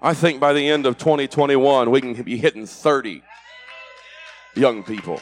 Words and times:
I 0.00 0.14
think 0.14 0.38
by 0.38 0.52
the 0.52 0.68
end 0.68 0.86
of 0.86 0.96
2021, 0.96 1.90
we 1.90 2.00
can 2.00 2.14
be 2.22 2.36
hitting 2.36 2.66
30 2.66 3.22
young 4.54 4.84
people. 4.84 5.20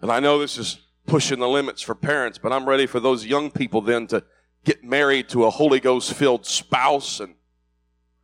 And 0.00 0.10
I 0.10 0.18
know 0.18 0.40
this 0.40 0.58
is 0.58 0.78
pushing 1.06 1.38
the 1.38 1.48
limits 1.48 1.82
for 1.82 1.94
parents, 1.94 2.36
but 2.36 2.52
I'm 2.52 2.68
ready 2.68 2.86
for 2.86 2.98
those 2.98 3.24
young 3.24 3.52
people 3.52 3.80
then 3.80 4.08
to 4.08 4.24
get 4.64 4.82
married 4.82 5.28
to 5.30 5.44
a 5.44 5.50
Holy 5.50 5.78
Ghost 5.78 6.14
filled 6.14 6.44
spouse 6.44 7.20
and 7.20 7.36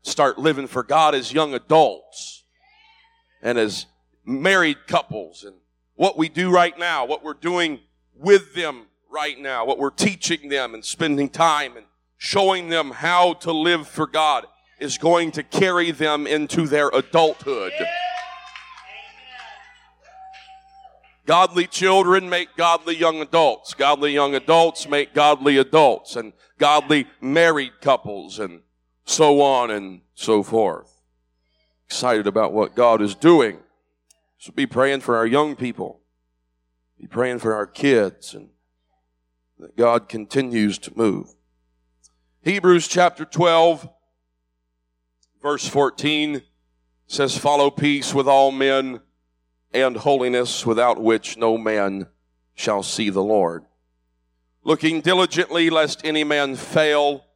start 0.03 0.37
living 0.39 0.67
for 0.67 0.83
God 0.83 1.15
as 1.15 1.33
young 1.33 1.55
adults 1.55 2.43
and 3.41 3.57
as 3.57 3.87
married 4.25 4.89
couples 4.89 5.45
and 5.45 5.55
what 5.95 6.19
we 6.19 6.29
do 6.29 6.51
right 6.51 6.77
now, 6.77 7.05
what 7.05 7.23
we're 7.23 7.35
doing 7.35 7.79
with 8.17 8.55
them 8.55 8.87
right 9.09 9.39
now, 9.39 9.65
what 9.65 9.79
we're 9.79 9.91
teaching 9.91 10.49
them 10.49 10.75
and 10.75 10.85
spending 10.85 11.29
time 11.29 11.77
and 11.77 11.87
showing 12.23 12.69
them 12.69 12.93
how 12.93 13.33
to 13.33 13.51
live 13.51 13.89
for 13.89 14.07
God 14.07 14.47
is 14.79 14.97
going 14.97 15.33
to 15.33 15.43
carry 15.43 15.91
them 15.91 16.25
into 16.25 16.69
their 16.69 16.89
adulthood. 16.91 17.73
Godly 21.27 21.67
children 21.67 22.31
make 22.31 22.55
godly 22.57 22.95
young 22.97 23.21
adults. 23.21 23.75
Godly 23.75 24.13
young 24.13 24.37
adults 24.37 24.89
make 24.89 25.13
godly 25.13 25.57
adults 25.57 26.15
and 26.15 26.33
godly 26.59 27.09
married 27.21 27.73
couples 27.81 28.39
and 28.39 28.61
so 29.05 29.41
on 29.41 29.73
and 29.73 30.03
so 30.15 30.45
forth. 30.45 31.03
Excited 31.87 32.29
about 32.29 32.53
what 32.53 32.77
God 32.77 33.03
is 33.03 33.17
doing. 33.17 33.59
So 34.39 34.53
be 34.53 34.67
praying 34.67 35.01
for 35.01 35.17
our 35.17 35.27
young 35.27 35.57
people. 35.57 35.99
Be 37.01 37.09
praying 37.09 37.41
for 37.41 37.53
our 37.53 37.67
kids 37.67 38.33
and 38.33 38.51
that 39.59 39.77
God 39.77 40.09
continues 40.09 40.79
to 40.79 40.97
move. 40.97 41.35
Hebrews 42.45 42.89
chapter 42.89 43.25
12 43.25 43.89
verse 45.45 45.69
14 45.69 46.43
says, 47.07 47.39
follow 47.39 47.71
peace 47.71 48.13
with 48.13 48.27
all 48.27 48.51
men 48.51 49.01
and 49.73 49.97
holiness 49.97 50.67
without 50.67 51.01
which 51.01 51.37
no 51.37 51.57
man 51.57 52.09
shall 52.55 52.83
see 52.83 53.11
the 53.11 53.23
Lord. 53.23 53.65
Looking 54.65 55.03
diligently 55.03 55.71
lest 55.71 56.05
any 56.05 56.25
man 56.25 56.57
fail 56.57 57.27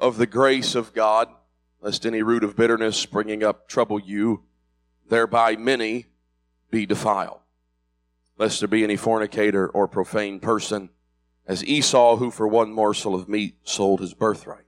of 0.00 0.16
the 0.16 0.26
grace 0.26 0.74
of 0.74 0.92
God, 0.92 1.28
lest 1.80 2.04
any 2.04 2.24
root 2.24 2.42
of 2.42 2.56
bitterness 2.56 2.96
springing 2.96 3.44
up 3.44 3.68
trouble 3.68 4.00
you, 4.00 4.42
thereby 5.08 5.54
many 5.54 6.06
be 6.72 6.84
defiled. 6.84 7.38
Lest 8.36 8.58
there 8.58 8.68
be 8.68 8.82
any 8.82 8.96
fornicator 8.96 9.68
or 9.68 9.86
profane 9.86 10.40
person, 10.40 10.90
as 11.48 11.64
Esau, 11.64 12.16
who 12.16 12.30
for 12.30 12.46
one 12.46 12.72
morsel 12.72 13.16
of 13.16 13.28
meat 13.28 13.56
sold 13.64 14.00
his 14.00 14.14
birthright. 14.14 14.66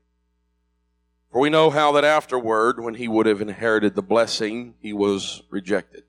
For 1.31 1.41
we 1.41 1.50
know 1.50 1.70
how 1.70 1.92
that 1.92 2.05
afterward, 2.05 2.83
when 2.83 2.95
he 2.95 3.06
would 3.06 3.27
have 3.27 3.41
inherited 3.41 3.95
the 3.95 4.03
blessing, 4.03 4.75
he 4.81 4.92
was 4.92 5.42
rejected 5.48 6.03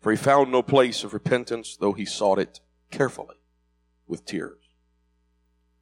for 0.00 0.10
he 0.10 0.16
found 0.16 0.50
no 0.50 0.62
place 0.62 1.04
of 1.04 1.12
repentance, 1.12 1.76
though 1.76 1.92
he 1.92 2.04
sought 2.04 2.38
it 2.38 2.60
carefully 2.90 3.36
with 4.06 4.24
tears. 4.24 4.62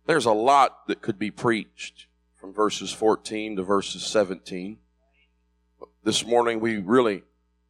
There's 0.06 0.24
a 0.24 0.32
lot 0.32 0.86
that 0.86 1.02
could 1.02 1.18
be 1.18 1.30
preached 1.30 2.06
from 2.34 2.52
verses 2.52 2.92
14 2.92 3.56
to 3.56 3.62
verses 3.62 4.04
17. 4.04 4.78
This 6.02 6.24
morning 6.24 6.60
we 6.60 6.78
really 6.78 7.24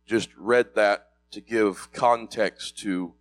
just 0.07 0.29
read 0.37 0.75
that 0.75 1.09
to 1.33 1.41
give 1.41 1.93
context 1.93 2.79
to 2.79 3.15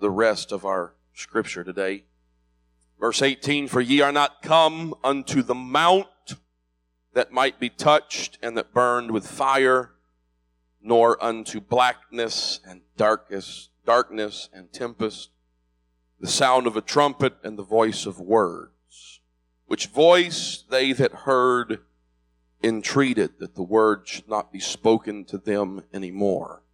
the 0.00 0.10
rest 0.10 0.52
of 0.52 0.64
our 0.64 0.94
scripture 1.14 1.64
today. 1.64 2.04
Verse 2.98 3.22
18, 3.22 3.68
for 3.68 3.80
ye 3.80 4.00
are 4.00 4.12
not 4.12 4.42
come 4.42 4.94
unto 5.04 5.42
the 5.42 5.54
mount 5.54 6.08
that 7.14 7.32
might 7.32 7.60
be 7.60 7.68
touched 7.68 8.38
and 8.42 8.56
that 8.56 8.74
burned 8.74 9.12
with 9.12 9.26
fire, 9.26 9.92
nor 10.80 11.22
unto 11.22 11.60
blackness 11.60 12.60
and 12.66 12.80
darkness, 12.96 13.68
darkness 13.84 14.48
and 14.52 14.72
tempest, 14.72 15.30
the 16.20 16.26
sound 16.26 16.66
of 16.66 16.76
a 16.76 16.80
trumpet 16.80 17.36
and 17.44 17.56
the 17.56 17.62
voice 17.62 18.04
of 18.04 18.20
words, 18.20 19.20
which 19.66 19.86
voice 19.86 20.64
they 20.68 20.92
that 20.92 21.12
heard 21.12 21.80
entreated 22.62 23.38
that 23.38 23.54
the 23.54 23.62
word 23.62 24.08
should 24.08 24.28
not 24.28 24.52
be 24.52 24.58
spoken 24.60 25.24
to 25.24 25.38
them 25.38 25.84
any 25.92 26.10
more. 26.10 26.64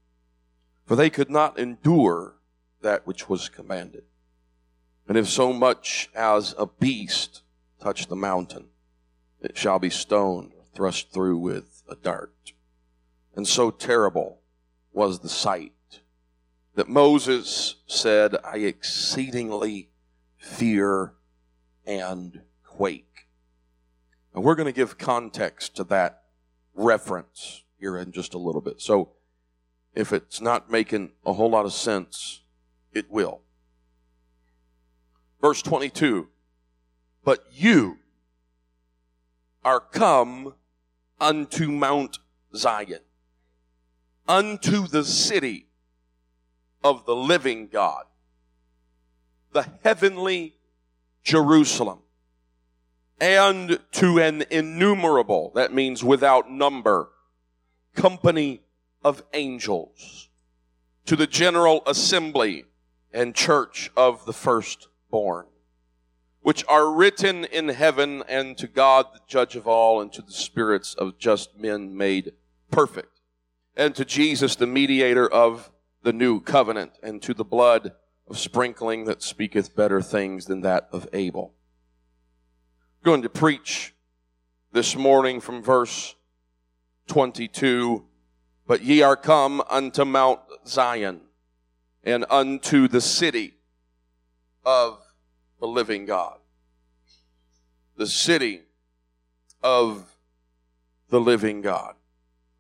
For 0.87 0.97
they 0.97 1.10
could 1.10 1.31
not 1.31 1.59
endure 1.59 2.37
that 2.81 3.06
which 3.06 3.28
was 3.28 3.48
commanded. 3.50 4.04
And 5.06 5.19
if 5.19 5.28
so 5.28 5.53
much 5.53 6.10
as 6.15 6.54
a 6.59 6.66
beast 6.66 7.42
touch 7.81 8.06
the 8.06 8.16
mountain, 8.16 8.69
it 9.41 9.56
shall 9.56 9.78
be 9.78 9.91
stoned, 9.91 10.53
thrust 10.75 11.12
through 11.12 11.38
with 11.38 11.82
a 11.88 11.97
dart. 11.97 12.53
And 13.37 13.47
so 13.47 13.70
terrible 13.70 14.41
was 14.92 15.19
the 15.19 15.28
sight 15.28 15.72
that 16.75 16.88
Moses 16.88 17.76
said, 17.87 18.37
I 18.44 18.59
exceedingly 18.59 19.91
fear 20.37 21.12
and 21.86 22.41
quake. 22.65 23.28
And 24.34 24.42
we're 24.42 24.54
going 24.54 24.66
to 24.66 24.72
give 24.72 24.98
context 24.98 25.76
to 25.76 25.84
that 25.84 26.22
reference 26.75 27.62
here 27.78 27.97
in 27.97 28.12
just 28.12 28.34
a 28.34 28.38
little 28.38 28.60
bit. 28.60 28.81
So 28.81 29.10
if 29.94 30.12
it's 30.12 30.41
not 30.41 30.71
making 30.71 31.12
a 31.25 31.32
whole 31.34 31.50
lot 31.50 31.66
of 31.66 31.72
sense, 31.72 32.41
it 32.92 33.10
will. 33.10 33.44
Verse 35.44 35.60
22 35.60 36.27
But 37.22 37.44
you 37.53 37.99
are 39.62 39.78
come 39.78 40.55
unto 41.21 41.71
Mount 41.71 42.19
Zion 42.56 43.00
unto 44.27 44.87
the 44.87 45.04
city 45.04 45.66
of 46.83 47.04
the 47.04 47.15
living 47.15 47.69
God, 47.71 48.04
the 49.53 49.69
heavenly 49.83 50.54
Jerusalem, 51.22 51.99
and 53.21 53.81
to 53.93 54.19
an 54.21 54.47
innumerable, 54.50 55.53
that 55.54 55.75
means 55.75 56.03
without 56.03 56.50
number, 56.50 57.10
company 57.94 58.62
of 59.04 59.22
angels, 59.34 60.31
to 61.04 61.15
the 61.16 61.27
general 61.27 61.83
assembly 61.87 62.65
and 63.12 63.34
church 63.34 63.91
of 63.94 64.25
the 64.25 64.33
firstborn, 65.14 65.47
which 66.41 66.64
are 66.69 66.92
written 66.92 67.44
in 67.44 67.69
heaven, 67.69 68.25
and 68.28 68.58
to 68.58 68.66
God, 68.66 69.06
the 69.12 69.20
judge 69.28 69.54
of 69.54 69.69
all, 69.69 70.00
and 70.00 70.12
to 70.12 70.22
the 70.22 70.32
spirits 70.32 70.94
of 70.94 71.19
just 71.19 71.56
men 71.56 71.97
made 71.97 72.32
perfect 72.70 73.20
and 73.76 73.94
to 73.94 74.04
Jesus, 74.04 74.56
the 74.56 74.66
mediator 74.66 75.28
of 75.28 75.70
the 76.03 76.12
new 76.12 76.41
covenant, 76.41 76.92
and 77.03 77.22
to 77.22 77.34
the 77.34 77.44
blood 77.44 77.92
of 78.28 78.38
sprinkling 78.38 79.04
that 79.04 79.22
speaketh 79.22 79.74
better 79.74 80.03
things 80.03 80.47
than 80.47 80.60
that 80.62 80.88
of 80.92 81.08
Abel. 81.12 81.54
I'm 83.00 83.04
going 83.04 83.22
to 83.22 83.28
preach 83.28 83.94
this 84.72 84.97
morning 84.97 85.41
from 85.41 85.62
verse 85.62 86.14
22 87.08 88.04
But 88.66 88.82
ye 88.82 89.03
are 89.03 89.16
come 89.16 89.62
unto 89.69 90.04
Mount 90.04 90.41
Zion 90.66 91.20
and 92.04 92.24
unto 92.30 92.88
the 92.88 93.00
city 93.00 93.54
of 94.64 95.03
the 95.64 95.69
living 95.69 96.04
God. 96.04 96.36
The 97.97 98.06
city 98.06 98.60
of 99.62 100.14
the 101.08 101.19
living 101.19 101.62
God. 101.62 101.94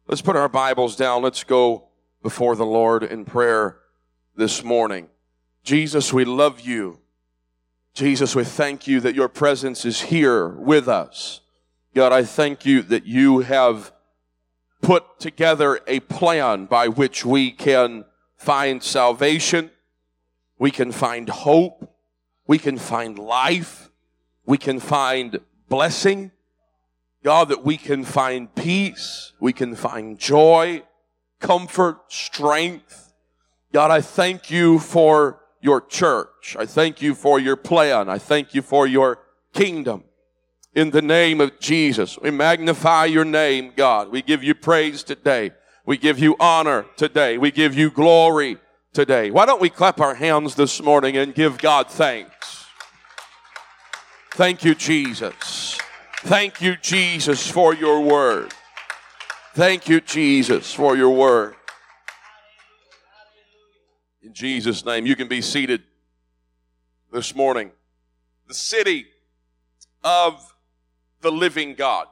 Let's 0.06 0.22
put 0.22 0.36
our 0.36 0.48
Bibles 0.48 0.96
down. 0.96 1.20
Let's 1.20 1.44
go 1.44 1.88
before 2.22 2.56
the 2.56 2.64
Lord 2.64 3.02
in 3.02 3.26
prayer 3.26 3.76
this 4.36 4.64
morning. 4.64 5.08
Jesus, 5.64 6.14
we 6.14 6.24
love 6.24 6.62
you. 6.62 6.98
Jesus, 7.92 8.34
we 8.34 8.42
thank 8.42 8.86
you 8.86 9.00
that 9.00 9.14
your 9.14 9.28
presence 9.28 9.84
is 9.84 10.00
here 10.00 10.48
with 10.48 10.88
us. 10.88 11.42
God, 11.94 12.10
I 12.10 12.24
thank 12.24 12.64
you 12.64 12.80
that 12.84 13.04
you 13.04 13.40
have 13.40 13.92
put 14.80 15.20
together 15.20 15.78
a 15.86 16.00
plan 16.00 16.64
by 16.64 16.88
which 16.88 17.22
we 17.22 17.50
can 17.50 18.06
find 18.38 18.82
salvation, 18.82 19.70
we 20.58 20.70
can 20.70 20.90
find 20.90 21.28
hope, 21.28 21.93
we 22.46 22.58
can 22.58 22.78
find 22.78 23.18
life, 23.18 23.90
we 24.46 24.58
can 24.58 24.80
find 24.80 25.40
blessing, 25.68 26.30
God, 27.22 27.48
that 27.48 27.64
we 27.64 27.76
can 27.76 28.04
find 28.04 28.54
peace, 28.54 29.32
we 29.40 29.52
can 29.52 29.74
find 29.74 30.18
joy, 30.18 30.82
comfort, 31.40 32.12
strength. 32.12 33.12
God, 33.72 33.90
I 33.90 34.00
thank 34.02 34.50
you 34.50 34.78
for 34.78 35.40
your 35.60 35.80
church. 35.80 36.56
I 36.58 36.66
thank 36.66 37.00
you 37.00 37.14
for 37.14 37.40
your 37.40 37.56
plan. 37.56 38.08
I 38.10 38.18
thank 38.18 38.54
you 38.54 38.60
for 38.60 38.86
your 38.86 39.18
kingdom. 39.54 40.04
In 40.74 40.90
the 40.90 41.00
name 41.00 41.40
of 41.40 41.58
Jesus, 41.60 42.18
we 42.18 42.30
magnify 42.30 43.06
your 43.06 43.24
name, 43.24 43.72
God. 43.74 44.10
We 44.10 44.20
give 44.20 44.44
you 44.44 44.54
praise 44.54 45.02
today. 45.02 45.52
We 45.86 45.96
give 45.96 46.18
you 46.18 46.36
honor 46.38 46.84
today. 46.96 47.38
We 47.38 47.50
give 47.50 47.74
you 47.74 47.90
glory 47.90 48.58
today. 48.94 49.30
Why 49.30 49.44
don't 49.44 49.60
we 49.60 49.68
clap 49.68 50.00
our 50.00 50.14
hands 50.14 50.54
this 50.54 50.80
morning 50.80 51.16
and 51.16 51.34
give 51.34 51.58
God 51.58 51.90
thanks? 51.90 52.64
Thank 54.30 54.64
you, 54.64 54.74
Jesus. 54.74 55.78
Thank 56.20 56.62
you, 56.62 56.76
Jesus, 56.76 57.50
for 57.50 57.74
your 57.74 58.00
word. 58.00 58.54
Thank 59.54 59.88
you, 59.88 60.00
Jesus, 60.00 60.72
for 60.72 60.96
your 60.96 61.10
word. 61.10 61.54
In 64.22 64.32
Jesus' 64.32 64.84
name, 64.84 65.06
you 65.06 65.16
can 65.16 65.28
be 65.28 65.42
seated 65.42 65.82
this 67.12 67.34
morning. 67.34 67.70
The 68.48 68.54
city 68.54 69.06
of 70.02 70.54
the 71.20 71.30
living 71.30 71.74
God. 71.74 72.06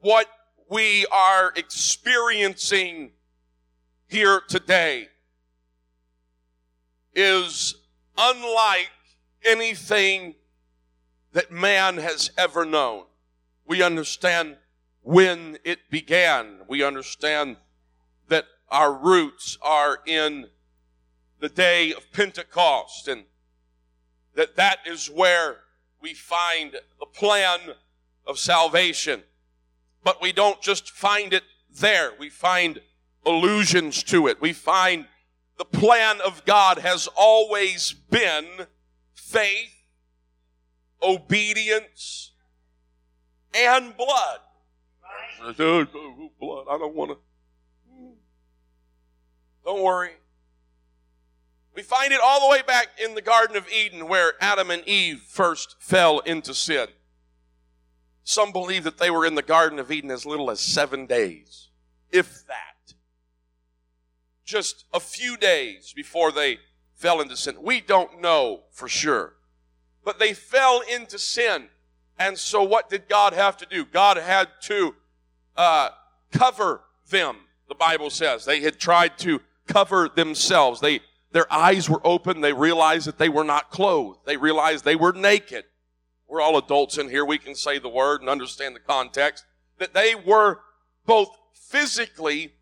What 0.00 0.28
we 0.72 1.04
are 1.12 1.52
experiencing 1.54 3.10
here 4.08 4.40
today 4.48 5.06
is 7.14 7.74
unlike 8.16 8.90
anything 9.44 10.34
that 11.34 11.52
man 11.52 11.98
has 11.98 12.30
ever 12.38 12.64
known. 12.64 13.04
We 13.66 13.82
understand 13.82 14.56
when 15.02 15.58
it 15.62 15.90
began. 15.90 16.60
We 16.66 16.82
understand 16.82 17.58
that 18.28 18.46
our 18.70 18.94
roots 18.94 19.58
are 19.60 19.98
in 20.06 20.46
the 21.38 21.50
day 21.50 21.92
of 21.92 22.10
Pentecost 22.12 23.08
and 23.08 23.24
that 24.36 24.56
that 24.56 24.78
is 24.86 25.10
where 25.10 25.58
we 26.00 26.14
find 26.14 26.72
the 26.98 27.06
plan 27.12 27.60
of 28.26 28.38
salvation. 28.38 29.22
But 30.04 30.20
we 30.20 30.32
don't 30.32 30.60
just 30.60 30.90
find 30.90 31.32
it 31.32 31.44
there. 31.70 32.10
We 32.18 32.28
find 32.28 32.80
allusions 33.24 34.02
to 34.04 34.26
it. 34.26 34.40
We 34.40 34.52
find 34.52 35.06
the 35.58 35.64
plan 35.64 36.20
of 36.20 36.44
God 36.44 36.78
has 36.78 37.08
always 37.14 37.92
been 37.92 38.66
faith, 39.14 39.84
obedience, 41.02 42.32
and 43.54 43.96
blood. 43.96 44.40
Blood. 45.56 46.66
I 46.70 46.78
don't 46.78 46.94
want 46.94 47.12
to. 47.12 47.18
Don't 49.64 49.82
worry. 49.82 50.10
We 51.74 51.82
find 51.82 52.12
it 52.12 52.20
all 52.22 52.40
the 52.40 52.48
way 52.48 52.62
back 52.66 52.88
in 53.02 53.14
the 53.14 53.22
Garden 53.22 53.56
of 53.56 53.66
Eden 53.70 54.08
where 54.08 54.32
Adam 54.40 54.70
and 54.70 54.86
Eve 54.86 55.20
first 55.20 55.76
fell 55.78 56.18
into 56.20 56.54
sin. 56.54 56.88
Some 58.24 58.52
believe 58.52 58.84
that 58.84 58.98
they 58.98 59.10
were 59.10 59.26
in 59.26 59.34
the 59.34 59.42
Garden 59.42 59.78
of 59.78 59.90
Eden 59.90 60.10
as 60.10 60.24
little 60.24 60.50
as 60.50 60.60
seven 60.60 61.06
days, 61.06 61.68
if 62.10 62.46
that. 62.46 62.94
Just 64.44 64.84
a 64.92 65.00
few 65.00 65.36
days 65.36 65.92
before 65.94 66.30
they 66.30 66.58
fell 66.94 67.20
into 67.20 67.36
sin. 67.36 67.56
We 67.60 67.80
don't 67.80 68.20
know 68.20 68.62
for 68.70 68.88
sure. 68.88 69.34
But 70.04 70.18
they 70.18 70.34
fell 70.34 70.80
into 70.80 71.18
sin. 71.18 71.68
And 72.18 72.38
so 72.38 72.62
what 72.62 72.88
did 72.88 73.08
God 73.08 73.32
have 73.32 73.56
to 73.58 73.66
do? 73.66 73.84
God 73.84 74.16
had 74.16 74.48
to 74.62 74.94
uh, 75.56 75.90
cover 76.30 76.82
them, 77.10 77.36
the 77.68 77.74
Bible 77.74 78.10
says. 78.10 78.44
They 78.44 78.60
had 78.60 78.78
tried 78.78 79.18
to 79.18 79.40
cover 79.66 80.08
themselves. 80.08 80.80
They, 80.80 81.00
their 81.32 81.52
eyes 81.52 81.88
were 81.88 82.00
open. 82.04 82.40
They 82.40 82.52
realized 82.52 83.06
that 83.06 83.18
they 83.18 83.28
were 83.28 83.44
not 83.44 83.70
clothed. 83.70 84.20
They 84.26 84.36
realized 84.36 84.84
they 84.84 84.96
were 84.96 85.12
naked. 85.12 85.64
We're 86.32 86.40
all 86.40 86.56
adults 86.56 86.96
in 86.96 87.10
here. 87.10 87.26
We 87.26 87.36
can 87.36 87.54
say 87.54 87.78
the 87.78 87.90
word 87.90 88.22
and 88.22 88.30
understand 88.30 88.74
the 88.74 88.80
context. 88.80 89.44
That 89.76 89.92
they 89.92 90.14
were 90.14 90.60
both 91.04 91.28
physically 91.52 92.54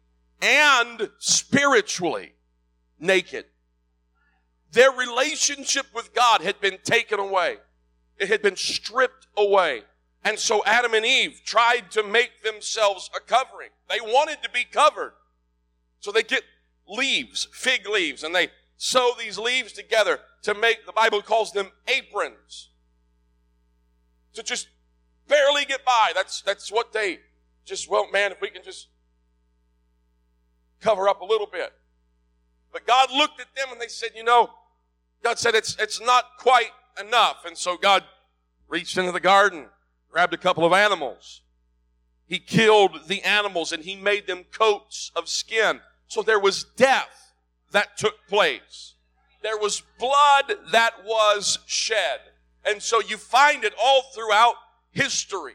and 0.43 1.09
spiritually 1.19 2.33
naked. 2.99 3.45
Their 4.73 4.91
relationship 4.91 5.87
with 5.95 6.13
God 6.13 6.41
had 6.41 6.61
been 6.61 6.79
taken 6.83 7.21
away. 7.21 7.59
It 8.19 8.27
had 8.27 8.43
been 8.43 8.57
stripped 8.57 9.29
away. 9.37 9.83
And 10.25 10.37
so 10.37 10.65
Adam 10.67 10.93
and 10.93 11.07
Eve 11.07 11.41
tried 11.45 11.93
to 11.93 12.03
make 12.03 12.43
themselves 12.43 13.09
a 13.17 13.21
covering. 13.21 13.71
They 13.89 14.01
wanted 14.01 14.43
to 14.43 14.51
be 14.51 14.65
covered. 14.65 15.13
So 16.01 16.11
they 16.11 16.25
get 16.25 16.43
leaves, 16.89 17.47
fig 17.53 17.89
leaves, 17.89 18.25
and 18.25 18.35
they 18.35 18.49
sew 18.77 19.13
these 19.17 19.39
leaves 19.39 19.73
together 19.73 20.19
to 20.43 20.55
make, 20.55 20.87
the 20.87 20.93
Bible 20.93 21.23
calls 21.23 21.53
them 21.53 21.71
aprons. 21.87 22.70
To 24.35 24.43
just 24.43 24.69
barely 25.29 25.65
get 25.65 25.85
by. 25.85 26.13
That's, 26.15 26.43
that's 26.43 26.71
what 26.71 26.93
they 26.93 27.21
just, 27.65 27.89
well, 27.89 28.11
man, 28.11 28.33
if 28.33 28.41
we 28.41 28.49
can 28.51 28.63
just 28.63 28.89
cover 30.81 31.09
up 31.09 31.21
a 31.21 31.25
little 31.25 31.47
bit. 31.47 31.73
But 32.73 32.87
God 32.87 33.11
looked 33.13 33.41
at 33.41 33.55
them 33.57 33.69
and 33.73 33.81
they 33.81 33.89
said, 33.89 34.11
you 34.15 34.25
know, 34.25 34.51
God 35.23 35.39
said 35.39 35.55
it's, 35.55 35.77
it's 35.79 36.01
not 36.01 36.25
quite 36.39 36.71
enough. 36.99 37.45
And 37.47 37.57
so 37.57 37.77
God 37.77 38.05
reached 38.69 38.97
into 38.97 39.13
the 39.13 39.21
garden, 39.21 39.67
grabbed 40.11 40.35
a 40.35 40.39
couple 40.39 40.65
of 40.65 40.73
animals. 40.73 41.43
He 42.27 42.39
killed 42.39 43.09
the 43.09 43.23
animals 43.23 43.73
and 43.73 43.83
he 43.83 43.97
made 43.97 44.27
them 44.27 44.45
coats 44.53 45.11
of 45.17 45.29
skin. 45.29 45.81
So 46.07 46.23
there 46.23 46.39
was 46.39 46.65
death 46.77 47.35
that 47.73 47.97
took 47.99 48.27
place. 48.29 48.95
There 49.43 49.59
was 49.59 49.83
blood 49.99 50.55
that 50.71 51.05
was 51.05 51.59
shed. 51.67 52.21
And 52.65 52.83
so 52.83 53.01
you 53.01 53.17
find 53.17 53.65
it 53.65 53.75
all 53.81 54.03
throughout 54.15 54.55
history. 54.91 55.55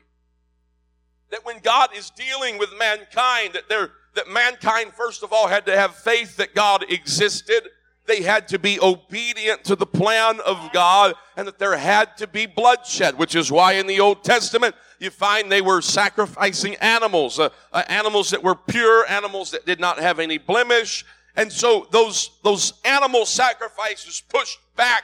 That 1.31 1.45
when 1.45 1.59
God 1.59 1.89
is 1.95 2.11
dealing 2.11 2.57
with 2.57 2.69
mankind, 2.77 3.53
that 3.53 3.67
there, 3.67 3.91
that 4.15 4.27
mankind 4.27 4.93
first 4.93 5.23
of 5.23 5.33
all 5.33 5.47
had 5.47 5.65
to 5.65 5.77
have 5.77 5.95
faith 5.95 6.37
that 6.37 6.55
God 6.55 6.85
existed 6.89 7.69
they 8.05 8.21
had 8.21 8.47
to 8.49 8.59
be 8.59 8.79
obedient 8.79 9.63
to 9.65 9.75
the 9.75 9.85
plan 9.85 10.39
of 10.41 10.71
God 10.71 11.15
and 11.35 11.47
that 11.47 11.59
there 11.59 11.77
had 11.77 12.17
to 12.17 12.27
be 12.27 12.45
bloodshed, 12.45 13.17
which 13.17 13.35
is 13.35 13.51
why 13.51 13.73
in 13.73 13.87
the 13.87 13.99
Old 13.99 14.23
Testament 14.23 14.75
you 14.99 15.09
find 15.09 15.51
they 15.51 15.61
were 15.61 15.81
sacrificing 15.81 16.75
animals, 16.75 17.39
uh, 17.39 17.49
uh, 17.73 17.83
animals 17.87 18.29
that 18.29 18.43
were 18.43 18.55
pure, 18.55 19.05
animals 19.07 19.51
that 19.51 19.65
did 19.65 19.79
not 19.79 19.99
have 19.99 20.19
any 20.19 20.37
blemish. 20.37 21.05
And 21.35 21.51
so 21.51 21.87
those, 21.91 22.31
those 22.43 22.73
animal 22.85 23.25
sacrifices 23.25 24.21
pushed 24.29 24.59
back 24.75 25.03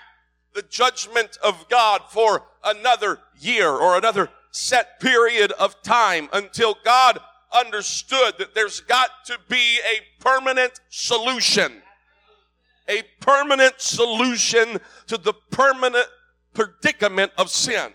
the 0.53 0.63
judgment 0.63 1.38
of 1.44 1.68
God 1.69 2.01
for 2.09 2.44
another 2.63 3.19
year 3.39 3.69
or 3.69 3.98
another 3.98 4.30
set 4.51 5.00
period 5.00 5.51
of 5.53 5.81
time 5.81 6.30
until 6.33 6.75
God 6.83 7.19
understood 7.53 8.36
that 8.38 8.53
there's 8.53 8.81
got 8.81 9.09
to 9.25 9.38
be 9.50 9.80
a 9.80 10.21
permanent 10.21 10.80
solution 10.89 11.81
a 12.92 13.03
permanent 13.21 13.80
solution 13.80 14.80
to 15.07 15.18
the 15.18 15.33
permanent 15.51 16.07
predicament 16.53 17.31
of 17.38 17.50
sin. 17.50 17.94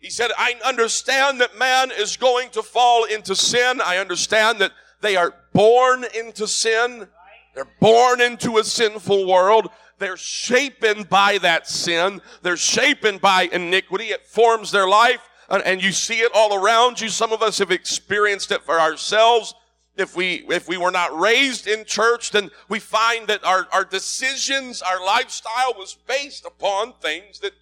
He 0.00 0.08
said, 0.08 0.30
I 0.38 0.54
understand 0.64 1.40
that 1.40 1.58
man 1.58 1.90
is 1.90 2.16
going 2.16 2.50
to 2.50 2.62
fall 2.62 3.04
into 3.04 3.34
sin. 3.34 3.80
I 3.84 3.98
understand 3.98 4.58
that 4.60 4.72
they 5.02 5.16
are 5.16 5.34
born 5.52 6.04
into 6.16 6.46
sin. 6.46 7.06
They're 7.54 7.66
born 7.80 8.20
into 8.20 8.58
a 8.58 8.64
sinful 8.64 9.26
world. 9.26 9.68
They're 10.00 10.16
shapen 10.16 11.04
by 11.04 11.38
that 11.38 11.68
sin. 11.68 12.22
They're 12.42 12.56
shapen 12.56 13.18
by 13.18 13.48
iniquity. 13.52 14.06
It 14.06 14.26
forms 14.26 14.72
their 14.72 14.88
life. 14.88 15.20
And 15.50 15.82
you 15.82 15.92
see 15.92 16.20
it 16.20 16.32
all 16.34 16.54
around 16.54 17.00
you. 17.00 17.08
Some 17.08 17.32
of 17.32 17.42
us 17.42 17.58
have 17.58 17.70
experienced 17.70 18.50
it 18.50 18.62
for 18.62 18.80
ourselves 18.80 19.54
if 19.96 20.16
we 20.16 20.44
if 20.48 20.68
we 20.68 20.78
were 20.78 20.90
not 20.90 21.16
raised 21.18 21.66
in 21.66 21.84
church 21.84 22.30
then 22.30 22.48
we 22.68 22.78
find 22.78 23.26
that 23.26 23.44
our, 23.44 23.66
our 23.72 23.84
decisions 23.84 24.82
our 24.82 25.04
lifestyle 25.04 25.74
was 25.76 25.98
based 26.06 26.46
upon 26.46 26.92
things 27.02 27.40
that 27.40 27.52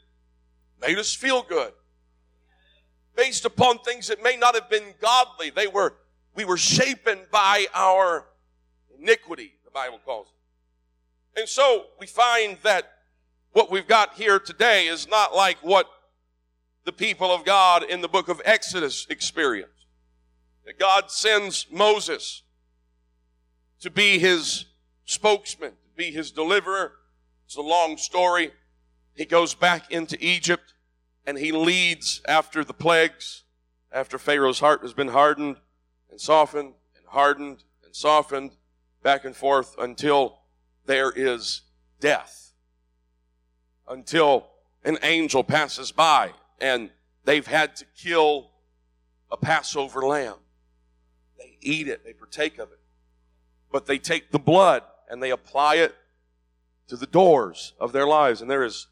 made 0.80 0.99
us 0.99 1.14
feel 1.14 1.42
good 1.42 1.73
based 3.16 3.45
upon 3.45 3.78
things 3.78 4.09
that 4.09 4.23
may 4.23 4.37
not 4.37 4.54
have 4.54 4.68
been 4.68 4.95
godly 5.00 5.50
they 5.50 5.66
were 5.66 5.95
we 6.35 6.45
were 6.45 6.59
shapen 6.59 7.18
by 7.33 7.66
our 7.75 8.26
iniquity 9.00 9.54
the 9.64 9.71
bible 9.71 9.99
calls 10.04 10.28
it 10.28 10.38
and 11.37 11.49
so 11.49 11.87
we 12.00 12.06
find 12.06 12.58
that 12.62 12.90
what 13.52 13.70
we've 13.70 13.87
got 13.87 14.14
here 14.14 14.38
today 14.38 14.87
is 14.87 15.08
not 15.08 15.35
like 15.35 15.58
what 15.62 15.88
the 16.85 16.92
people 16.92 17.32
of 17.32 17.44
god 17.44 17.82
in 17.82 18.00
the 18.00 18.08
book 18.08 18.28
of 18.28 18.40
exodus 18.44 19.06
experienced 19.11 19.78
that 20.68 20.78
God 20.78 21.11
sends 21.11 21.66
Moses 21.73 22.42
to 23.80 23.90
be 23.90 24.18
his 24.18 24.66
spokesman, 25.06 25.70
to 25.70 25.97
be 25.97 26.11
his 26.11 26.30
deliverer. 26.30 26.92
It's 27.47 27.56
a 27.56 27.62
long 27.62 27.97
story. 27.97 28.50
He 29.14 29.25
goes 29.25 29.54
back 29.54 29.90
into 29.90 30.23
Egypt 30.23 30.75
and 31.26 31.38
he 31.38 31.52
leads 31.52 32.20
after 32.28 32.64
the 32.64 32.75
plagues, 32.75 33.44
after 33.90 34.18
Pharaoh's 34.18 34.61
heart 34.61 34.82
has 34.82 34.92
been 34.92 35.08
hardened 35.08 35.56
and 36.11 36.20
softened 36.20 36.75
and 36.94 37.06
hardened 37.06 37.64
and 37.82 37.97
softened 37.97 38.50
back 39.02 39.25
and 39.25 39.35
forth 39.35 39.75
until 39.78 40.38
there 40.88 41.12
is 41.14 41.61
death. 42.00 42.52
Until 43.87 44.49
an 44.85 44.99
angel 45.02 45.45
passes 45.45 45.92
by 45.92 46.33
and 46.61 46.90
they've 47.25 47.47
had 47.47 47.76
to 47.76 47.85
kill 47.97 48.50
a 49.30 49.37
Passover 49.37 50.00
lamb 50.02 50.37
They 51.37 51.59
eat 51.61 51.88
it, 51.88 52.04
they 52.04 52.14
partake 52.14 52.59
of 52.59 52.73
it. 52.73 52.80
But 53.71 53.87
they 53.87 53.99
take 53.99 54.33
the 54.33 54.38
blood 54.38 54.83
and 55.11 55.23
they 55.23 55.30
apply 55.30 55.76
it 55.76 55.95
to 56.88 56.97
the 56.97 57.07
doors 57.07 57.75
of 57.78 57.92
their 57.92 58.07
lives. 58.07 58.40
And 58.40 58.50
there 58.50 58.64
is 58.64 58.87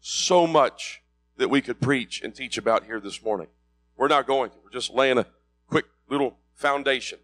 so 0.00 0.46
much 0.46 1.02
that 1.36 1.50
we 1.50 1.60
could 1.60 1.80
preach 1.80 2.22
and 2.22 2.34
teach 2.34 2.56
about 2.56 2.84
here 2.84 2.98
this 2.98 3.22
morning. 3.22 3.48
We're 3.96 4.08
not 4.08 4.26
going 4.26 4.50
to. 4.50 4.56
We're 4.64 4.70
just 4.70 4.90
laying 4.90 5.18
a 5.18 5.26
quick 5.68 5.84
little 6.08 6.38
foundation. 6.54 7.18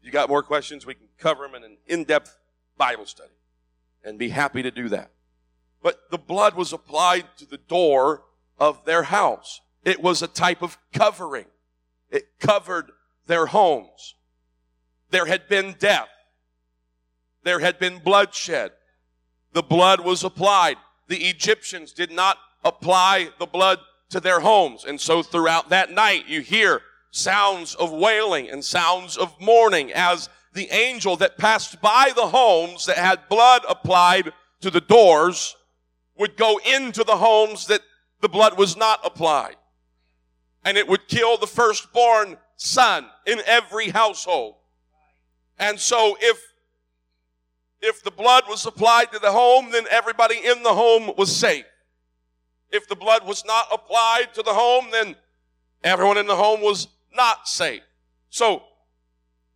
If 0.00 0.06
you 0.06 0.12
got 0.12 0.28
more 0.28 0.44
questions, 0.44 0.86
we 0.86 0.94
can 0.94 1.08
cover 1.18 1.42
them 1.42 1.56
in 1.56 1.64
an 1.64 1.76
in-depth 1.86 2.38
Bible 2.76 3.06
study 3.06 3.32
and 4.02 4.18
be 4.18 4.28
happy 4.28 4.62
to 4.62 4.70
do 4.70 4.88
that. 4.90 5.10
But 5.82 6.10
the 6.10 6.18
blood 6.18 6.54
was 6.54 6.72
applied 6.72 7.24
to 7.38 7.46
the 7.46 7.58
door 7.58 8.22
of 8.58 8.84
their 8.84 9.04
house. 9.04 9.60
It 9.84 10.02
was 10.02 10.22
a 10.22 10.28
type 10.28 10.62
of 10.62 10.78
covering. 10.92 11.46
It 12.10 12.38
covered 12.38 12.90
their 13.26 13.46
homes. 13.46 14.14
There 15.10 15.26
had 15.26 15.48
been 15.48 15.76
death. 15.78 16.08
There 17.42 17.60
had 17.60 17.78
been 17.78 17.98
bloodshed. 17.98 18.72
The 19.52 19.62
blood 19.62 20.00
was 20.00 20.24
applied. 20.24 20.76
The 21.08 21.28
Egyptians 21.28 21.92
did 21.92 22.10
not 22.10 22.38
apply 22.64 23.28
the 23.38 23.46
blood 23.46 23.78
to 24.10 24.20
their 24.20 24.40
homes. 24.40 24.84
And 24.84 25.00
so 25.00 25.22
throughout 25.22 25.68
that 25.68 25.90
night, 25.90 26.26
you 26.26 26.40
hear 26.40 26.80
sounds 27.10 27.74
of 27.74 27.92
wailing 27.92 28.48
and 28.48 28.64
sounds 28.64 29.16
of 29.16 29.38
mourning 29.40 29.92
as 29.92 30.28
the 30.54 30.70
angel 30.70 31.16
that 31.16 31.36
passed 31.36 31.82
by 31.82 32.12
the 32.14 32.28
homes 32.28 32.86
that 32.86 32.96
had 32.96 33.28
blood 33.28 33.62
applied 33.68 34.32
to 34.60 34.70
the 34.70 34.80
doors 34.80 35.56
would 36.16 36.36
go 36.36 36.60
into 36.64 37.04
the 37.04 37.16
homes 37.16 37.66
that 37.66 37.82
the 38.20 38.28
blood 38.28 38.56
was 38.56 38.76
not 38.76 39.00
applied. 39.04 39.56
And 40.64 40.78
it 40.78 40.88
would 40.88 41.08
kill 41.08 41.36
the 41.36 41.46
firstborn 41.46 42.38
son 42.56 43.06
in 43.26 43.40
every 43.46 43.90
household. 43.90 44.54
And 45.58 45.78
so 45.78 46.16
if 46.20 46.40
if 47.82 48.02
the 48.02 48.10
blood 48.10 48.44
was 48.48 48.64
applied 48.64 49.12
to 49.12 49.18
the 49.18 49.30
home, 49.30 49.70
then 49.70 49.84
everybody 49.90 50.36
in 50.36 50.62
the 50.62 50.72
home 50.72 51.10
was 51.18 51.34
safe. 51.34 51.66
If 52.70 52.88
the 52.88 52.96
blood 52.96 53.26
was 53.26 53.44
not 53.44 53.66
applied 53.70 54.28
to 54.34 54.42
the 54.42 54.54
home, 54.54 54.86
then 54.90 55.16
everyone 55.82 56.16
in 56.16 56.26
the 56.26 56.34
home 56.34 56.62
was 56.62 56.88
not 57.14 57.46
safe. 57.46 57.82
So, 58.30 58.62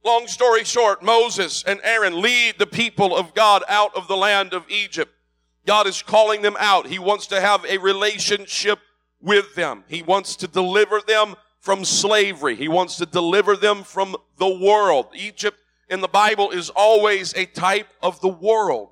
long 0.05 0.27
story 0.27 0.65
short, 0.65 1.03
Moses 1.03 1.65
and 1.67 1.81
Aaron 1.83 2.21
lead 2.21 2.55
the 2.59 2.67
people 2.67 3.17
of 3.17 3.35
God 3.35 3.63
out 3.69 3.95
of 3.97 4.09
the 4.09 4.17
land 4.17 4.55
of 4.55 4.65
Egypt. 4.69 5.13
God 5.67 5.87
is 5.87 6.03
calling 6.03 6.43
them 6.43 6.57
out. 6.59 6.87
He 6.87 6.99
wants 6.99 7.27
to 7.29 7.41
have 7.41 7.65
a 7.67 7.79
relationship 7.79 8.79
with 9.21 9.55
them. 9.55 9.85
He 9.89 10.03
wants 10.03 10.37
to 10.37 10.49
deliver 10.49 11.01
them 11.07 11.35
from 11.61 11.85
slavery. 11.85 12.55
He 12.55 12.69
wants 12.69 12.97
to 12.97 13.07
deliver 13.07 13.57
them 13.57 13.83
from 13.83 14.17
the 14.39 14.49
world. 14.49 15.09
Egypt 15.15 15.59
in 15.91 16.01
the 16.01 16.09
Bible 16.09 16.51
is 16.51 16.71
always 16.71 17.35
a 17.35 17.45
type 17.47 17.89
of 18.03 18.21
the 18.21 18.29
world. 18.29 18.91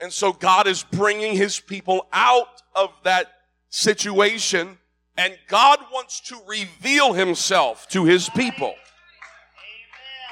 And 0.00 0.12
so 0.12 0.32
God 0.32 0.68
is 0.68 0.84
bringing 0.84 1.34
his 1.34 1.58
people 1.58 2.06
out 2.12 2.62
of 2.74 2.90
that 3.02 3.32
situation 3.68 4.78
and 5.16 5.36
God 5.48 5.80
wants 5.92 6.20
to 6.20 6.38
reveal 6.46 7.12
himself 7.12 7.88
to 7.88 8.04
his 8.04 8.28
people. 8.30 8.72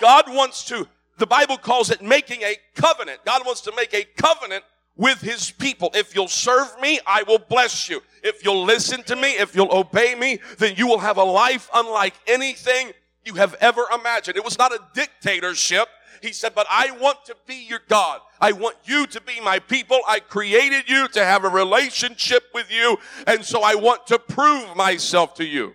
God 0.00 0.24
wants 0.28 0.64
to, 0.66 0.86
the 1.18 1.26
Bible 1.26 1.56
calls 1.56 1.90
it 1.90 2.02
making 2.02 2.42
a 2.42 2.56
covenant. 2.74 3.20
God 3.24 3.42
wants 3.46 3.62
to 3.62 3.72
make 3.74 3.94
a 3.94 4.04
covenant 4.04 4.64
with 4.96 5.20
his 5.20 5.50
people. 5.50 5.90
If 5.94 6.14
you'll 6.14 6.28
serve 6.28 6.68
me, 6.80 7.00
I 7.06 7.22
will 7.22 7.38
bless 7.38 7.88
you. 7.88 8.02
If 8.22 8.44
you'll 8.44 8.64
listen 8.64 9.02
to 9.04 9.16
me, 9.16 9.32
if 9.32 9.54
you'll 9.54 9.74
obey 9.74 10.14
me, 10.14 10.40
then 10.58 10.74
you 10.76 10.86
will 10.86 10.98
have 10.98 11.18
a 11.18 11.24
life 11.24 11.68
unlike 11.74 12.14
anything 12.26 12.92
you 13.24 13.34
have 13.34 13.54
ever 13.54 13.84
imagined. 13.94 14.36
It 14.36 14.44
was 14.44 14.58
not 14.58 14.72
a 14.72 14.80
dictatorship. 14.94 15.88
He 16.22 16.32
said, 16.32 16.54
but 16.54 16.66
I 16.70 16.92
want 16.92 17.24
to 17.26 17.36
be 17.46 17.56
your 17.56 17.80
God. 17.88 18.20
I 18.40 18.52
want 18.52 18.76
you 18.84 19.06
to 19.06 19.20
be 19.20 19.40
my 19.40 19.58
people. 19.58 20.00
I 20.08 20.20
created 20.20 20.88
you 20.88 21.08
to 21.08 21.24
have 21.24 21.44
a 21.44 21.48
relationship 21.48 22.44
with 22.54 22.70
you. 22.70 22.96
And 23.26 23.44
so 23.44 23.62
I 23.62 23.74
want 23.74 24.06
to 24.08 24.18
prove 24.18 24.74
myself 24.76 25.34
to 25.34 25.44
you. 25.44 25.74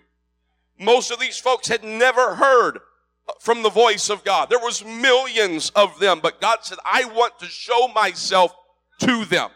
Most 0.78 1.12
of 1.12 1.20
these 1.20 1.38
folks 1.38 1.68
had 1.68 1.84
never 1.84 2.34
heard 2.34 2.80
from 3.40 3.62
the 3.62 3.70
voice 3.70 4.10
of 4.10 4.24
God. 4.24 4.50
There 4.50 4.58
was 4.58 4.84
millions 4.84 5.70
of 5.70 5.98
them, 5.98 6.20
but 6.22 6.40
God 6.40 6.58
said, 6.62 6.78
I 6.84 7.04
want 7.06 7.38
to 7.40 7.46
show 7.46 7.88
myself 7.88 8.54
to 9.00 9.24
them. 9.24 9.50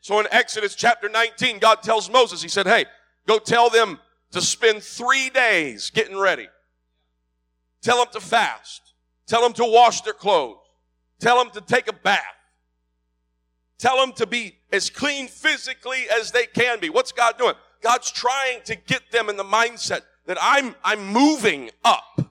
So 0.00 0.20
in 0.20 0.26
Exodus 0.30 0.74
chapter 0.74 1.08
19, 1.08 1.58
God 1.58 1.82
tells 1.82 2.10
Moses, 2.10 2.42
He 2.42 2.48
said, 2.48 2.66
Hey, 2.66 2.86
go 3.26 3.38
tell 3.38 3.68
them 3.68 3.98
to 4.32 4.40
spend 4.40 4.82
three 4.82 5.30
days 5.30 5.90
getting 5.90 6.16
ready. 6.16 6.48
Tell 7.82 7.98
them 7.98 8.08
to 8.12 8.20
fast. 8.20 8.94
Tell 9.26 9.42
them 9.42 9.52
to 9.54 9.64
wash 9.64 10.00
their 10.02 10.12
clothes. 10.12 10.56
Tell 11.20 11.36
them 11.42 11.50
to 11.52 11.60
take 11.60 11.88
a 11.88 11.92
bath. 11.92 12.22
Tell 13.78 13.96
them 13.98 14.12
to 14.14 14.26
be 14.26 14.56
as 14.72 14.90
clean 14.90 15.28
physically 15.28 16.06
as 16.12 16.32
they 16.32 16.46
can 16.46 16.80
be. 16.80 16.90
What's 16.90 17.12
God 17.12 17.38
doing? 17.38 17.54
God's 17.80 18.10
trying 18.10 18.62
to 18.64 18.74
get 18.74 19.10
them 19.12 19.28
in 19.28 19.36
the 19.36 19.44
mindset 19.44 20.02
that 20.26 20.38
I'm, 20.40 20.74
I'm 20.82 21.06
moving 21.12 21.70
up. 21.84 22.27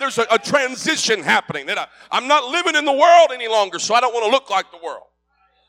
There's 0.00 0.18
a, 0.18 0.26
a 0.30 0.38
transition 0.38 1.22
happening 1.22 1.66
that 1.66 1.78
I, 1.78 1.86
I'm 2.10 2.26
not 2.26 2.50
living 2.50 2.74
in 2.74 2.84
the 2.84 2.92
world 2.92 3.30
any 3.32 3.46
longer, 3.46 3.78
so 3.78 3.94
I 3.94 4.00
don't 4.00 4.12
want 4.12 4.24
to 4.24 4.30
look 4.30 4.50
like 4.50 4.70
the 4.72 4.80
world. 4.82 5.04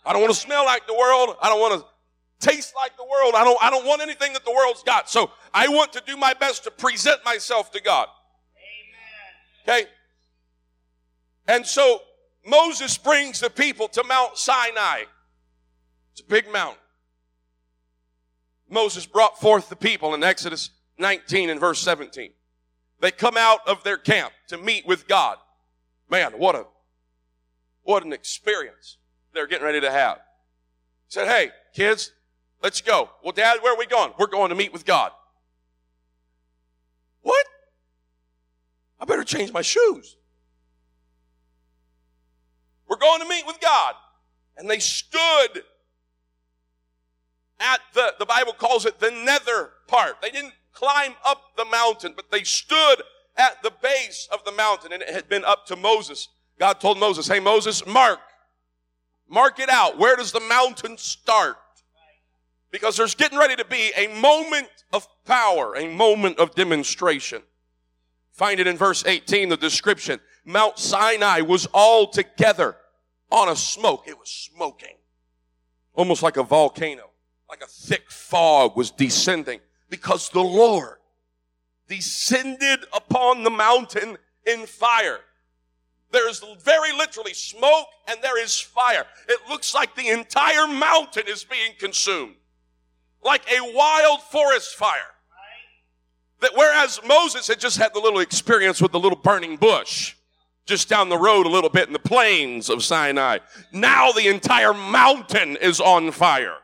I 0.06 0.14
don't 0.14 0.22
want 0.22 0.34
to 0.34 0.40
smell 0.40 0.66
like 0.66 0.88
the 0.88 0.96
world. 0.96 1.36
I 1.42 1.50
don't 1.50 1.60
want 1.60 1.82
to 1.82 2.48
taste 2.48 2.74
like 2.76 2.98
the 2.98 3.04
world. 3.04 3.36
I 3.36 3.44
don't, 3.44 3.62
I 3.62 3.70
don't 3.70 3.86
want 3.86 4.02
anything 4.02 4.34
that 4.34 4.46
the 4.46 4.52
world's 4.52 4.84
got. 4.84 5.10
So 5.10 5.32
I 5.54 5.68
want 5.68 5.94
to 5.94 6.02
do 6.08 6.18
my 6.18 6.34
best 6.34 6.64
to 6.64 6.72
present 6.72 7.24
myself 7.26 7.72
to 7.74 7.82
God. 7.82 8.08
Amen. 9.68 9.82
Okay? 9.84 9.90
And 11.48 11.66
so 11.66 12.00
Moses 12.46 12.98
brings 12.98 13.42
the 13.42 13.50
people 13.50 13.90
to 13.90 14.04
Mount 14.06 14.38
Sinai. 14.38 15.04
It's 16.14 16.22
a 16.22 16.26
big 16.26 16.52
mountain. 16.52 16.78
Moses 18.70 19.06
brought 19.06 19.40
forth 19.40 19.70
the 19.70 19.76
people 19.76 20.14
in 20.14 20.24
Exodus 20.24 20.70
19 20.98 21.50
and 21.50 21.60
verse 21.60 21.80
17. 21.80 22.32
They 23.02 23.12
come 23.12 23.36
out 23.36 23.68
of 23.68 23.84
their 23.84 23.98
camp 23.98 24.34
to 24.48 24.58
meet 24.58 24.86
with 24.88 25.08
God. 25.08 25.38
Man, 26.10 26.34
what 26.34 26.56
a, 26.56 26.66
what 27.84 28.06
an 28.06 28.14
experience 28.14 28.98
they're 29.34 29.48
getting 29.48 29.66
ready 29.66 29.82
to 29.82 29.92
have. 29.92 30.20
Said, 31.08 31.28
hey, 31.28 31.52
kids, 31.74 32.12
Let's 32.62 32.82
go. 32.82 33.10
Well, 33.24 33.32
Dad, 33.32 33.60
where 33.62 33.74
are 33.74 33.78
we 33.78 33.88
going? 33.88 34.14
We're 34.20 34.28
going 34.28 34.50
to 34.50 34.56
meet 34.56 34.72
with 34.72 34.86
God. 34.86 35.12
What? 37.22 37.46
I 39.00 39.06
better 39.06 39.24
change 39.24 39.52
my 39.52 39.64
shoes. 39.64 40.16
We're 42.88 42.98
going 42.98 43.22
to 43.22 43.28
meet 43.28 43.48
with 43.48 43.60
God. 43.60 43.96
And 44.58 44.70
they 44.70 44.80
stood 44.80 45.64
at 47.60 47.80
the, 47.94 48.14
the 48.20 48.26
Bible 48.26 48.54
calls 48.54 48.86
it 48.86 49.00
the 49.00 49.10
nether 49.10 49.72
part. 49.88 50.22
They 50.22 50.30
didn't 50.30 50.54
climb 50.74 51.14
up 51.26 51.56
the 51.58 51.66
mountain, 51.66 52.14
but 52.16 52.32
they 52.32 52.44
stood 52.44 53.04
at 53.38 53.62
the 53.64 53.72
base 53.82 54.28
of 54.32 54.44
the 54.46 54.52
mountain 54.52 54.92
and 54.92 55.02
it 55.02 55.10
had 55.10 55.30
been 55.30 55.46
up 55.46 55.66
to 55.68 55.76
Moses. 55.76 56.28
God 56.60 56.80
told 56.80 57.00
Moses, 57.00 57.28
hey 57.28 57.40
Moses, 57.40 57.86
mark, 57.86 58.20
mark 59.30 59.60
it 59.60 59.70
out. 59.70 59.98
Where 59.98 60.16
does 60.16 60.32
the 60.32 60.40
mountain 60.42 60.98
start? 60.98 61.58
Because 62.72 62.96
there's 62.96 63.16
getting 63.16 63.38
ready 63.38 63.56
to 63.58 63.66
be 63.66 63.92
a 63.98 64.08
moment 64.22 64.70
of 64.94 65.08
power, 65.26 65.76
a 65.76 65.94
moment 65.94 66.40
of 66.40 66.56
demonstration. 66.56 67.42
Find 68.32 68.60
it 68.60 68.68
in 68.68 68.78
verse 68.78 69.04
18, 69.06 69.50
the 69.50 69.58
description. 69.58 70.20
Mount 70.46 70.80
Sinai 70.80 71.42
was 71.42 71.68
all 71.74 72.08
together 72.08 72.78
on 73.30 73.50
a 73.50 73.56
smoke. 73.56 74.08
It 74.08 74.18
was 74.18 74.30
smoking. 74.30 74.96
Almost 75.94 76.24
like 76.24 76.38
a 76.38 76.44
volcano. 76.44 77.10
Like 77.50 77.62
a 77.62 77.68
thick 77.68 78.10
fog 78.10 78.78
was 78.78 78.92
descending 78.92 79.60
because 79.92 80.30
the 80.30 80.42
Lord 80.42 80.98
descended 81.88 82.80
upon 82.94 83.44
the 83.44 83.52
mountain 83.52 84.18
in 84.48 84.66
fire. 84.66 85.20
There's 86.12 86.44
very 86.64 86.92
literally 86.94 87.34
smoke 87.34 87.86
and 88.08 88.20
there 88.24 88.42
is 88.42 88.60
fire. 88.60 89.06
It 89.28 89.40
looks 89.48 89.76
like 89.76 89.96
the 89.96 90.10
entire 90.10 90.66
mountain 90.66 91.24
is 91.28 91.44
being 91.44 91.74
consumed 91.78 92.36
like 93.24 93.44
a 93.52 93.74
wild 93.74 94.22
forest 94.24 94.76
fire. 94.76 95.14
That 96.40 96.54
whereas 96.56 97.00
Moses 97.06 97.48
had 97.48 97.60
just 97.60 97.78
had 97.78 97.94
the 97.94 98.00
little 98.00 98.20
experience 98.20 98.82
with 98.82 98.92
the 98.92 99.00
little 99.00 99.18
burning 99.18 99.58
bush, 99.58 100.16
just 100.66 100.90
down 100.90 101.10
the 101.10 101.18
road 101.18 101.46
a 101.46 101.50
little 101.50 101.70
bit 101.70 101.86
in 101.86 101.94
the 101.94 102.00
plains 102.00 102.68
of 102.68 102.84
Sinai, 102.84 103.40
now 103.72 104.12
the 104.12 104.28
entire 104.28 104.74
mountain 104.74 105.56
is 105.58 105.80
on 105.80 106.12
fire. 106.12 106.58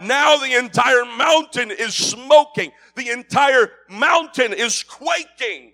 Now 0.00 0.38
the 0.38 0.56
entire 0.56 1.04
mountain 1.04 1.70
is 1.70 1.94
smoking. 1.94 2.72
The 2.96 3.10
entire 3.10 3.70
mountain 3.88 4.52
is 4.52 4.82
quaking 4.82 5.72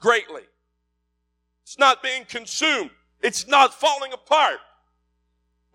greatly. 0.00 0.42
It's 1.62 1.78
not 1.78 2.02
being 2.02 2.24
consumed. 2.24 2.90
It's 3.22 3.46
not 3.46 3.74
falling 3.74 4.12
apart. 4.12 4.58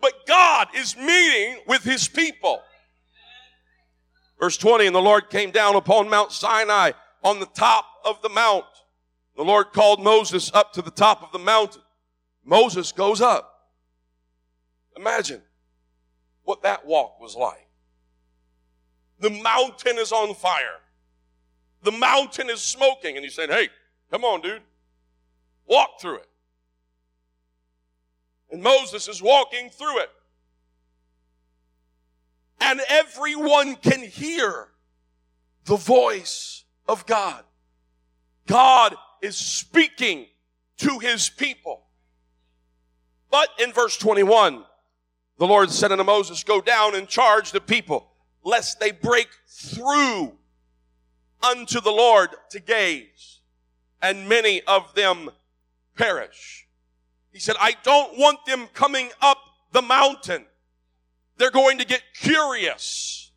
But 0.00 0.26
God 0.26 0.68
is 0.74 0.96
meeting 0.96 1.60
with 1.66 1.82
his 1.82 2.08
people. 2.08 2.60
Verse 4.38 4.56
20, 4.56 4.86
and 4.86 4.94
the 4.94 5.02
Lord 5.02 5.28
came 5.30 5.50
down 5.50 5.76
upon 5.76 6.08
Mount 6.08 6.32
Sinai 6.32 6.92
on 7.22 7.40
the 7.40 7.46
top 7.46 7.84
of 8.04 8.22
the 8.22 8.30
mount. 8.30 8.64
The 9.36 9.44
Lord 9.44 9.72
called 9.72 10.02
Moses 10.02 10.50
up 10.54 10.72
to 10.72 10.82
the 10.82 10.90
top 10.90 11.22
of 11.22 11.32
the 11.32 11.38
mountain. 11.38 11.82
Moses 12.44 12.90
goes 12.92 13.20
up. 13.20 13.68
Imagine 14.96 15.42
what 16.50 16.62
that 16.64 16.84
walk 16.84 17.20
was 17.20 17.36
like. 17.36 17.68
The 19.20 19.30
mountain 19.30 19.98
is 19.98 20.10
on 20.10 20.34
fire. 20.34 20.80
The 21.84 21.92
mountain 21.92 22.50
is 22.50 22.60
smoking. 22.60 23.14
And 23.14 23.24
he 23.24 23.30
said, 23.30 23.50
Hey, 23.50 23.68
come 24.10 24.24
on, 24.24 24.40
dude. 24.40 24.62
Walk 25.68 26.00
through 26.00 26.16
it. 26.16 26.28
And 28.50 28.64
Moses 28.64 29.06
is 29.06 29.22
walking 29.22 29.70
through 29.70 30.00
it. 30.00 30.10
And 32.60 32.80
everyone 32.88 33.76
can 33.76 34.02
hear 34.02 34.70
the 35.66 35.76
voice 35.76 36.64
of 36.88 37.06
God. 37.06 37.44
God 38.48 38.96
is 39.22 39.36
speaking 39.36 40.26
to 40.78 40.98
his 40.98 41.30
people. 41.30 41.84
But 43.30 43.50
in 43.62 43.72
verse 43.72 43.96
21, 43.96 44.64
the 45.40 45.46
Lord 45.46 45.70
said 45.70 45.90
unto 45.90 46.04
Moses, 46.04 46.44
Go 46.44 46.60
down 46.60 46.94
and 46.94 47.08
charge 47.08 47.50
the 47.50 47.62
people, 47.62 48.06
lest 48.44 48.78
they 48.78 48.92
break 48.92 49.28
through 49.48 50.34
unto 51.42 51.80
the 51.80 51.90
Lord 51.90 52.28
to 52.50 52.60
gaze, 52.60 53.40
and 54.02 54.28
many 54.28 54.60
of 54.64 54.94
them 54.94 55.30
perish. 55.96 56.68
He 57.32 57.38
said, 57.38 57.56
I 57.58 57.74
don't 57.82 58.18
want 58.18 58.44
them 58.44 58.68
coming 58.74 59.08
up 59.22 59.38
the 59.72 59.80
mountain. 59.80 60.44
They're 61.38 61.50
going 61.50 61.78
to 61.78 61.86
get 61.86 62.02
curious 62.14 63.30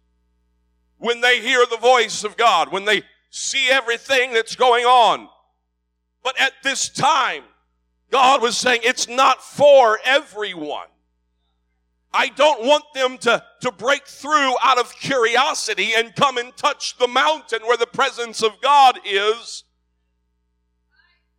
when 0.97 1.21
they 1.21 1.39
hear 1.39 1.65
the 1.65 1.77
voice 1.77 2.25
of 2.25 2.35
God, 2.35 2.69
when 2.69 2.83
they 2.83 3.03
see 3.29 3.69
everything 3.69 4.33
that's 4.33 4.57
going 4.57 4.83
on. 4.83 5.29
But 6.21 6.37
at 6.37 6.51
this 6.63 6.89
time, 6.89 7.43
God 8.11 8.41
was 8.41 8.57
saying 8.57 8.81
it's 8.83 9.07
not 9.07 9.41
for 9.41 9.99
everyone. 10.03 10.87
I 12.13 12.29
don't 12.29 12.63
want 12.63 12.83
them 12.93 13.17
to, 13.19 13.43
to 13.61 13.71
break 13.71 14.05
through 14.05 14.55
out 14.61 14.77
of 14.77 14.93
curiosity 14.95 15.93
and 15.95 16.15
come 16.15 16.37
and 16.37 16.55
touch 16.55 16.97
the 16.97 17.07
mountain 17.07 17.61
where 17.63 17.77
the 17.77 17.87
presence 17.87 18.43
of 18.43 18.61
God 18.61 18.99
is. 19.03 19.63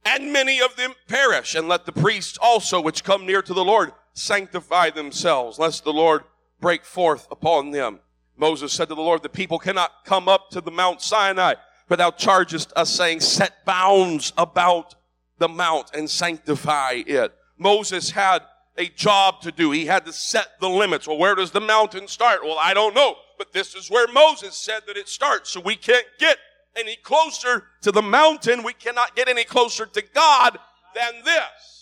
And 0.05 0.33
many 0.33 0.61
of 0.61 0.77
them 0.77 0.95
perish. 1.09 1.55
And 1.55 1.69
let 1.69 1.87
the 1.87 1.93
priests 1.93 2.37
also, 2.43 2.81
which 2.81 3.05
come 3.05 3.25
near 3.25 3.41
to 3.41 3.55
the 3.55 3.65
Lord, 3.65 3.93
sanctify 4.15 4.91
themselves, 4.91 5.59
lest 5.59 5.85
the 5.85 5.93
Lord 5.93 6.25
break 6.61 6.85
forth 6.85 7.29
upon 7.31 7.71
them. 7.71 8.01
Moses 8.37 8.73
said 8.73 8.89
to 8.89 8.95
the 8.95 9.01
Lord, 9.01 9.23
The 9.23 9.29
people 9.29 9.59
cannot 9.59 10.05
come 10.05 10.29
up 10.29 10.51
to 10.51 10.61
the 10.61 10.71
Mount 10.71 11.01
Sinai, 11.01 11.55
for 11.87 11.97
thou 11.97 12.11
chargest 12.11 12.73
us, 12.75 12.91
saying, 12.91 13.21
Set 13.21 13.65
bounds 13.65 14.33
about 14.37 14.97
the 15.39 15.49
mount 15.49 15.91
and 15.95 16.11
sanctify 16.11 17.03
it. 17.07 17.33
Moses 17.59 18.11
had 18.11 18.43
a 18.77 18.89
job 18.89 19.41
to 19.43 19.53
do. 19.53 19.71
He 19.71 19.87
had 19.87 20.05
to 20.07 20.13
set 20.13 20.61
the 20.61 20.69
limits. 20.69 21.07
Well, 21.07 21.19
where 21.19 21.35
does 21.35 21.51
the 21.51 21.61
mountain 21.61 22.09
start? 22.09 22.43
Well, 22.43 22.59
I 22.61 22.75
don't 22.75 22.95
know, 22.95 23.17
but 23.39 23.53
this 23.53 23.75
is 23.75 23.91
where 23.91 24.09
Moses 24.09 24.57
said 24.57 24.83
that 24.87 24.97
it 24.97 25.09
starts. 25.09 25.51
So 25.51 25.61
we 25.61 25.77
can't 25.77 26.07
get 26.19 26.39
any 26.77 26.97
closer 26.97 27.65
to 27.83 27.93
the 27.93 28.03
mountain. 28.03 28.63
We 28.63 28.73
cannot 28.73 29.15
get 29.15 29.29
any 29.29 29.45
closer 29.45 29.87
to 29.87 30.03
God 30.15 30.59
than 30.95 31.25
this. 31.25 31.75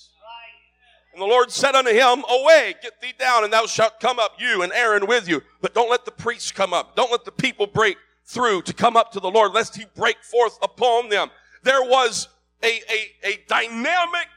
And 1.13 1.21
the 1.21 1.27
Lord 1.27 1.51
said 1.51 1.75
unto 1.75 1.91
him, 1.91 2.25
Away, 2.29 2.75
get 2.83 3.01
thee 3.03 3.13
down, 3.19 3.45
and 3.45 3.53
thou 3.53 3.67
shalt 3.67 4.01
come 4.01 4.19
up, 4.19 4.37
you 4.39 4.63
and 4.63 4.73
Aaron 4.73 5.07
with 5.07 5.29
you. 5.29 5.43
But 5.61 5.75
don't 5.75 5.91
let 5.91 6.07
the 6.07 6.11
priests 6.11 6.53
come 6.53 6.73
up. 6.73 6.97
Don't 6.97 7.13
let 7.13 7.27
the 7.27 7.33
people 7.33 7.67
break 7.67 7.99
through 8.25 8.63
to 8.63 8.73
come 8.73 8.97
up 8.97 9.13
to 9.13 9.21
the 9.21 9.31
Lord, 9.31 9.53
lest 9.53 9.77
he 9.77 9.85
break 9.95 10.23
forth 10.23 10.59
upon 10.63 11.11
them. 11.11 11.31
There 11.65 11.83
was 11.83 12.29
a, 12.63 12.81
a, 12.91 13.29
a 13.29 13.45
dynamic 13.47 14.29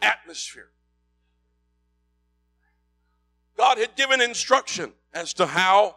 atmosphere. 0.00 0.70
God 3.60 3.76
had 3.76 3.94
given 3.94 4.22
instruction 4.22 4.90
as 5.12 5.34
to 5.34 5.44
how 5.44 5.96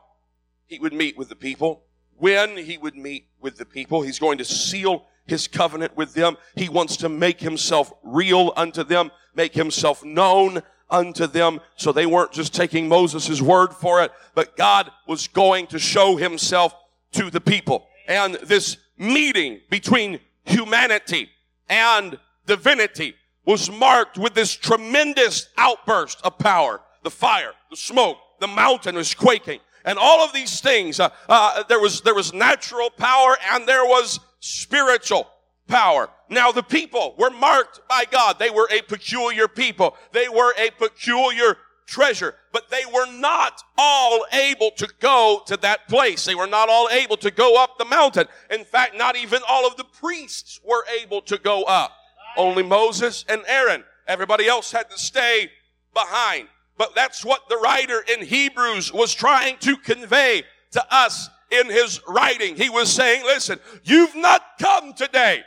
he 0.65 0.79
would 0.79 0.91
meet 0.91 1.17
with 1.17 1.29
the 1.29 1.35
people, 1.37 1.85
when 2.17 2.57
he 2.57 2.77
would 2.77 2.97
meet 2.97 3.27
with 3.39 3.55
the 3.55 3.63
people. 3.63 4.01
He's 4.01 4.19
going 4.19 4.37
to 4.39 4.43
seal 4.43 5.05
his 5.25 5.47
covenant 5.47 5.95
with 5.95 6.13
them. 6.13 6.35
He 6.57 6.67
wants 6.67 6.97
to 6.97 7.07
make 7.07 7.39
himself 7.39 7.93
real 8.03 8.51
unto 8.57 8.83
them, 8.83 9.11
make 9.33 9.53
himself 9.53 10.03
known 10.03 10.61
unto 10.89 11.25
them. 11.25 11.61
So 11.77 11.93
they 11.93 12.05
weren't 12.05 12.33
just 12.33 12.53
taking 12.53 12.89
Moses' 12.89 13.41
word 13.41 13.73
for 13.73 14.03
it, 14.03 14.11
but 14.35 14.57
God 14.57 14.91
was 15.07 15.29
going 15.29 15.67
to 15.67 15.79
show 15.79 16.17
himself 16.17 16.75
to 17.13 17.29
the 17.29 17.39
people. 17.39 17.87
And 18.09 18.33
this 18.43 18.75
meeting 18.97 19.61
between 19.69 20.19
humanity 20.43 21.29
and 21.69 22.19
divinity 22.45 23.15
was 23.45 23.71
marked 23.71 24.17
with 24.17 24.33
this 24.33 24.51
tremendous 24.51 25.47
outburst 25.57 26.19
of 26.25 26.37
power 26.37 26.81
the 27.03 27.11
fire, 27.11 27.51
the 27.69 27.77
smoke, 27.77 28.17
the 28.39 28.47
mountain 28.47 28.95
was 28.95 29.13
quaking. 29.13 29.59
And 29.85 29.99
all 29.99 30.23
of 30.23 30.33
these 30.33 30.61
things, 30.61 30.99
uh, 30.99 31.09
uh, 31.27 31.63
there 31.63 31.79
was, 31.79 32.01
there 32.01 32.15
was 32.15 32.33
natural 32.33 32.89
power 32.89 33.35
and 33.51 33.67
there 33.67 33.85
was 33.85 34.19
spiritual 34.39 35.27
power. 35.67 36.09
Now 36.29 36.51
the 36.51 36.63
people 36.63 37.15
were 37.17 37.29
marked 37.29 37.81
by 37.89 38.05
God. 38.09 38.39
They 38.39 38.49
were 38.49 38.67
a 38.71 38.81
peculiar 38.81 39.47
people. 39.47 39.95
They 40.11 40.29
were 40.29 40.53
a 40.57 40.71
peculiar 40.71 41.57
treasure, 41.85 42.35
but 42.51 42.69
they 42.69 42.83
were 42.93 43.11
not 43.11 43.61
all 43.77 44.25
able 44.31 44.71
to 44.71 44.87
go 44.99 45.41
to 45.47 45.57
that 45.57 45.87
place. 45.89 46.25
They 46.25 46.35
were 46.35 46.47
not 46.47 46.69
all 46.69 46.89
able 46.89 47.17
to 47.17 47.31
go 47.31 47.61
up 47.61 47.77
the 47.77 47.85
mountain. 47.85 48.27
In 48.49 48.63
fact, 48.63 48.95
not 48.95 49.15
even 49.15 49.41
all 49.47 49.67
of 49.67 49.75
the 49.75 49.83
priests 49.83 50.59
were 50.63 50.85
able 51.01 51.21
to 51.23 51.37
go 51.37 51.63
up. 51.63 51.91
Only 52.37 52.63
Moses 52.63 53.25
and 53.27 53.43
Aaron. 53.47 53.83
Everybody 54.07 54.47
else 54.47 54.71
had 54.71 54.89
to 54.89 54.97
stay 54.97 55.51
behind. 55.93 56.47
But 56.77 56.95
that's 56.95 57.23
what 57.23 57.47
the 57.49 57.57
writer 57.57 58.03
in 58.13 58.25
Hebrews 58.25 58.91
was 58.91 59.13
trying 59.13 59.57
to 59.59 59.77
convey 59.77 60.43
to 60.71 60.83
us 60.93 61.29
in 61.51 61.67
his 61.67 62.01
writing. 62.07 62.55
He 62.55 62.69
was 62.69 62.91
saying, 62.91 63.23
listen, 63.23 63.59
you've 63.83 64.15
not 64.15 64.41
come 64.59 64.93
today 64.93 65.43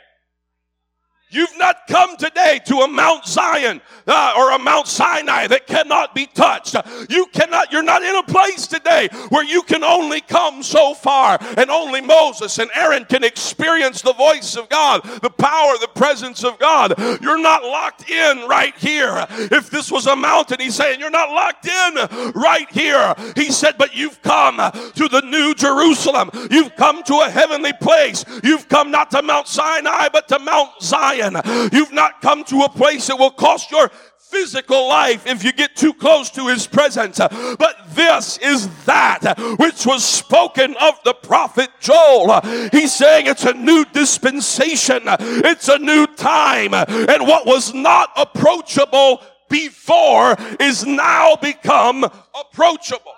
You've 1.29 1.57
not 1.57 1.87
come 1.89 2.15
today 2.15 2.61
to 2.67 2.77
a 2.77 2.87
Mount 2.87 3.25
Zion 3.25 3.81
uh, 4.07 4.33
or 4.37 4.51
a 4.51 4.59
Mount 4.59 4.87
Sinai 4.87 5.47
that 5.47 5.67
cannot 5.67 6.15
be 6.15 6.25
touched. 6.25 6.77
You 7.09 7.25
cannot, 7.33 7.69
you're 7.69 7.83
not 7.83 8.01
in 8.01 8.15
a 8.15 8.23
place 8.23 8.65
today 8.65 9.09
where 9.27 9.43
you 9.43 9.61
can 9.63 9.83
only 9.83 10.21
come 10.21 10.63
so 10.63 10.93
far 10.93 11.37
and 11.57 11.69
only 11.69 11.99
Moses 11.99 12.59
and 12.59 12.71
Aaron 12.73 13.03
can 13.03 13.25
experience 13.25 14.01
the 14.01 14.13
voice 14.13 14.55
of 14.55 14.69
God, 14.69 15.03
the 15.21 15.29
power, 15.29 15.73
the 15.81 15.89
presence 15.93 16.45
of 16.45 16.57
God. 16.59 16.93
You're 17.21 17.41
not 17.41 17.61
locked 17.61 18.09
in 18.09 18.47
right 18.47 18.75
here. 18.77 19.25
If 19.29 19.69
this 19.69 19.91
was 19.91 20.07
a 20.07 20.15
mountain, 20.15 20.61
he's 20.61 20.75
saying, 20.75 21.01
you're 21.01 21.09
not 21.09 21.29
locked 21.31 21.67
in 21.67 22.31
right 22.35 22.69
here. 22.71 23.13
He 23.35 23.51
said, 23.51 23.75
but 23.77 23.93
you've 23.93 24.21
come 24.21 24.55
to 24.55 25.09
the 25.09 25.23
new 25.25 25.53
Jerusalem. 25.55 26.29
You've 26.49 26.77
come 26.77 27.03
to 27.03 27.15
a 27.15 27.29
heavenly 27.29 27.73
place. 27.73 28.23
You've 28.45 28.69
come 28.69 28.91
not 28.91 29.11
to 29.11 29.21
Mount 29.21 29.49
Sinai, 29.49 30.07
but 30.07 30.29
to 30.29 30.39
Mount 30.39 30.69
Zion. 30.81 31.16
You've 31.17 31.93
not 31.93 32.21
come 32.21 32.43
to 32.45 32.61
a 32.61 32.69
place 32.69 33.07
that 33.07 33.17
will 33.17 33.31
cost 33.31 33.71
your 33.71 33.89
physical 34.19 34.89
life 34.89 35.25
if 35.25 35.43
you 35.43 35.53
get 35.53 35.75
too 35.75 35.93
close 35.93 36.29
to 36.31 36.47
his 36.47 36.67
presence. 36.67 37.17
But 37.17 37.75
this 37.89 38.37
is 38.39 38.67
that 38.85 39.37
which 39.57 39.85
was 39.85 40.03
spoken 40.03 40.75
of 40.81 40.95
the 41.05 41.13
prophet 41.13 41.69
Joel. 41.79 42.41
He's 42.71 42.93
saying 42.93 43.27
it's 43.27 43.45
a 43.45 43.53
new 43.53 43.85
dispensation, 43.93 45.03
it's 45.05 45.69
a 45.69 45.79
new 45.79 46.07
time, 46.07 46.73
and 46.73 47.27
what 47.27 47.45
was 47.45 47.73
not 47.73 48.11
approachable 48.17 49.21
before 49.49 50.35
is 50.59 50.85
now 50.85 51.35
become 51.37 52.03
approachable. 52.03 53.13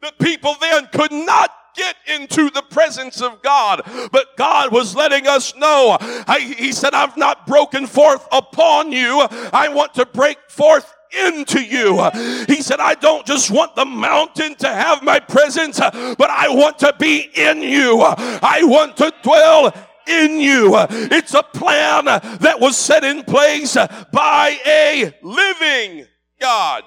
The 0.00 0.12
people 0.20 0.56
then 0.60 0.88
could 0.92 1.12
not 1.12 1.50
get 1.74 1.96
into 2.06 2.50
the 2.50 2.62
presence 2.62 3.20
of 3.20 3.42
God. 3.42 3.82
But 4.10 4.36
God 4.36 4.72
was 4.72 4.94
letting 4.94 5.26
us 5.26 5.54
know. 5.56 5.96
I, 6.00 6.40
he 6.40 6.72
said, 6.72 6.94
I've 6.94 7.16
not 7.16 7.46
broken 7.46 7.86
forth 7.86 8.26
upon 8.32 8.92
you. 8.92 9.26
I 9.52 9.68
want 9.72 9.94
to 9.94 10.06
break 10.06 10.38
forth 10.48 10.92
into 11.12 11.62
you. 11.62 12.02
He 12.46 12.62
said, 12.62 12.80
I 12.80 12.94
don't 12.94 13.26
just 13.26 13.50
want 13.50 13.76
the 13.76 13.84
mountain 13.84 14.54
to 14.56 14.68
have 14.68 15.02
my 15.02 15.20
presence, 15.20 15.78
but 15.78 16.30
I 16.30 16.48
want 16.48 16.78
to 16.80 16.94
be 16.98 17.30
in 17.34 17.62
you. 17.62 18.02
I 18.02 18.60
want 18.64 18.96
to 18.98 19.12
dwell 19.22 19.74
in 20.06 20.40
you. 20.40 20.72
It's 20.90 21.34
a 21.34 21.42
plan 21.42 22.06
that 22.06 22.56
was 22.60 22.76
set 22.76 23.04
in 23.04 23.24
place 23.24 23.74
by 23.74 24.58
a 24.66 25.14
living 25.22 26.06
God. 26.40 26.84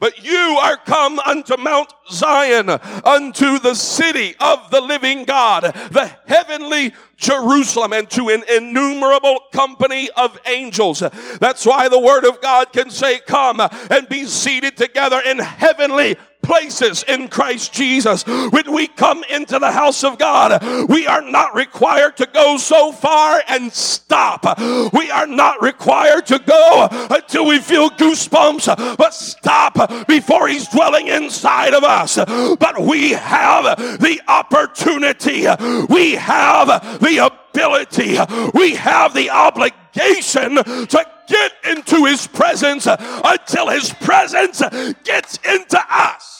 But 0.00 0.24
you 0.24 0.58
are 0.62 0.76
come 0.76 1.18
unto 1.18 1.56
Mount 1.56 1.92
Zion, 2.10 2.70
unto 2.70 3.58
the 3.58 3.74
city 3.74 4.36
of 4.38 4.70
the 4.70 4.80
living 4.80 5.24
God, 5.24 5.64
the 5.90 6.10
heavenly 6.26 6.92
Jerusalem, 7.16 7.92
and 7.92 8.08
to 8.10 8.28
an 8.28 8.44
innumerable 8.48 9.40
company 9.52 10.08
of 10.16 10.38
angels. 10.46 11.00
That's 11.40 11.66
why 11.66 11.88
the 11.88 11.98
word 11.98 12.24
of 12.24 12.40
God 12.40 12.72
can 12.72 12.90
say, 12.90 13.18
come 13.18 13.60
and 13.60 14.08
be 14.08 14.24
seated 14.24 14.76
together 14.76 15.20
in 15.20 15.38
heavenly 15.38 16.16
places 16.48 17.04
in 17.06 17.28
Christ 17.28 17.74
Jesus. 17.74 18.26
When 18.26 18.72
we 18.72 18.86
come 18.86 19.22
into 19.24 19.58
the 19.58 19.70
house 19.70 20.02
of 20.02 20.18
God, 20.18 20.88
we 20.88 21.06
are 21.06 21.20
not 21.20 21.54
required 21.54 22.16
to 22.16 22.26
go 22.26 22.56
so 22.56 22.90
far 22.90 23.42
and 23.48 23.70
stop. 23.70 24.58
We 24.94 25.10
are 25.10 25.26
not 25.26 25.60
required 25.60 26.24
to 26.26 26.38
go 26.38 26.88
until 27.10 27.44
we 27.46 27.58
feel 27.58 27.90
goosebumps, 27.90 28.96
but 28.96 29.12
stop 29.12 30.06
before 30.08 30.48
He's 30.48 30.66
dwelling 30.68 31.08
inside 31.08 31.74
of 31.74 31.84
us. 31.84 32.16
But 32.16 32.80
we 32.80 33.10
have 33.10 34.00
the 34.00 34.22
opportunity, 34.26 35.46
we 35.92 36.12
have 36.14 36.68
the 37.00 37.30
ability, 37.30 38.16
we 38.54 38.74
have 38.74 39.12
the 39.12 39.28
obligation 39.28 40.54
to 40.54 41.06
get 41.28 41.52
into 41.68 42.06
His 42.06 42.26
presence 42.26 42.86
until 42.88 43.68
His 43.68 43.92
presence 43.92 44.62
gets 45.04 45.38
into 45.44 45.78
us. 45.90 46.37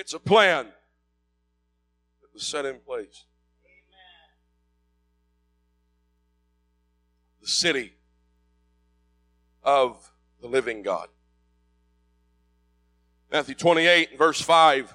It's 0.00 0.14
a 0.14 0.18
plan 0.18 0.64
that 0.64 2.32
was 2.32 2.42
set 2.42 2.64
in 2.64 2.78
place. 2.78 3.26
The 7.42 7.46
city 7.46 7.92
of 9.62 10.10
the 10.40 10.48
living 10.48 10.80
God. 10.80 11.08
Matthew 13.30 13.54
28, 13.54 14.16
verse 14.16 14.40
5. 14.40 14.94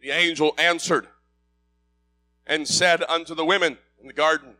The 0.00 0.10
angel 0.10 0.54
answered 0.56 1.08
and 2.46 2.66
said 2.66 3.04
unto 3.10 3.34
the 3.34 3.44
women 3.44 3.76
in 4.00 4.06
the 4.06 4.14
garden, 4.14 4.54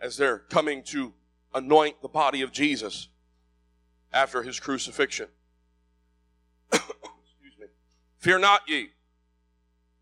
as 0.00 0.16
they're 0.16 0.38
coming 0.38 0.82
to 0.86 1.14
anoint 1.54 2.02
the 2.02 2.08
body 2.08 2.42
of 2.42 2.50
Jesus 2.50 3.06
after 4.12 4.42
his 4.42 4.58
crucifixion. 4.58 5.28
Fear 8.24 8.38
not 8.38 8.62
ye, 8.66 8.88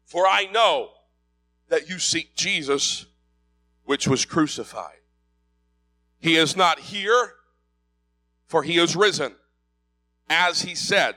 for 0.04 0.28
I 0.28 0.44
know 0.44 0.90
that 1.68 1.88
you 1.88 1.98
seek 1.98 2.36
Jesus, 2.36 3.06
which 3.82 4.06
was 4.06 4.24
crucified. 4.24 5.00
He 6.20 6.36
is 6.36 6.56
not 6.56 6.78
here, 6.78 7.32
for 8.46 8.62
he 8.62 8.78
is 8.78 8.94
risen, 8.94 9.34
as 10.30 10.62
he 10.62 10.76
said. 10.76 11.16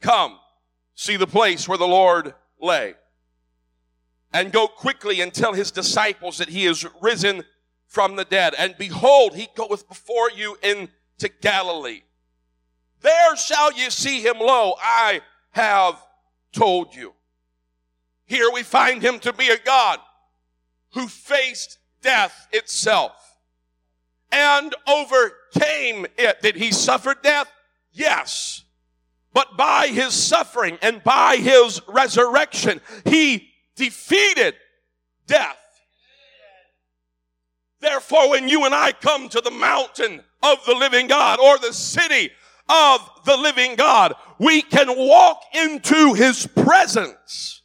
Come, 0.00 0.38
see 0.94 1.18
the 1.18 1.26
place 1.26 1.68
where 1.68 1.76
the 1.76 1.86
Lord 1.86 2.32
lay 2.58 2.94
and 4.32 4.50
go 4.50 4.66
quickly 4.66 5.20
and 5.20 5.34
tell 5.34 5.52
his 5.52 5.70
disciples 5.70 6.38
that 6.38 6.48
he 6.48 6.64
is 6.64 6.86
risen 7.02 7.44
from 7.86 8.16
the 8.16 8.24
dead. 8.24 8.54
And 8.56 8.74
behold, 8.78 9.34
he 9.34 9.48
goeth 9.54 9.86
before 9.86 10.30
you 10.30 10.56
into 10.62 11.28
Galilee. 11.42 12.04
There 13.00 13.36
shall 13.36 13.72
you 13.72 13.90
see 13.90 14.20
him. 14.20 14.36
Lo, 14.38 14.74
I 14.80 15.20
have 15.52 16.00
told 16.52 16.94
you. 16.94 17.14
Here 18.26 18.50
we 18.52 18.62
find 18.62 19.02
him 19.02 19.18
to 19.20 19.32
be 19.32 19.48
a 19.48 19.58
God 19.58 20.00
who 20.94 21.06
faced 21.06 21.78
death 22.02 22.48
itself 22.52 23.12
and 24.32 24.74
overcame 24.88 26.06
it. 26.18 26.40
Did 26.42 26.56
he 26.56 26.72
suffer 26.72 27.14
death? 27.20 27.50
Yes. 27.92 28.64
But 29.32 29.56
by 29.56 29.88
his 29.88 30.14
suffering 30.14 30.78
and 30.82 31.04
by 31.04 31.36
his 31.36 31.80
resurrection, 31.86 32.80
he 33.04 33.50
defeated 33.76 34.54
death. 35.26 35.58
Therefore, 37.80 38.30
when 38.30 38.48
you 38.48 38.64
and 38.64 38.74
I 38.74 38.92
come 38.92 39.28
to 39.28 39.40
the 39.40 39.50
mountain 39.50 40.22
of 40.42 40.64
the 40.64 40.74
living 40.74 41.06
God 41.06 41.38
or 41.38 41.58
the 41.58 41.72
city 41.72 42.30
of 42.68 43.08
the 43.24 43.36
living 43.36 43.76
God, 43.76 44.14
we 44.38 44.62
can 44.62 44.88
walk 44.96 45.42
into 45.54 46.14
his 46.14 46.46
presence 46.46 47.62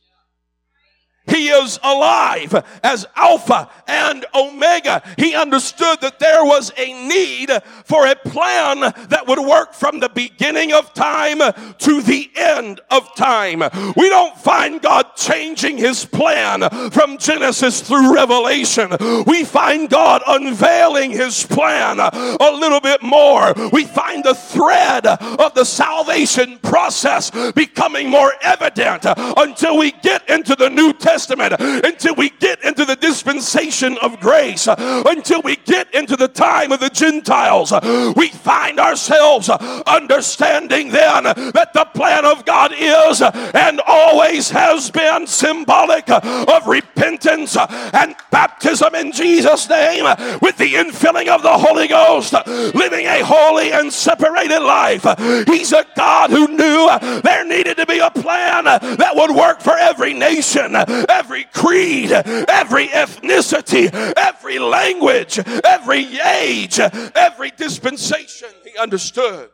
he 1.32 1.48
is 1.48 1.80
alive 1.82 2.54
as 2.84 3.06
Alpha 3.16 3.70
and 3.88 4.26
Omega. 4.36 5.02
He 5.18 5.34
understood 5.34 6.02
that 6.02 6.20
there 6.20 6.44
was 6.44 6.72
a 6.78 7.08
need 7.08 7.50
for 7.86 8.06
a 8.06 8.16
plan 8.16 8.82
that 8.82 9.28
would 9.28 9.40
work 9.40 9.74
from 9.74 10.00
the 10.00 10.10
beginning 10.10 10.74
of 10.74 10.94
time 10.94 11.40
to 11.40 12.02
the 12.02 12.30
end 12.36 12.82
of 12.90 13.16
time. 13.16 13.60
We 13.96 14.10
don't 14.10 14.38
find 14.38 14.82
God 14.82 15.16
changing 15.16 15.78
his 15.78 16.04
plan 16.04 16.70
from 16.92 17.18
Genesis 17.18 17.82
through 17.82 18.14
Revelation. 18.14 18.90
We 19.26 19.46
find 19.46 19.90
God 19.90 20.22
unveiling 20.28 21.12
his 21.12 21.46
plan 21.46 22.00
a 22.00 22.52
little 22.52 22.82
bit 22.82 23.02
more. 23.02 23.54
We 23.72 23.86
find 23.86 24.24
the 24.24 24.36
thread 24.36 25.08
of 25.08 25.54
the 25.54 25.64
salvation 25.64 26.60
process 26.60 27.32
becoming 27.52 28.10
more 28.10 28.34
evident 28.42 29.06
until 29.08 29.78
we 29.78 29.92
get 29.92 30.30
into 30.30 30.56
the 30.56 30.70
New 30.70 30.92
Testament 30.92 31.21
Testament, 31.22 31.54
until 31.86 32.16
we 32.16 32.32
get 32.32 32.64
into 32.64 32.84
the 32.84 32.96
dispensation 32.96 33.96
of 34.02 34.20
grace, 34.20 34.68
until 34.68 35.44
we 35.44 35.56
get 35.56 35.94
into 35.94 36.16
the 36.16 36.28
time 36.28 36.72
of 36.72 36.80
the 36.80 36.90
Gentiles, 36.90 37.72
we 38.16 38.30
find 38.30 38.80
ourselves 38.80 39.48
understanding 39.48 40.90
then 40.90 41.26
that 41.26 41.74
the 41.76 41.86
plan 41.94 42.26
of 42.26 42.44
God 42.44 42.74
is 42.76 43.22
and 43.22 43.80
always 43.86 44.50
has 44.50 44.90
been 44.90 45.28
symbolic 45.28 46.10
of 46.10 46.66
repentance 46.66 47.56
and 47.56 48.16
baptism 48.32 48.96
in 48.96 49.12
Jesus' 49.12 49.70
name 49.70 50.06
with 50.42 50.58
the 50.58 50.74
infilling 50.74 51.28
of 51.28 51.44
the 51.44 51.56
Holy 51.56 51.88
Ghost, 51.88 52.34
living 52.48 53.06
a 53.06 53.24
holy 53.24 53.72
and 53.72 53.94
separated 53.94 54.62
life. 54.62 55.06
He's 55.46 55.72
a 55.72 55.86
God 55.96 56.32
who 56.32 56.48
knew 56.48 56.90
there 57.22 57.46
needed 57.46 57.78
to 57.78 57.86
be 57.86 58.00
a 58.00 58.10
plan 58.10 58.64
that 58.64 59.12
would 59.14 59.36
work 59.36 59.62
for 59.62 59.78
every 59.78 60.14
nation, 60.14 60.72
every 61.10 61.46
creed, 61.46 62.12
every 62.12 62.88
ethnicity, 62.88 63.92
every 64.18 64.60
language, 64.60 65.40
every 65.64 66.20
age, 66.20 66.80
every 66.80 67.52
dispensation. 67.52 68.50
He 68.64 68.78
understood. 68.78 69.50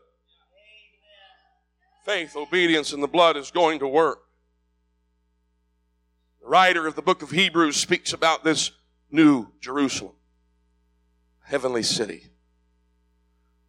Faith, 2.06 2.36
obedience, 2.36 2.94
and 2.94 3.04
the 3.04 3.08
blood 3.08 3.36
is 3.36 3.52
going 3.52 3.80
to 3.80 3.88
work. 3.88 4.20
The 6.42 6.48
writer 6.48 6.88
of 6.88 6.96
the 6.96 7.02
book 7.02 7.22
of 7.22 7.32
Hebrews 7.32 7.76
speaks 7.76 8.14
about 8.14 8.44
this 8.44 8.72
new 9.12 9.48
Jerusalem, 9.60 10.16
heavenly 11.44 11.84
city. 11.84 12.32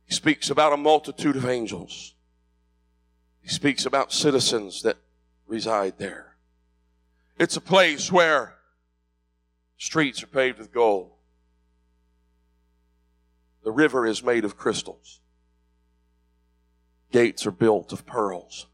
He 0.05 0.15
speaks 0.15 0.51
about 0.51 0.73
a 0.73 0.77
multitude 0.77 1.37
of 1.37 1.45
angels. 1.45 2.15
He 3.41 3.49
speaks 3.49 3.85
about 3.85 4.13
citizens 4.13 4.83
that 4.83 4.97
reside 5.47 5.99
there. 5.99 6.28
It's 7.39 7.57
a 7.57 7.61
place 7.61 8.11
where 8.11 8.55
streets 9.77 10.23
are 10.25 10.27
paved 10.27 10.59
with 10.59 10.73
gold. 10.73 11.13
The 13.63 13.71
river 13.71 14.07
is 14.07 14.25
made 14.25 14.45
of 14.45 14.57
crystals. 14.57 15.21
Gates 17.13 17.47
are 17.47 17.53
built 17.53 17.93
of 17.93 18.05
pearls. 18.07 18.67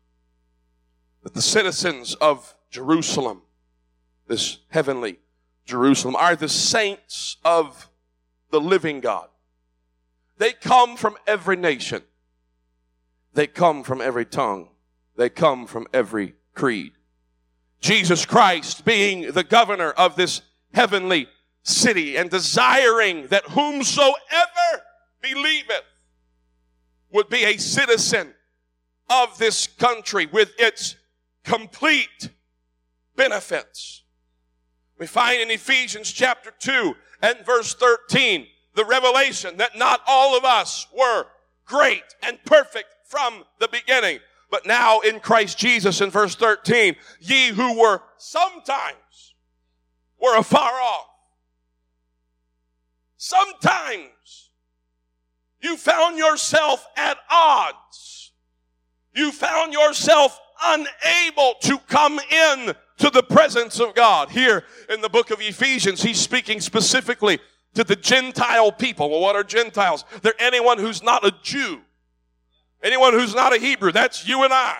But 1.22 1.34
the 1.34 1.42
citizens 1.42 2.14
of 2.14 2.54
Jerusalem, 2.70 3.42
this 4.28 4.58
heavenly 4.70 5.18
Jerusalem, 5.66 6.16
are 6.16 6.34
the 6.34 6.48
saints 6.48 7.36
of 7.44 7.90
the 8.50 8.60
living 8.60 9.00
God. 9.00 9.28
They 10.38 10.52
come 10.52 10.96
from 10.96 11.16
every 11.26 11.56
nation. 11.56 12.02
They 13.34 13.46
come 13.46 13.82
from 13.82 14.00
every 14.00 14.24
tongue. 14.24 14.68
They 15.16 15.28
come 15.28 15.66
from 15.66 15.86
every 15.92 16.34
creed. 16.54 16.93
Jesus 17.84 18.24
Christ 18.24 18.86
being 18.86 19.32
the 19.32 19.44
governor 19.44 19.90
of 19.90 20.16
this 20.16 20.40
heavenly 20.72 21.28
city 21.64 22.16
and 22.16 22.30
desiring 22.30 23.26
that 23.26 23.44
whomsoever 23.50 24.14
believeth 25.20 25.82
would 27.12 27.28
be 27.28 27.44
a 27.44 27.58
citizen 27.58 28.32
of 29.10 29.36
this 29.36 29.66
country 29.66 30.24
with 30.24 30.52
its 30.58 30.96
complete 31.44 32.30
benefits. 33.16 34.02
We 34.98 35.06
find 35.06 35.42
in 35.42 35.50
Ephesians 35.50 36.10
chapter 36.10 36.54
2 36.58 36.94
and 37.20 37.36
verse 37.44 37.74
13 37.74 38.46
the 38.74 38.86
revelation 38.86 39.58
that 39.58 39.76
not 39.76 40.00
all 40.06 40.38
of 40.38 40.44
us 40.46 40.86
were 40.98 41.26
great 41.66 42.14
and 42.22 42.42
perfect 42.46 42.88
from 43.04 43.44
the 43.58 43.68
beginning. 43.68 44.20
But 44.54 44.66
now 44.66 45.00
in 45.00 45.18
Christ 45.18 45.58
Jesus 45.58 46.00
in 46.00 46.10
verse 46.10 46.36
13, 46.36 46.94
ye 47.18 47.48
who 47.48 47.76
were 47.76 48.02
sometimes 48.18 49.34
were 50.16 50.38
afar 50.38 50.70
off. 50.70 51.08
Sometimes 53.16 54.50
you 55.60 55.76
found 55.76 56.18
yourself 56.18 56.86
at 56.96 57.16
odds. 57.28 58.30
You 59.12 59.32
found 59.32 59.72
yourself 59.72 60.38
unable 60.62 61.54
to 61.62 61.76
come 61.88 62.20
in 62.20 62.74
to 62.98 63.10
the 63.10 63.24
presence 63.24 63.80
of 63.80 63.96
God. 63.96 64.30
Here 64.30 64.62
in 64.88 65.00
the 65.00 65.08
book 65.08 65.32
of 65.32 65.40
Ephesians, 65.40 66.00
he's 66.00 66.20
speaking 66.20 66.60
specifically 66.60 67.40
to 67.74 67.82
the 67.82 67.96
Gentile 67.96 68.70
people. 68.70 69.10
Well, 69.10 69.20
what 69.20 69.34
are 69.34 69.42
Gentiles? 69.42 70.04
They're 70.22 70.32
anyone 70.38 70.78
who's 70.78 71.02
not 71.02 71.26
a 71.26 71.32
Jew. 71.42 71.80
Anyone 72.84 73.14
who's 73.14 73.34
not 73.34 73.54
a 73.54 73.58
Hebrew. 73.58 73.90
That's 73.90 74.28
you 74.28 74.44
and 74.44 74.52
I. 74.52 74.76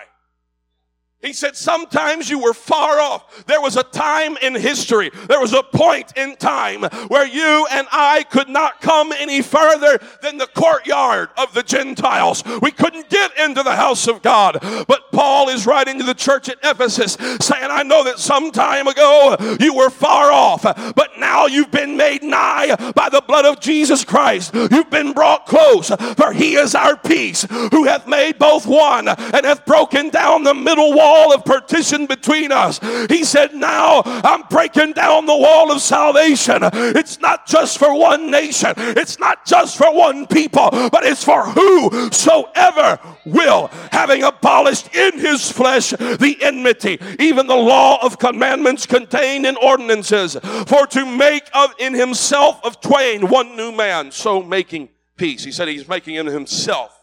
He 1.25 1.33
said, 1.33 1.57
sometimes 1.57 2.29
you 2.29 2.39
were 2.39 2.53
far 2.53 3.01
off. 3.01 3.47
There 3.47 3.61
was 3.63 3.79
a 3.79 3.83
time 3.83 4.37
in 4.43 4.55
history, 4.55 5.11
there 5.27 5.41
was 5.41 5.55
a 5.55 5.63
point 5.63 6.13
in 6.19 6.37
time 6.37 6.83
where 7.09 7.27
you 7.27 7.67
and 7.71 7.87
I 7.91 8.25
could 8.25 8.51
not 8.51 8.83
come 8.83 9.11
any 9.13 9.41
further 9.41 9.99
than 10.21 10.37
the 10.37 10.47
courtyard 10.47 11.31
of 11.39 11.55
the 11.55 11.63
Gentiles. 11.63 12.45
We 12.61 12.71
couldn't 12.71 13.09
get 13.09 13.39
into 13.39 13.63
the 13.63 13.75
house 13.75 14.07
of 14.07 14.21
God. 14.21 14.59
But 14.87 15.11
Paul 15.13 15.49
is 15.49 15.67
writing 15.67 15.99
to 15.99 16.05
the 16.05 16.13
church 16.13 16.51
at 16.51 16.59
Ephesus 16.63 17.17
saying, 17.41 17.71
I 17.71 17.85
know 17.85 18.05
that 18.05 18.19
some 18.19 18.53
time 18.53 18.87
ago 18.87 19.37
you 19.59 19.75
were 19.75 19.91
far 19.91 20.31
off, 20.31 20.63
but 20.63 21.19
now 21.19 21.47
you've 21.47 21.71
been 21.71 21.97
made 21.97 22.23
nigh 22.23 22.77
by 22.93 23.09
the 23.09 23.23
blood 23.27 23.47
of 23.47 23.61
Jesus 23.61 24.05
Christ. 24.05 24.53
You've 24.55 24.91
been 24.91 25.15
brought 25.15 25.47
close, 25.47 25.89
for 25.89 26.35
he 26.35 26.57
is 26.57 26.75
our 26.75 26.99
peace, 26.99 27.47
who 27.71 27.85
hath 27.85 28.07
made 28.07 28.39
both 28.39 28.67
one 28.67 29.09
and 29.09 29.47
hath 29.47 29.65
broken 29.65 30.11
down 30.11 30.43
the 30.43 30.53
middle 30.53 30.93
wall 30.93 31.14
wall 31.15 31.33
of 31.33 31.45
partition 31.45 32.07
between 32.07 32.51
us. 32.51 32.81
He 33.09 33.25
said, 33.25 33.55
Now 33.55 34.03
I'm 34.05 34.43
breaking 34.51 34.93
down 34.93 35.27
the 35.27 35.37
wall 35.37 35.71
of 35.71 35.81
salvation. 35.81 36.59
It's 36.63 37.21
not 37.21 37.47
just 37.47 37.79
for 37.79 37.97
one 37.97 38.31
nation, 38.31 38.75
it's 38.77 39.19
not 39.19 39.47
just 39.47 39.77
for 39.79 39.95
one 39.95 40.27
people, 40.27 40.71
but 40.71 41.05
it's 41.05 41.23
for 41.23 41.45
whosoever 41.45 42.99
will, 43.25 43.69
having 43.93 44.23
abolished 44.25 44.95
in 44.95 45.19
his 45.19 45.51
flesh 45.51 45.91
the 45.91 46.37
enmity, 46.43 46.99
even 47.21 47.47
the 47.47 47.55
law 47.55 48.05
of 48.05 48.19
commandments 48.19 48.87
contained 48.87 49.47
in 49.47 49.57
ordinances, 49.57 50.37
for 50.67 50.87
to 50.89 51.07
make 51.07 51.49
of 51.55 51.73
in 51.79 51.95
himself 51.95 52.61
of 52.65 52.81
twain 52.81 53.29
one 53.29 53.57
new 53.57 53.71
man, 53.71 54.11
so 54.11 54.43
making 54.43 54.89
peace. 55.17 55.45
He 55.45 55.53
said 55.53 55.69
he's 55.69 55.89
making 55.89 56.17
in 56.17 56.27
himself 56.27 57.01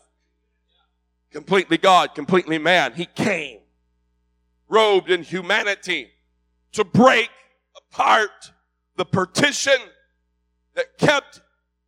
completely 1.32 1.78
God, 1.78 2.14
completely 2.14 2.58
man. 2.58 2.94
He 2.94 3.06
came 3.06 3.61
robed 4.72 5.12
in 5.12 5.22
humanity 5.22 6.10
to 6.72 6.84
break 6.84 7.30
apart 7.78 8.52
the 8.96 9.06
partition 9.06 9.78
that 10.74 10.98
kept 10.98 11.42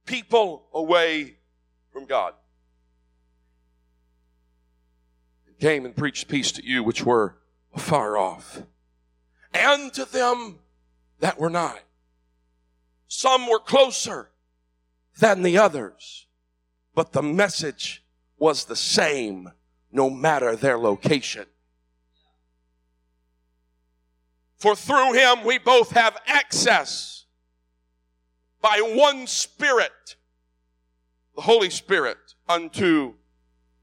people 0.05 0.67
away 0.73 1.37
from 1.91 2.05
God. 2.05 2.33
Came 5.59 5.85
and 5.85 5.95
preached 5.95 6.27
peace 6.27 6.51
to 6.51 6.65
you 6.65 6.83
which 6.83 7.05
were 7.05 7.37
far 7.77 8.17
off, 8.17 8.63
and 9.53 9.93
to 9.93 10.03
them 10.03 10.59
that 11.21 11.39
were 11.39 11.49
not. 11.49 11.79
Some 13.07 13.47
were 13.47 13.59
closer 13.59 14.31
than 15.19 15.41
the 15.41 15.57
others, 15.57 16.27
but 16.93 17.13
the 17.13 17.23
message 17.23 18.03
was 18.37 18.65
the 18.65 18.75
same 18.75 19.53
no 19.89 20.09
matter 20.09 20.57
their 20.57 20.77
location. 20.77 21.45
For 24.63 24.77
through 24.77 25.11
him 25.11 25.43
we 25.43 25.57
both 25.57 25.91
have 25.91 26.15
access 26.25 27.25
by 28.61 28.79
one 28.79 29.27
Spirit, 29.27 30.15
the 31.35 31.41
Holy 31.41 31.69
Spirit, 31.69 32.35
unto 32.47 33.15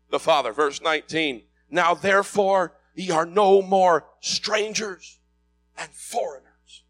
the 0.09 0.19
Father. 0.19 0.55
Verse 0.55 0.81
19. 0.81 1.43
Now 1.71 1.93
therefore 1.93 2.79
ye 2.95 3.11
are 3.11 3.27
no 3.27 3.61
more 3.61 4.07
strangers 4.21 5.19
and 5.77 5.90
foreigners, 5.90 6.85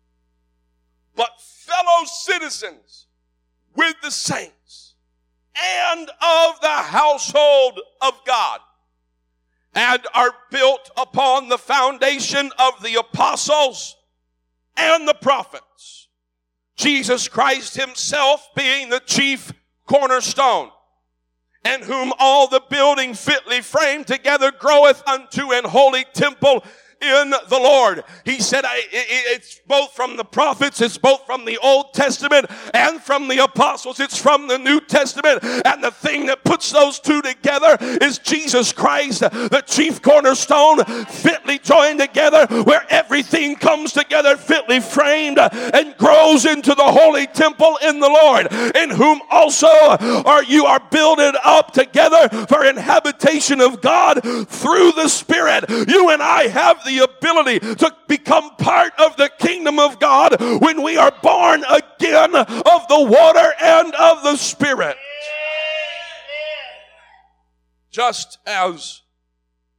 but 1.17 1.41
fellow 1.41 2.05
citizens 2.05 3.09
with 3.75 3.97
the 4.05 4.13
saints 4.13 4.95
and 5.85 6.09
of 6.09 6.61
the 6.61 6.69
household 6.69 7.81
of 8.01 8.13
God 8.25 8.61
and 9.75 10.07
are 10.15 10.35
built 10.51 10.91
upon 10.97 11.49
the 11.49 11.59
foundation 11.59 12.51
of 12.59 12.83
the 12.83 12.95
apostles 12.95 13.97
and 14.77 15.07
the 15.07 15.15
prophets. 15.15 16.09
Jesus 16.77 17.29
Christ 17.29 17.77
himself 17.77 18.49
being 18.57 18.89
the 18.89 19.01
chief 19.01 19.53
cornerstone, 19.87 20.71
and 21.65 21.83
whom 21.83 22.13
all 22.19 22.47
the 22.47 22.63
building 22.71 23.13
fitly 23.13 23.61
framed 23.61 24.07
together 24.07 24.51
groweth 24.51 25.07
unto 25.07 25.53
an 25.53 25.65
holy 25.65 26.05
temple 26.15 26.65
in 27.01 27.31
the 27.31 27.59
Lord. 27.59 28.05
He 28.25 28.41
said, 28.41 28.65
I 28.65 28.83
it's 28.93 29.61
both 29.67 29.93
from 29.93 30.17
the 30.17 30.25
prophets, 30.25 30.81
it's 30.81 30.99
both 30.99 31.25
from 31.27 31.45
the 31.45 31.59
Old 31.59 31.95
Testament 31.95 32.47
and 32.75 33.01
from 33.01 33.29
the 33.29 33.39
apostles, 33.39 34.01
it's 34.01 34.19
from 34.19 34.49
the 34.49 34.59
New 34.59 34.81
Testament. 34.81 35.43
And 35.43 35.83
the 35.83 35.91
thing 35.91 36.27
that 36.27 36.45
puts 36.45 36.71
those 36.71 37.01
two 37.01 37.23
together 37.23 37.77
is 37.81 38.19
Jesus 38.19 38.73
Christ, 38.73 39.21
the 39.21 39.63
chief 39.67 40.03
cornerstone, 40.03 40.85
fitly 41.07 41.59
joined 41.59 42.01
together, 42.01 42.47
where 42.65 42.85
everything 42.91 43.57
comes 43.57 43.93
together, 43.93 44.37
fitly 44.37 44.81
framed, 44.81 45.39
and 45.39 45.97
grows 45.97 46.45
into 46.45 46.75
the 46.75 46.83
holy 46.83 47.27
temple 47.27 47.79
in 47.83 48.01
the 48.01 48.09
Lord, 48.09 48.53
in 48.77 48.91
whom 48.91 49.21
also 49.31 49.69
are 49.69 50.43
you 50.45 50.67
are 50.67 50.81
builded 50.91 51.35
up 51.45 51.73
together 51.73 52.29
for 52.47 52.65
inhabitation 52.65 53.61
of 53.61 53.81
God 53.81 54.23
through 54.49 54.93
the 54.93 55.09
Spirit. 55.09 55.65
You 55.69 56.11
and 56.11 56.23
I 56.23 56.49
have 56.49 56.83
the 56.85 56.90
the 56.91 57.05
ability 57.05 57.61
to 57.61 57.97
become 58.09 58.55
part 58.57 58.93
of 58.99 59.17
the 59.17 59.31
kingdom 59.39 59.79
of 59.79 60.01
God 60.01 60.41
when 60.61 60.83
we 60.83 60.97
are 60.97 61.13
born 61.23 61.63
again 61.65 62.35
of 62.35 62.89
the 62.89 63.07
water 63.09 63.53
and 63.63 63.95
of 63.95 64.23
the 64.23 64.37
Spirit. 64.37 64.97
Just 67.91 68.39
as 68.47 69.03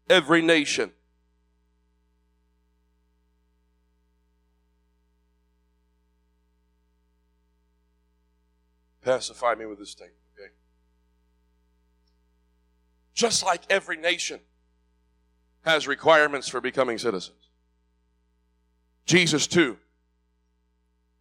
every 0.10 0.41
nation 0.41 0.91
pacify 9.02 9.56
me 9.56 9.65
with 9.65 9.80
this 9.80 9.91
statement, 9.91 10.17
okay? 10.38 10.52
Just 13.13 13.43
like 13.43 13.63
every 13.69 13.97
nation 13.97 14.39
has 15.63 15.88
requirements 15.88 16.47
for 16.47 16.62
becoming 16.62 16.97
citizens. 16.97 17.50
Jesus, 19.06 19.47
too, 19.47 19.78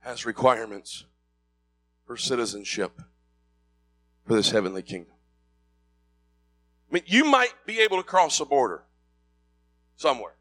has 0.01 0.25
requirements 0.25 1.05
for 2.07 2.17
citizenship 2.17 3.01
for 4.27 4.35
this 4.35 4.51
heavenly 4.51 4.83
kingdom. 4.83 5.15
I 6.91 6.95
mean, 6.95 7.03
you 7.07 7.25
might 7.25 7.53
be 7.67 7.81
able 7.81 7.99
to 7.99 8.03
cross 8.03 8.41
a 8.41 8.45
border 8.45 8.83
somewhere. 9.97 10.35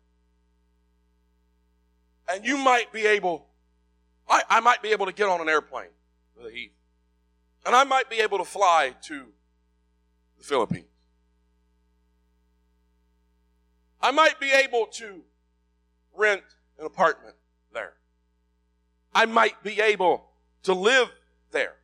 And 2.31 2.45
you 2.45 2.57
might 2.57 2.91
be 2.93 3.05
able, 3.05 3.47
I, 4.27 4.43
I 4.49 4.59
might 4.59 4.81
be 4.81 4.89
able 4.89 5.05
to 5.05 5.11
get 5.11 5.27
on 5.27 5.41
an 5.41 5.49
airplane 5.49 5.89
with 6.35 6.47
a 6.47 6.51
heat. 6.51 6.73
And 7.65 7.75
I 7.75 7.83
might 7.83 8.09
be 8.09 8.17
able 8.17 8.37
to 8.37 8.45
fly 8.45 8.95
to 9.03 9.25
the 10.37 10.43
Philippines. 10.43 10.85
I 14.01 14.11
might 14.11 14.39
be 14.39 14.51
able 14.51 14.85
to 14.93 15.21
rent 16.15 16.43
an 16.77 16.85
apartment 16.85 17.35
there. 17.73 17.93
I 19.13 19.25
might 19.25 19.61
be 19.63 19.81
able 19.81 20.29
to 20.63 20.73
live 20.73 21.09
there. 21.51 21.75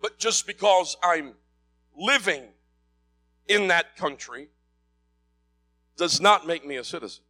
But 0.00 0.18
just 0.18 0.46
because 0.46 0.96
I'm 1.02 1.34
living 1.96 2.44
in 3.48 3.68
that 3.68 3.96
country 3.96 4.48
does 5.96 6.20
not 6.20 6.46
make 6.46 6.66
me 6.66 6.76
a 6.76 6.84
citizen. 6.84 7.24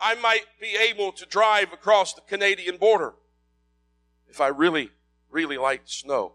I 0.00 0.16
might 0.16 0.46
be 0.60 0.76
able 0.76 1.12
to 1.12 1.24
drive 1.26 1.72
across 1.72 2.12
the 2.12 2.22
Canadian 2.22 2.76
border 2.76 3.14
if 4.28 4.40
I 4.40 4.48
really, 4.48 4.90
really 5.30 5.56
like 5.56 5.82
snow 5.84 6.32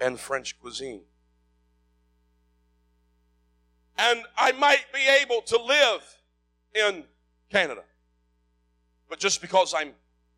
and 0.00 0.18
French 0.18 0.58
cuisine 0.58 1.02
and 3.98 4.22
I 4.36 4.52
might 4.52 4.92
be 4.92 5.06
able 5.22 5.42
to 5.42 5.62
live 5.62 6.02
in 6.74 7.04
Canada. 7.50 7.82
But 9.08 9.18
just 9.18 9.40
because 9.40 9.74
I'm 9.74 9.92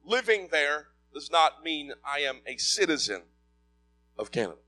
living 0.05 0.49
there 0.51 0.89
does 1.15 1.31
not 1.31 1.65
mean 1.65 1.93
I 2.05 2.21
am 2.21 2.41
a 2.47 2.57
citizen 2.57 3.23
of 4.19 4.31
Canada. 4.31 4.59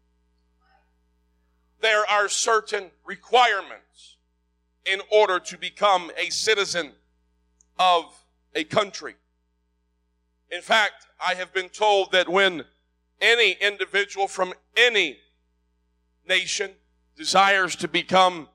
There 1.80 2.08
are 2.10 2.28
certain 2.28 2.90
requirements 3.04 4.16
in 4.84 5.00
order 5.12 5.38
to 5.38 5.58
become 5.58 6.10
a 6.16 6.30
citizen 6.30 6.92
of 7.78 8.24
a 8.54 8.64
country. 8.64 9.14
In 10.50 10.62
fact, 10.62 11.06
I 11.24 11.34
have 11.34 11.52
been 11.52 11.68
told 11.68 12.12
that 12.12 12.28
when 12.28 12.64
any 13.20 13.52
individual 13.60 14.26
from 14.28 14.54
any 14.76 15.18
nation 16.26 16.70
desires 17.16 17.76
to 17.76 17.88
become 17.88 18.48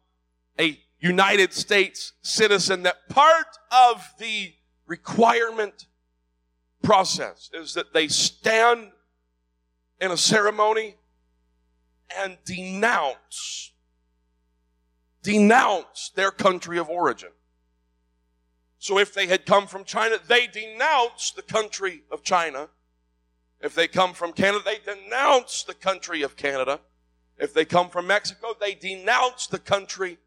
a 0.59 0.79
United 0.99 1.53
States 1.53 2.13
citizen 2.21 2.83
that 2.83 3.09
part 3.09 3.57
of 3.71 4.13
the 4.19 4.53
requirement 4.85 5.87
process 6.81 7.49
is 7.53 7.73
that 7.73 7.93
they 7.93 8.07
stand 8.07 8.91
in 9.99 10.11
a 10.11 10.17
ceremony 10.17 10.95
and 12.17 12.37
denounce 12.45 13.71
denounce 15.23 16.11
their 16.15 16.31
country 16.31 16.77
of 16.77 16.89
origin. 16.89 17.29
So 18.77 18.99
if 18.99 19.13
they 19.13 19.27
had 19.27 19.45
come 19.45 19.67
from 19.67 19.85
China, 19.85 20.17
they 20.27 20.47
denounce 20.47 21.31
the 21.31 21.41
country 21.41 22.03
of 22.11 22.23
China. 22.23 22.67
If 23.61 23.73
they 23.73 23.87
come 23.87 24.13
from 24.13 24.33
Canada, 24.33 24.63
they 24.65 24.79
denounce 24.93 25.63
the 25.63 25.73
country 25.73 26.21
of 26.21 26.35
Canada. 26.35 26.81
If 27.37 27.53
they 27.53 27.63
come 27.63 27.89
from 27.89 28.07
Mexico, 28.07 28.49
they 28.59 28.75
denounce 28.75 29.47
the 29.47 29.59
country 29.59 30.17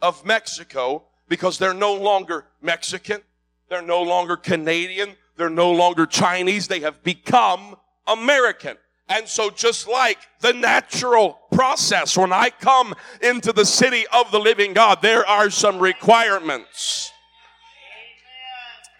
of 0.00 0.24
Mexico 0.24 1.04
because 1.28 1.58
they're 1.58 1.74
no 1.74 1.94
longer 1.94 2.44
Mexican. 2.62 3.20
They're 3.68 3.82
no 3.82 4.02
longer 4.02 4.36
Canadian. 4.36 5.16
They're 5.36 5.50
no 5.50 5.70
longer 5.70 6.06
Chinese. 6.06 6.68
They 6.68 6.80
have 6.80 7.02
become 7.02 7.76
American. 8.06 8.76
And 9.08 9.26
so 9.26 9.50
just 9.50 9.88
like 9.88 10.18
the 10.40 10.52
natural 10.52 11.38
process, 11.52 12.16
when 12.16 12.32
I 12.32 12.50
come 12.50 12.94
into 13.22 13.52
the 13.52 13.64
city 13.64 14.04
of 14.12 14.30
the 14.30 14.38
living 14.38 14.74
God, 14.74 15.00
there 15.00 15.26
are 15.26 15.48
some 15.48 15.78
requirements. 15.78 17.10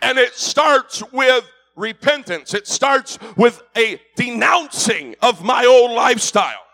And 0.01 0.19
it 0.19 0.35
starts 0.35 1.03
with 1.13 1.45
repentance. 1.77 2.55
It 2.55 2.67
starts 2.67 3.19
with 3.37 3.63
a 3.77 4.01
denouncing 4.17 5.15
of 5.21 5.45
my 5.45 5.67
old 5.67 5.91
lifestyle. 5.91 6.65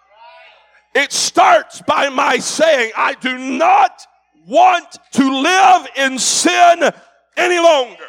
It 0.95 1.13
starts 1.13 1.83
by 1.83 2.09
my 2.09 2.39
saying, 2.39 2.93
I 2.97 3.15
do 3.15 3.37
not 3.37 4.07
want 4.47 4.99
to 5.13 5.43
live 5.43 5.89
in 5.97 6.19
sin 6.19 6.91
any 7.37 7.59
longer 7.59 8.05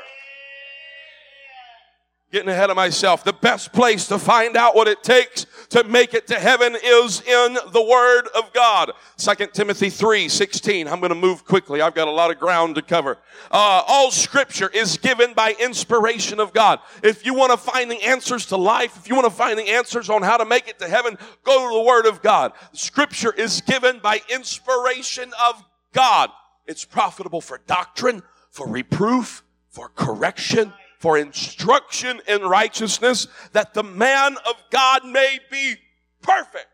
getting 2.35 2.49
ahead 2.49 2.69
of 2.69 2.75
myself. 2.75 3.23
The 3.23 3.31
best 3.31 3.71
place 3.71 4.07
to 4.07 4.19
find 4.19 4.57
out 4.57 4.75
what 4.75 4.89
it 4.89 5.01
takes 5.03 5.45
to 5.69 5.85
make 5.85 6.13
it 6.13 6.27
to 6.27 6.35
heaven 6.37 6.75
is 6.83 7.21
in 7.21 7.57
the 7.71 7.81
Word 7.81 8.27
of 8.35 8.51
God. 8.51 8.91
2 9.15 9.47
Timothy 9.53 9.89
3, 9.89 10.27
16. 10.27 10.85
I'm 10.85 10.99
going 10.99 11.13
to 11.13 11.15
move 11.15 11.45
quickly. 11.45 11.79
I've 11.79 11.95
got 11.95 12.09
a 12.09 12.11
lot 12.11 12.31
of 12.31 12.37
ground 12.37 12.75
to 12.75 12.81
cover. 12.81 13.19
Uh, 13.49 13.83
all 13.87 14.11
scripture 14.11 14.67
is 14.67 14.97
given 14.97 15.33
by 15.33 15.55
inspiration 15.61 16.41
of 16.41 16.51
God. 16.51 16.79
If 17.01 17.25
you 17.25 17.33
want 17.33 17.53
to 17.53 17.57
find 17.57 17.89
the 17.89 18.03
answers 18.03 18.47
to 18.47 18.57
life, 18.57 18.97
if 18.97 19.07
you 19.07 19.15
want 19.15 19.27
to 19.27 19.33
find 19.33 19.57
the 19.57 19.69
answers 19.69 20.09
on 20.09 20.21
how 20.21 20.35
to 20.35 20.45
make 20.45 20.67
it 20.67 20.77
to 20.79 20.89
heaven, 20.89 21.17
go 21.45 21.69
to 21.69 21.73
the 21.73 21.83
Word 21.83 22.05
of 22.05 22.21
God. 22.21 22.51
Scripture 22.73 23.31
is 23.31 23.61
given 23.61 23.99
by 23.99 24.19
inspiration 24.29 25.31
of 25.41 25.63
God. 25.95 26.29
It's 26.67 26.85
profitable 26.85 27.41
for 27.41 27.59
doctrine, 27.65 28.21
for 28.51 28.67
reproof, 28.67 29.43
for 29.69 29.89
correction, 29.89 30.73
for 30.99 31.17
instruction 31.17 32.21
in 32.27 32.41
righteousness, 32.41 33.27
that 33.53 33.73
the 33.73 33.83
man 33.83 34.35
of 34.47 34.55
God 34.71 35.05
may 35.05 35.39
be 35.49 35.75
perfect. 36.21 36.67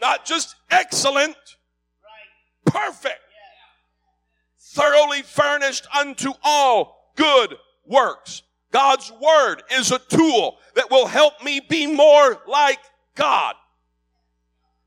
Not 0.00 0.24
just 0.24 0.54
excellent, 0.70 1.36
perfect. 2.64 3.20
Thoroughly 4.58 5.22
furnished 5.22 5.86
unto 5.96 6.32
all 6.44 7.12
good 7.16 7.56
works. 7.86 8.42
God's 8.70 9.10
word 9.10 9.62
is 9.72 9.90
a 9.90 9.98
tool 9.98 10.58
that 10.74 10.90
will 10.90 11.06
help 11.06 11.42
me 11.42 11.60
be 11.66 11.86
more 11.86 12.42
like 12.46 12.80
God. 13.14 13.54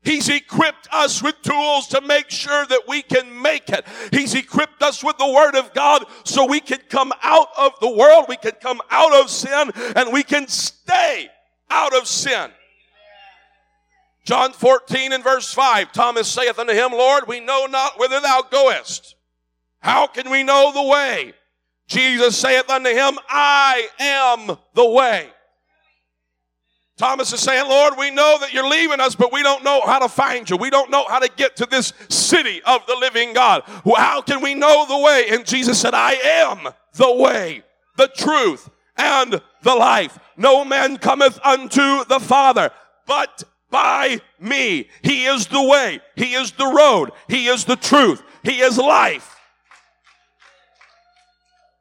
He's 0.02 0.30
equipped 0.30 0.88
us 0.92 1.22
with 1.22 1.40
tools 1.42 1.88
to 1.88 2.00
make 2.00 2.30
sure 2.30 2.64
that 2.66 2.82
we 2.88 3.02
can 3.02 3.42
make 3.42 3.68
it. 3.68 3.84
He's 4.10 4.34
equipped 4.34 4.82
us 4.82 5.04
with 5.04 5.18
the 5.18 5.30
Word 5.30 5.56
of 5.56 5.74
God 5.74 6.04
so 6.24 6.46
we 6.46 6.60
can 6.60 6.80
come 6.88 7.12
out 7.22 7.48
of 7.58 7.72
the 7.80 7.90
world, 7.90 8.24
we 8.28 8.36
can 8.36 8.52
come 8.52 8.80
out 8.90 9.12
of 9.12 9.28
sin, 9.28 9.70
and 9.96 10.12
we 10.12 10.22
can 10.22 10.48
stay 10.48 11.28
out 11.68 11.94
of 11.94 12.06
sin. 12.06 12.50
John 14.24 14.52
14 14.52 15.12
and 15.12 15.24
verse 15.24 15.52
5, 15.52 15.92
Thomas 15.92 16.28
saith 16.28 16.58
unto 16.58 16.72
him, 16.72 16.92
Lord, 16.92 17.24
we 17.26 17.40
know 17.40 17.66
not 17.66 17.98
whither 17.98 18.20
thou 18.20 18.42
goest. 18.50 19.16
How 19.80 20.06
can 20.06 20.30
we 20.30 20.42
know 20.42 20.72
the 20.72 20.82
way? 20.82 21.32
Jesus 21.88 22.36
saith 22.36 22.70
unto 22.70 22.90
him, 22.90 23.18
I 23.28 23.88
am 23.98 24.56
the 24.74 24.88
way. 24.88 25.30
Thomas 27.00 27.32
is 27.32 27.40
saying, 27.40 27.66
Lord, 27.66 27.94
we 27.96 28.10
know 28.10 28.36
that 28.42 28.52
you're 28.52 28.68
leaving 28.68 29.00
us, 29.00 29.14
but 29.14 29.32
we 29.32 29.42
don't 29.42 29.64
know 29.64 29.80
how 29.86 30.00
to 30.00 30.08
find 30.08 30.48
you. 30.50 30.58
We 30.58 30.68
don't 30.68 30.90
know 30.90 31.06
how 31.08 31.18
to 31.18 31.30
get 31.34 31.56
to 31.56 31.64
this 31.64 31.94
city 32.10 32.60
of 32.66 32.84
the 32.86 32.94
living 32.94 33.32
God. 33.32 33.62
How 33.96 34.20
can 34.20 34.42
we 34.42 34.54
know 34.54 34.84
the 34.86 34.98
way? 34.98 35.28
And 35.30 35.46
Jesus 35.46 35.80
said, 35.80 35.94
I 35.94 36.12
am 36.12 36.68
the 36.92 37.10
way, 37.10 37.62
the 37.96 38.08
truth, 38.08 38.68
and 38.98 39.40
the 39.62 39.74
life. 39.74 40.18
No 40.36 40.62
man 40.62 40.98
cometh 40.98 41.40
unto 41.42 42.04
the 42.04 42.20
Father 42.20 42.70
but 43.06 43.44
by 43.70 44.20
me. 44.38 44.86
He 45.02 45.24
is 45.24 45.46
the 45.46 45.62
way. 45.62 46.00
He 46.16 46.34
is 46.34 46.52
the 46.52 46.66
road. 46.66 47.12
He 47.28 47.46
is 47.46 47.64
the 47.64 47.76
truth. 47.76 48.22
He 48.42 48.60
is 48.60 48.76
life. 48.76 49.29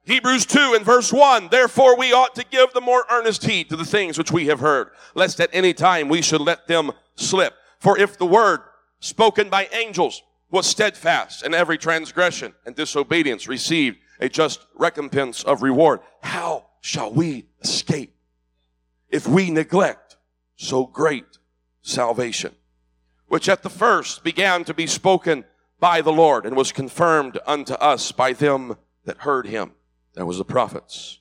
Hebrews 0.10 0.48
2 0.48 0.74
and 0.76 0.84
verse 0.84 1.14
1, 1.14 1.50
therefore 1.50 1.96
we 1.96 2.14
ought 2.14 2.34
to 2.34 2.44
give 2.44 2.74
the 2.74 2.82
more 2.82 3.06
earnest 3.12 3.46
heed 3.46 3.70
to 3.70 3.76
the 3.76 3.86
things 3.86 4.18
which 4.18 4.32
we 4.32 4.48
have 4.48 4.60
heard, 4.60 4.90
lest 5.14 5.40
at 5.40 5.52
any 5.54 5.72
time 5.72 6.10
we 6.10 6.24
should 6.24 6.42
let 6.42 6.66
them 6.66 6.92
slip. 7.14 7.54
For 7.78 7.96
if 7.96 8.18
the 8.18 8.26
word 8.26 8.62
spoken 9.00 9.52
by 9.52 9.70
angels 9.72 10.24
was 10.50 10.66
steadfast 10.66 11.44
and 11.44 11.54
every 11.54 11.78
transgression 11.78 12.56
and 12.66 12.76
disobedience 12.76 13.48
received 13.48 14.00
a 14.20 14.28
just 14.28 14.66
recompense 14.74 15.44
of 15.44 15.62
reward, 15.62 16.00
how 16.24 16.66
shall 16.82 17.14
we 17.14 17.46
escape 17.62 18.16
if 19.10 19.28
we 19.28 19.52
neglect 19.52 20.18
so 20.56 20.88
great 20.88 21.38
salvation? 21.84 22.56
Which 23.28 23.48
at 23.48 23.62
the 23.62 23.70
first 23.70 24.24
began 24.24 24.64
to 24.64 24.74
be 24.74 24.88
spoken 24.88 25.46
by 25.80 26.02
the 26.02 26.12
Lord 26.12 26.48
and 26.48 26.56
was 26.56 26.72
confirmed 26.72 27.38
unto 27.46 27.76
us 27.76 28.12
by 28.12 28.34
them 28.34 28.76
that 29.06 29.20
heard 29.20 29.46
him 29.46 29.74
that 30.20 30.26
was 30.26 30.38
the 30.38 30.44
prophets. 30.44 31.20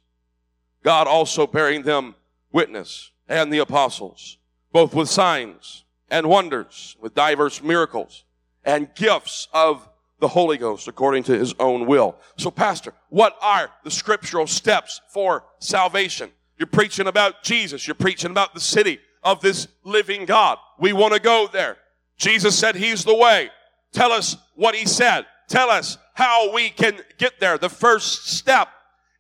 God 0.82 1.06
also 1.06 1.46
bearing 1.46 1.82
them 1.82 2.16
witness 2.50 3.12
and 3.28 3.52
the 3.52 3.58
apostles, 3.58 4.38
both 4.72 4.92
with 4.92 5.08
signs 5.08 5.84
and 6.10 6.28
wonders, 6.28 6.96
with 7.00 7.14
diverse 7.14 7.62
miracles 7.62 8.24
and 8.64 8.92
gifts 8.96 9.46
of 9.52 9.88
the 10.18 10.26
Holy 10.26 10.58
Ghost 10.58 10.88
according 10.88 11.22
to 11.24 11.38
his 11.38 11.54
own 11.60 11.86
will. 11.86 12.16
So 12.38 12.50
pastor, 12.50 12.92
what 13.08 13.36
are 13.40 13.70
the 13.84 13.90
scriptural 13.92 14.48
steps 14.48 15.00
for 15.10 15.44
salvation? 15.60 16.30
You're 16.58 16.66
preaching 16.66 17.06
about 17.06 17.44
Jesus. 17.44 17.86
You're 17.86 17.94
preaching 17.94 18.32
about 18.32 18.52
the 18.52 18.60
city 18.60 18.98
of 19.22 19.40
this 19.40 19.68
living 19.84 20.24
God. 20.24 20.58
We 20.76 20.92
want 20.92 21.14
to 21.14 21.20
go 21.20 21.48
there. 21.52 21.76
Jesus 22.16 22.58
said 22.58 22.74
he's 22.74 23.04
the 23.04 23.14
way. 23.14 23.50
Tell 23.92 24.10
us 24.10 24.36
what 24.56 24.74
he 24.74 24.86
said. 24.86 25.24
Tell 25.48 25.70
us 25.70 25.98
how 26.14 26.52
we 26.52 26.70
can 26.70 26.98
get 27.16 27.38
there. 27.38 27.58
The 27.58 27.68
first 27.68 28.26
step 28.26 28.68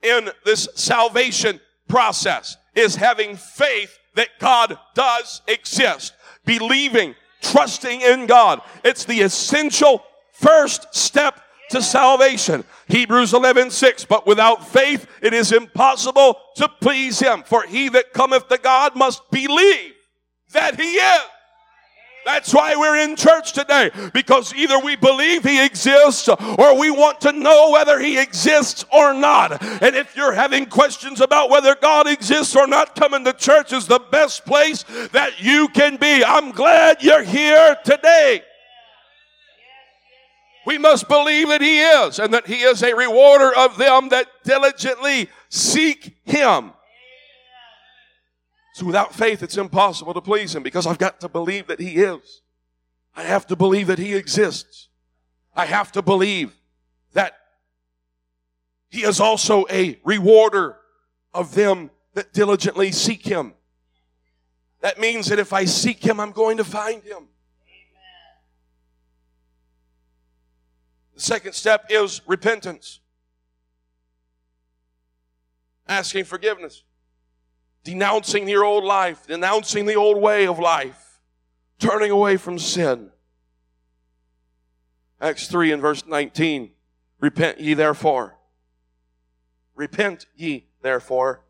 in 0.02 0.30
this 0.44 0.68
salvation 0.74 1.60
process 1.88 2.56
is 2.74 2.96
having 2.96 3.36
faith 3.36 3.98
that 4.14 4.28
God 4.38 4.78
does 4.94 5.42
exist. 5.46 6.14
Believing, 6.44 7.14
trusting 7.42 8.00
in 8.00 8.26
God. 8.26 8.60
It's 8.84 9.04
the 9.04 9.20
essential 9.20 10.04
first 10.32 10.94
step 10.94 11.40
to 11.70 11.82
salvation. 11.82 12.64
Hebrews 12.88 13.34
11, 13.34 13.70
6. 13.70 14.04
But 14.06 14.26
without 14.26 14.66
faith, 14.68 15.06
it 15.20 15.34
is 15.34 15.52
impossible 15.52 16.38
to 16.56 16.68
please 16.80 17.20
Him. 17.20 17.42
For 17.44 17.64
he 17.64 17.88
that 17.90 18.12
cometh 18.12 18.48
to 18.48 18.58
God 18.58 18.96
must 18.96 19.30
believe 19.30 19.92
that 20.52 20.80
He 20.80 20.94
is 20.94 21.20
that's 22.28 22.52
why 22.52 22.76
we're 22.76 22.98
in 22.98 23.16
church 23.16 23.54
today, 23.54 23.90
because 24.12 24.54
either 24.54 24.78
we 24.78 24.96
believe 24.96 25.44
He 25.44 25.64
exists 25.64 26.28
or 26.28 26.78
we 26.78 26.90
want 26.90 27.22
to 27.22 27.32
know 27.32 27.70
whether 27.70 27.98
He 27.98 28.18
exists 28.18 28.84
or 28.92 29.14
not. 29.14 29.62
And 29.82 29.96
if 29.96 30.14
you're 30.14 30.34
having 30.34 30.66
questions 30.66 31.22
about 31.22 31.48
whether 31.48 31.74
God 31.74 32.06
exists 32.06 32.54
or 32.54 32.66
not, 32.66 32.94
coming 32.94 33.24
to 33.24 33.32
church 33.32 33.72
is 33.72 33.86
the 33.86 33.98
best 33.98 34.44
place 34.44 34.84
that 35.12 35.40
you 35.42 35.68
can 35.68 35.96
be. 35.96 36.22
I'm 36.22 36.52
glad 36.52 37.02
you're 37.02 37.22
here 37.22 37.76
today. 37.82 38.42
We 40.66 40.76
must 40.76 41.08
believe 41.08 41.48
that 41.48 41.62
He 41.62 41.80
is 41.80 42.18
and 42.18 42.34
that 42.34 42.46
He 42.46 42.60
is 42.60 42.82
a 42.82 42.94
rewarder 42.94 43.56
of 43.56 43.78
them 43.78 44.10
that 44.10 44.26
diligently 44.44 45.30
seek 45.48 46.14
Him. 46.26 46.72
So 48.78 48.86
without 48.86 49.12
faith, 49.12 49.42
it's 49.42 49.56
impossible 49.56 50.14
to 50.14 50.20
please 50.20 50.54
Him 50.54 50.62
because 50.62 50.86
I've 50.86 50.98
got 50.98 51.18
to 51.22 51.28
believe 51.28 51.66
that 51.66 51.80
He 51.80 51.96
is. 51.96 52.42
I 53.16 53.24
have 53.24 53.44
to 53.48 53.56
believe 53.56 53.88
that 53.88 53.98
He 53.98 54.14
exists. 54.14 54.86
I 55.52 55.66
have 55.66 55.90
to 55.92 56.00
believe 56.00 56.54
that 57.12 57.36
He 58.88 59.02
is 59.02 59.18
also 59.18 59.66
a 59.68 59.98
rewarder 60.04 60.76
of 61.34 61.56
them 61.56 61.90
that 62.14 62.32
diligently 62.32 62.92
seek 62.92 63.26
Him. 63.26 63.54
That 64.80 65.00
means 65.00 65.26
that 65.26 65.40
if 65.40 65.52
I 65.52 65.64
seek 65.64 66.06
Him, 66.06 66.20
I'm 66.20 66.30
going 66.30 66.58
to 66.58 66.64
find 66.64 67.02
Him. 67.02 67.26
The 71.16 71.20
second 71.20 71.54
step 71.54 71.86
is 71.90 72.20
repentance. 72.28 73.00
asking 75.88 76.26
forgiveness, 76.26 76.84
denouncing 77.88 78.46
your 78.46 78.64
old 78.64 78.84
life, 78.84 79.26
denouncing 79.26 79.86
the 79.86 79.94
old 79.94 80.20
way 80.20 80.46
of 80.46 80.58
life, 80.58 81.20
turning 81.78 82.10
away 82.10 82.36
from 82.36 82.58
sin. 82.58 83.08
Acts 85.22 85.48
3 85.48 85.72
and 85.72 85.80
verse 85.80 86.04
19. 86.06 86.70
Repent 87.18 87.58
ye 87.58 87.72
therefore. 87.72 88.36
Repent 89.74 90.26
ye 90.36 90.66
therefore. 90.82 91.40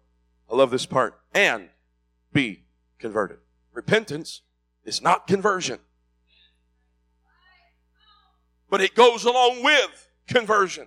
I 0.49 0.55
love 0.55 0.71
this 0.71 0.87
part. 0.87 1.19
And 1.35 1.71
be 2.33 2.63
converted. 3.01 3.39
Repentance 3.73 4.43
is 4.85 5.03
not 5.03 5.27
conversion. 5.27 5.81
But 8.71 8.81
it 8.81 8.95
goes 8.95 9.25
along 9.25 9.65
with 9.65 10.09
conversion. 10.29 10.87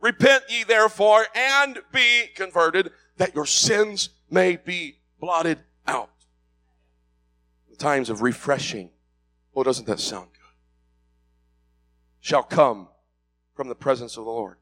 Repent 0.00 0.42
ye 0.48 0.64
therefore 0.64 1.26
and 1.32 1.78
be 1.92 2.24
converted 2.34 2.90
that 3.18 3.36
your 3.36 3.46
sins 3.46 4.08
may 4.32 4.56
be 4.56 4.98
blotted 5.20 5.58
out. 5.86 6.10
The 7.70 7.76
times 7.76 8.10
of 8.10 8.22
refreshing. 8.22 8.90
Oh, 9.54 9.62
doesn't 9.62 9.86
that 9.86 10.00
sound 10.00 10.28
good? 10.32 10.40
Shall 12.20 12.42
come 12.42 12.88
from 13.54 13.68
the 13.68 13.74
presence 13.74 14.16
of 14.16 14.24
the 14.24 14.30
Lord. 14.30 14.56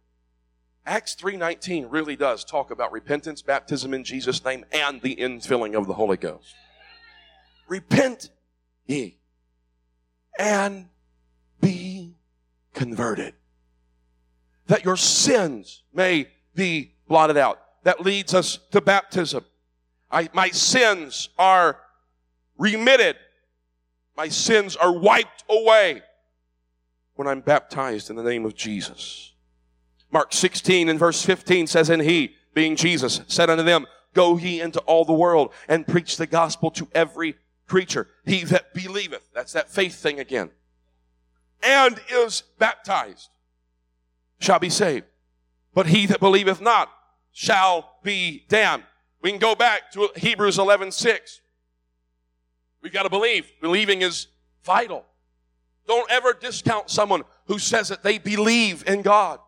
Acts 0.84 1.14
3:19 1.14 1.86
really 1.90 2.16
does 2.16 2.44
talk 2.44 2.70
about 2.70 2.90
repentance, 2.90 3.42
baptism 3.42 3.94
in 3.94 4.02
Jesus 4.02 4.44
name 4.44 4.64
and 4.72 5.00
the 5.02 5.14
infilling 5.16 5.76
of 5.76 5.86
the 5.86 5.94
Holy 5.94 6.16
Ghost. 6.16 6.54
Repent 7.68 8.30
ye 8.86 9.20
and 10.38 10.88
be 11.60 12.16
converted 12.72 13.34
that 14.66 14.84
your 14.84 14.96
sins 14.96 15.82
may 15.92 16.28
be 16.54 16.94
blotted 17.06 17.36
out. 17.36 17.60
That 17.84 18.00
leads 18.00 18.34
us 18.34 18.58
to 18.70 18.80
baptism. 18.80 19.44
I, 20.10 20.28
my 20.32 20.48
sins 20.50 21.28
are 21.38 21.78
remitted. 22.58 23.16
My 24.16 24.28
sins 24.28 24.76
are 24.76 24.92
wiped 24.92 25.44
away 25.48 26.02
when 27.14 27.28
I'm 27.28 27.40
baptized 27.40 28.10
in 28.10 28.16
the 28.16 28.22
name 28.22 28.44
of 28.44 28.54
Jesus. 28.54 29.32
Mark 30.12 30.32
16 30.32 30.88
and 30.88 30.98
verse 30.98 31.24
15 31.24 31.66
says, 31.66 31.88
And 31.88 32.02
he, 32.02 32.34
being 32.54 32.76
Jesus, 32.76 33.20
said 33.28 33.50
unto 33.50 33.62
them, 33.62 33.86
Go 34.12 34.36
ye 34.36 34.60
into 34.60 34.80
all 34.80 35.04
the 35.04 35.12
world 35.12 35.52
and 35.68 35.86
preach 35.86 36.16
the 36.16 36.26
gospel 36.26 36.70
to 36.72 36.88
every 36.94 37.36
creature. 37.68 38.08
He 38.24 38.42
that 38.44 38.74
believeth, 38.74 39.28
that's 39.32 39.52
that 39.52 39.70
faith 39.70 39.94
thing 39.94 40.18
again, 40.18 40.50
and 41.62 42.00
is 42.10 42.42
baptized 42.58 43.28
shall 44.40 44.58
be 44.58 44.70
saved. 44.70 45.06
But 45.72 45.86
he 45.86 46.06
that 46.06 46.18
believeth 46.18 46.60
not 46.60 46.90
shall 47.30 47.98
be 48.02 48.44
damned. 48.48 48.82
We 49.22 49.30
can 49.30 49.38
go 49.38 49.54
back 49.54 49.90
to 49.92 50.08
Hebrews 50.16 50.58
11, 50.58 50.92
6. 50.92 51.40
We've 52.82 52.92
got 52.92 53.02
to 53.02 53.10
believe. 53.10 53.50
Believing 53.60 54.02
is 54.02 54.28
vital. 54.64 55.04
Don't 55.86 56.10
ever 56.10 56.32
discount 56.32 56.88
someone 56.88 57.22
who 57.46 57.58
says 57.58 57.88
that 57.88 58.02
they 58.02 58.18
believe 58.18 58.84
in 58.86 59.02
God. 59.02 59.40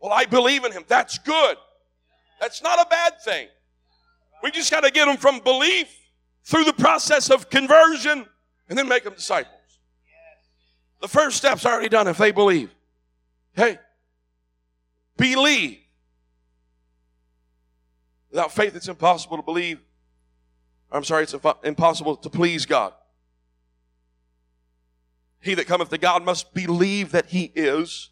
Well, 0.00 0.12
I 0.12 0.24
believe 0.24 0.64
in 0.64 0.72
him. 0.72 0.84
That's 0.86 1.18
good. 1.18 1.56
That's 2.40 2.62
not 2.62 2.78
a 2.80 2.88
bad 2.88 3.20
thing. 3.22 3.48
We 4.42 4.50
just 4.50 4.70
got 4.70 4.80
to 4.80 4.90
get 4.90 5.06
them 5.06 5.16
from 5.16 5.40
belief 5.40 5.94
through 6.44 6.64
the 6.64 6.72
process 6.72 7.30
of 7.30 7.50
conversion 7.50 8.26
and 8.68 8.78
then 8.78 8.88
make 8.88 9.04
them 9.04 9.14
disciples. 9.14 9.54
The 11.00 11.08
first 11.08 11.36
step's 11.36 11.66
already 11.66 11.88
done 11.88 12.08
if 12.08 12.18
they 12.18 12.30
believe. 12.30 12.74
Hey, 13.54 13.78
believe. 15.16 15.79
Without 18.30 18.52
faith, 18.52 18.76
it's 18.76 18.88
impossible 18.88 19.36
to 19.36 19.42
believe. 19.42 19.80
I'm 20.92 21.04
sorry, 21.04 21.24
it's 21.24 21.34
impossible 21.62 22.16
to 22.16 22.30
please 22.30 22.66
God. 22.66 22.92
He 25.40 25.54
that 25.54 25.66
cometh 25.66 25.88
to 25.90 25.98
God 25.98 26.24
must 26.24 26.52
believe 26.52 27.12
that 27.12 27.26
he 27.26 27.52
is, 27.54 28.10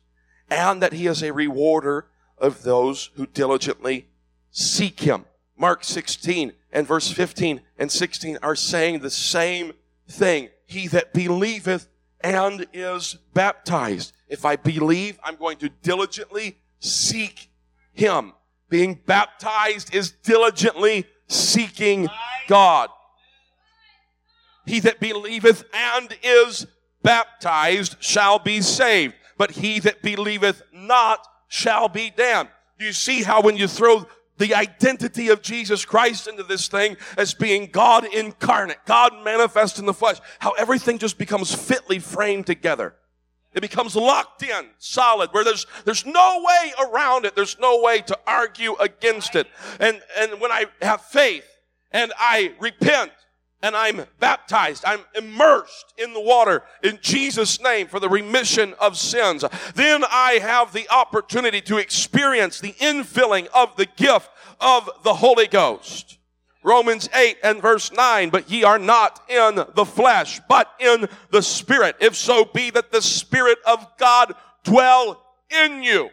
and 0.50 0.82
that 0.82 0.92
he 0.94 1.06
is 1.06 1.22
a 1.22 1.32
rewarder 1.32 2.06
of 2.38 2.62
those 2.62 3.10
who 3.14 3.26
diligently 3.26 4.08
seek 4.50 5.00
him. 5.00 5.24
Mark 5.56 5.84
16 5.84 6.52
and 6.72 6.86
verse 6.86 7.10
15 7.10 7.60
and 7.78 7.90
16 7.90 8.38
are 8.42 8.54
saying 8.54 9.00
the 9.00 9.10
same 9.10 9.72
thing. 10.08 10.48
He 10.66 10.86
that 10.88 11.12
believeth 11.12 11.88
and 12.20 12.66
is 12.72 13.16
baptized. 13.34 14.12
If 14.28 14.44
I 14.44 14.56
believe, 14.56 15.18
I'm 15.22 15.36
going 15.36 15.58
to 15.58 15.68
diligently 15.68 16.58
seek 16.80 17.50
Him. 17.92 18.32
Being 18.68 19.00
baptized 19.06 19.94
is 19.94 20.10
diligently 20.10 21.06
seeking 21.26 22.08
God. 22.48 22.90
He 24.66 24.80
that 24.80 25.00
believeth 25.00 25.64
and 25.72 26.14
is 26.22 26.66
baptized 27.02 27.96
shall 28.00 28.38
be 28.38 28.60
saved, 28.60 29.14
but 29.38 29.52
he 29.52 29.80
that 29.80 30.02
believeth 30.02 30.62
not 30.72 31.26
shall 31.48 31.88
be 31.88 32.12
damned. 32.14 32.50
Do 32.78 32.84
you 32.84 32.92
see 32.92 33.22
how 33.22 33.40
when 33.40 33.56
you 33.56 33.66
throw 33.66 34.06
the 34.38 34.54
identity 34.54 35.28
of 35.28 35.42
Jesus 35.42 35.84
Christ 35.84 36.28
into 36.28 36.42
this 36.42 36.68
thing 36.68 36.96
as 37.16 37.34
being 37.34 37.70
God 37.70 38.04
incarnate, 38.04 38.78
God 38.86 39.12
manifest 39.24 39.78
in 39.78 39.86
the 39.86 39.94
flesh, 39.94 40.18
how 40.38 40.52
everything 40.52 40.98
just 40.98 41.18
becomes 41.18 41.52
fitly 41.52 41.98
framed 41.98 42.46
together. 42.46 42.94
It 43.58 43.62
becomes 43.62 43.96
locked 43.96 44.44
in, 44.44 44.66
solid, 44.78 45.30
where 45.32 45.42
there's, 45.42 45.66
there's 45.84 46.06
no 46.06 46.44
way 46.46 46.72
around 46.80 47.24
it. 47.24 47.34
There's 47.34 47.58
no 47.58 47.82
way 47.82 48.00
to 48.02 48.16
argue 48.24 48.76
against 48.76 49.34
it. 49.34 49.48
And, 49.80 50.00
and 50.16 50.40
when 50.40 50.52
I 50.52 50.66
have 50.80 51.00
faith 51.00 51.44
and 51.90 52.12
I 52.16 52.54
repent 52.60 53.10
and 53.60 53.74
I'm 53.74 54.04
baptized. 54.20 54.84
I'm 54.86 55.00
immersed 55.16 55.92
in 55.98 56.12
the 56.12 56.20
water 56.20 56.62
in 56.84 57.00
Jesus' 57.02 57.60
name 57.60 57.88
for 57.88 57.98
the 57.98 58.08
remission 58.08 58.74
of 58.78 58.96
sins. 58.96 59.44
Then 59.74 60.04
I 60.08 60.38
have 60.40 60.72
the 60.72 60.88
opportunity 60.88 61.60
to 61.62 61.78
experience 61.78 62.60
the 62.60 62.74
infilling 62.74 63.48
of 63.52 63.74
the 63.74 63.86
gift 63.86 64.30
of 64.60 64.88
the 65.02 65.14
Holy 65.14 65.48
Ghost. 65.48 66.17
Romans 66.68 67.08
8 67.14 67.38
and 67.42 67.62
verse 67.62 67.90
9, 67.92 68.28
but 68.28 68.50
ye 68.50 68.62
are 68.62 68.78
not 68.78 69.22
in 69.30 69.64
the 69.74 69.86
flesh, 69.86 70.38
but 70.50 70.70
in 70.78 71.08
the 71.30 71.40
Spirit, 71.40 71.96
if 71.98 72.14
so 72.14 72.44
be 72.44 72.68
that 72.70 72.92
the 72.92 73.00
Spirit 73.00 73.56
of 73.66 73.86
God 73.96 74.34
dwell 74.64 75.24
in 75.64 75.82
you. 75.82 76.10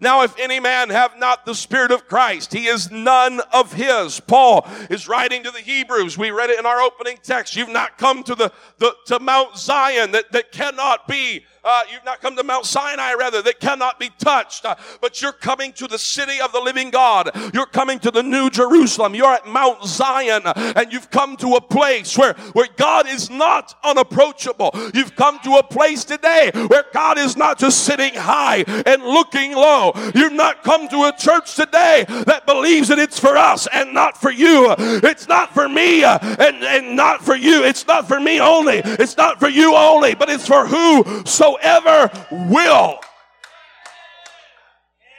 Now, 0.00 0.22
if 0.22 0.38
any 0.38 0.60
man 0.60 0.88
have 0.88 1.18
not 1.18 1.44
the 1.44 1.54
Spirit 1.54 1.90
of 1.90 2.08
Christ, 2.08 2.54
he 2.54 2.68
is 2.68 2.90
none 2.90 3.40
of 3.52 3.74
his. 3.74 4.18
Paul 4.18 4.66
is 4.88 5.08
writing 5.08 5.42
to 5.42 5.50
the 5.50 5.60
Hebrews. 5.60 6.16
We 6.16 6.30
read 6.30 6.48
it 6.48 6.58
in 6.58 6.64
our 6.64 6.80
opening 6.80 7.18
text. 7.22 7.54
You've 7.54 7.68
not 7.68 7.98
come 7.98 8.22
to 8.24 8.34
the, 8.34 8.50
the 8.78 8.94
to 9.06 9.20
Mount 9.20 9.58
Zion 9.58 10.12
that, 10.12 10.32
that 10.32 10.52
cannot 10.52 11.06
be 11.06 11.44
uh, 11.64 11.82
you've 11.90 12.04
not 12.04 12.20
come 12.20 12.36
to 12.36 12.44
Mount 12.44 12.66
Sinai, 12.66 13.14
rather, 13.14 13.42
that 13.42 13.60
cannot 13.60 13.98
be 13.98 14.10
touched, 14.18 14.64
uh, 14.64 14.76
but 15.00 15.22
you're 15.22 15.32
coming 15.32 15.72
to 15.74 15.86
the 15.86 15.98
city 15.98 16.40
of 16.40 16.52
the 16.52 16.60
living 16.60 16.90
God. 16.90 17.30
You're 17.52 17.66
coming 17.66 17.98
to 18.00 18.10
the 18.10 18.22
new 18.22 18.50
Jerusalem. 18.50 19.14
You're 19.14 19.32
at 19.32 19.46
Mount 19.46 19.84
Zion, 19.84 20.42
and 20.44 20.92
you've 20.92 21.10
come 21.10 21.36
to 21.38 21.54
a 21.54 21.60
place 21.60 22.16
where, 22.16 22.34
where 22.52 22.68
God 22.76 23.08
is 23.08 23.30
not 23.30 23.74
unapproachable. 23.82 24.70
You've 24.92 25.16
come 25.16 25.38
to 25.40 25.54
a 25.54 25.62
place 25.62 26.04
today 26.04 26.50
where 26.68 26.84
God 26.92 27.18
is 27.18 27.36
not 27.36 27.58
just 27.58 27.84
sitting 27.84 28.14
high 28.14 28.64
and 28.86 29.02
looking 29.02 29.52
low. 29.52 29.92
You've 30.14 30.32
not 30.32 30.62
come 30.62 30.88
to 30.88 31.04
a 31.04 31.12
church 31.16 31.54
today 31.54 32.04
that 32.08 32.46
believes 32.46 32.88
that 32.88 32.98
it's 32.98 33.18
for 33.18 33.36
us 33.36 33.66
and 33.72 33.94
not 33.94 34.20
for 34.20 34.30
you. 34.30 34.74
It's 34.78 35.28
not 35.28 35.54
for 35.54 35.68
me 35.68 36.04
uh, 36.04 36.18
and, 36.20 36.62
and 36.62 36.96
not 36.96 37.24
for 37.24 37.34
you. 37.34 37.64
It's 37.64 37.86
not 37.86 38.06
for 38.06 38.20
me 38.20 38.40
only. 38.40 38.78
It's 38.84 39.16
not 39.16 39.40
for 39.40 39.48
you 39.48 39.74
only, 39.74 40.14
but 40.14 40.28
it's 40.28 40.46
for 40.46 40.66
who 40.66 41.24
so 41.24 41.53
whosoever 41.54 42.10
will. 42.30 42.98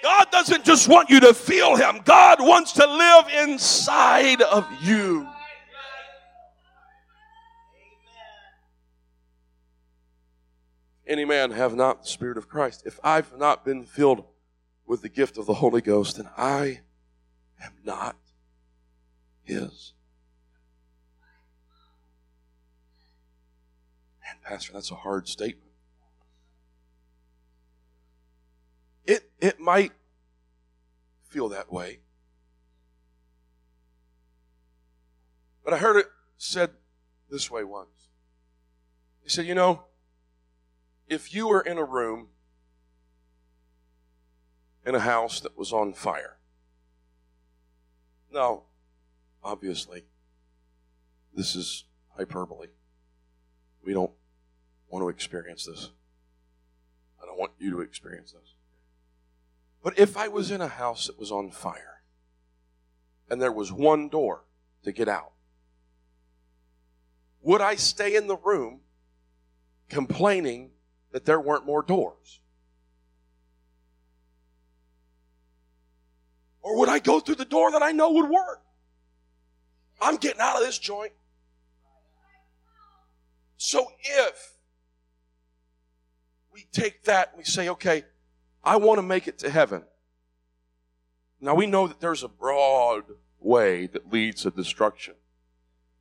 God 0.04 0.28
doesn't 0.32 0.64
just 0.64 0.88
want 0.88 1.10
you 1.10 1.20
to 1.22 1.34
feel 1.34 1.76
Him, 1.76 2.02
God 2.04 2.40
wants 2.40 2.74
to 2.74 2.86
live 2.86 3.26
inside 3.48 4.42
of 4.42 4.68
you. 4.82 5.28
Any 11.08 11.26
man 11.26 11.52
have 11.52 11.76
not 11.76 12.02
the 12.02 12.08
Spirit 12.08 12.38
of 12.38 12.50
Christ. 12.50 12.84
If 12.86 13.00
I've 13.04 13.38
not 13.38 13.64
been 13.64 13.84
filled 13.84 14.26
with 14.88 15.04
the 15.04 15.10
gift 15.10 15.38
of 15.38 15.46
the 15.46 15.54
Holy 15.54 15.82
Ghost, 15.82 16.18
then 16.18 16.28
I 16.36 16.82
am 17.64 17.74
not 17.84 18.16
His. 19.44 19.94
And, 24.28 24.42
Pastor, 24.42 24.74
that's 24.74 24.90
a 24.90 24.96
hard 24.96 25.28
statement. 25.28 25.65
It, 29.06 29.30
it 29.40 29.60
might 29.60 29.92
feel 31.28 31.50
that 31.50 31.72
way. 31.72 32.00
But 35.64 35.74
I 35.74 35.78
heard 35.78 35.98
it 35.98 36.08
said 36.38 36.72
this 37.30 37.50
way 37.50 37.64
once. 37.64 38.10
He 39.22 39.30
said, 39.30 39.46
You 39.46 39.56
know, 39.56 39.84
if 41.08 41.34
you 41.34 41.48
were 41.48 41.62
in 41.62 41.78
a 41.78 41.84
room 41.84 42.30
in 44.86 44.96
a 44.96 45.00
house 45.00 45.40
that 45.40 45.58
was 45.58 45.74
on 45.74 45.94
fire. 45.94 46.38
Now, 48.32 48.64
obviously, 49.44 50.04
this 51.34 51.56
is 51.56 51.86
hyperbole. 52.16 52.68
We 53.84 53.94
don't 53.94 54.12
want 54.90 55.04
to 55.04 55.10
experience 55.10 55.66
this. 55.66 55.90
I 57.22 57.26
don't 57.26 57.40
want 57.40 57.54
you 57.58 57.72
to 57.72 57.82
experience 57.82 58.32
this. 58.32 58.55
But 59.86 60.00
if 60.00 60.18
I 60.18 60.30
was 60.30 60.50
in 60.50 60.62
a 60.62 60.68
house 60.68 61.06
that 61.06 61.20
was 61.20 61.32
on 61.32 61.52
fire 61.52 62.02
and 63.30 63.40
there 63.40 63.52
was 63.52 63.72
one 63.72 64.10
door 64.10 64.46
to 64.84 64.92
get 64.92 65.08
out, 65.08 65.34
would 67.40 67.62
I 67.62 67.76
stay 67.76 68.16
in 68.16 68.26
the 68.26 68.36
room 68.36 68.80
complaining 69.88 70.72
that 71.12 71.26
there 71.26 71.40
weren't 71.40 71.68
more 71.68 71.84
doors? 71.84 72.40
Or 76.64 76.80
would 76.80 76.90
I 76.90 76.98
go 76.98 77.20
through 77.20 77.36
the 77.36 77.46
door 77.46 77.72
that 77.72 77.84
I 77.84 77.92
know 77.92 78.12
would 78.12 78.32
work? 78.32 78.64
I'm 80.02 80.16
getting 80.16 80.42
out 80.42 80.56
of 80.56 80.66
this 80.66 80.80
joint. 80.80 81.14
So 83.58 83.86
if 84.02 84.58
we 86.52 86.66
take 86.72 87.04
that 87.04 87.30
and 87.30 87.38
we 87.38 87.44
say, 87.44 87.70
okay, 87.70 88.06
I 88.66 88.78
want 88.78 88.98
to 88.98 89.04
make 89.04 89.28
it 89.28 89.38
to 89.40 89.50
heaven. 89.50 89.84
Now 91.40 91.54
we 91.54 91.68
know 91.68 91.88
that 91.88 92.00
there's 92.00 92.24
a 92.24 92.28
broad 92.28 93.04
way 93.40 93.86
that 93.88 94.12
leads 94.12 94.42
to 94.42 94.52
destruction. 94.52 95.14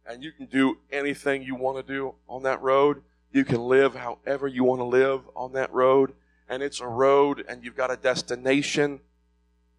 And 0.06 0.22
you 0.22 0.32
can 0.32 0.46
do 0.46 0.78
anything 0.90 1.42
you 1.42 1.54
want 1.54 1.76
to 1.76 1.92
do 1.92 2.14
on 2.28 2.42
that 2.44 2.62
road. 2.62 3.02
You 3.32 3.44
can 3.44 3.60
live 3.60 3.94
however 3.94 4.46
you 4.48 4.64
want 4.64 4.80
to 4.80 4.84
live 4.84 5.22
on 5.36 5.52
that 5.52 5.72
road. 5.72 6.14
And 6.48 6.62
it's 6.62 6.80
a 6.80 6.86
road 6.86 7.44
and 7.48 7.64
you've 7.64 7.76
got 7.76 7.90
a 7.90 7.96
destination, 7.96 9.00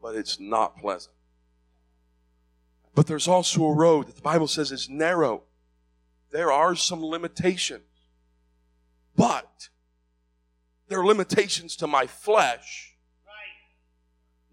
but 0.02 0.16
it's 0.16 0.40
not 0.40 0.78
pleasant. 0.78 1.16
But 2.94 3.08
there's 3.08 3.28
also 3.28 3.66
a 3.66 3.74
road 3.74 4.08
that 4.08 4.16
the 4.16 4.22
Bible 4.22 4.48
says 4.48 4.72
is 4.72 4.90
narrow. 4.90 5.44
There 6.32 6.52
are 6.52 6.76
some 6.76 7.04
limitations. 7.04 7.84
But 9.16 9.70
there 10.88 11.00
are 11.00 11.06
limitations 11.06 11.76
to 11.78 11.88
my 11.88 12.08
flesh, 12.08 12.96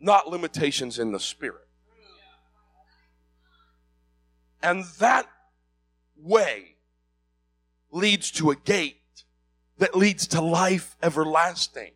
not 0.01 0.29
limitations 0.29 0.99
in 0.99 1.13
the 1.13 1.21
spirit. 1.21 1.69
And 4.63 4.85
that 4.99 5.29
way 6.17 6.77
leads 7.91 8.31
to 8.33 8.51
a 8.51 8.57
gate 8.57 8.97
that 9.79 9.97
leads 9.97 10.27
to 10.29 10.41
life 10.41 10.97
everlasting. 11.03 11.93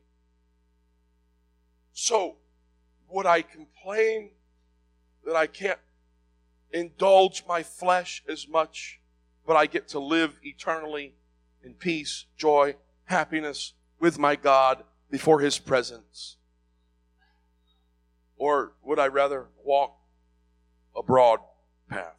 So, 1.93 2.37
would 3.09 3.27
I 3.27 3.43
complain 3.43 4.33
that 5.25 5.37
I 5.37 5.47
can't 5.47 5.79
indulge 6.73 7.45
my 7.49 7.63
flesh 7.63 8.23
as 8.29 8.47
much, 8.49 9.01
but 9.47 9.57
I 9.57 9.67
get 9.67 9.89
to 9.89 10.01
live 10.01 10.37
eternally 10.43 11.15
in 11.63 11.75
peace, 11.75 12.27
joy, 12.37 12.75
happiness 13.05 13.73
with 13.99 14.19
my 14.19 14.37
God 14.37 14.85
before 15.11 15.41
His 15.41 15.59
presence? 15.59 16.37
Or 18.37 18.73
would 18.83 18.99
I 18.99 19.07
rather 19.09 19.47
walk 19.65 19.97
a 20.95 21.03
broad 21.03 21.41
path? 21.89 22.17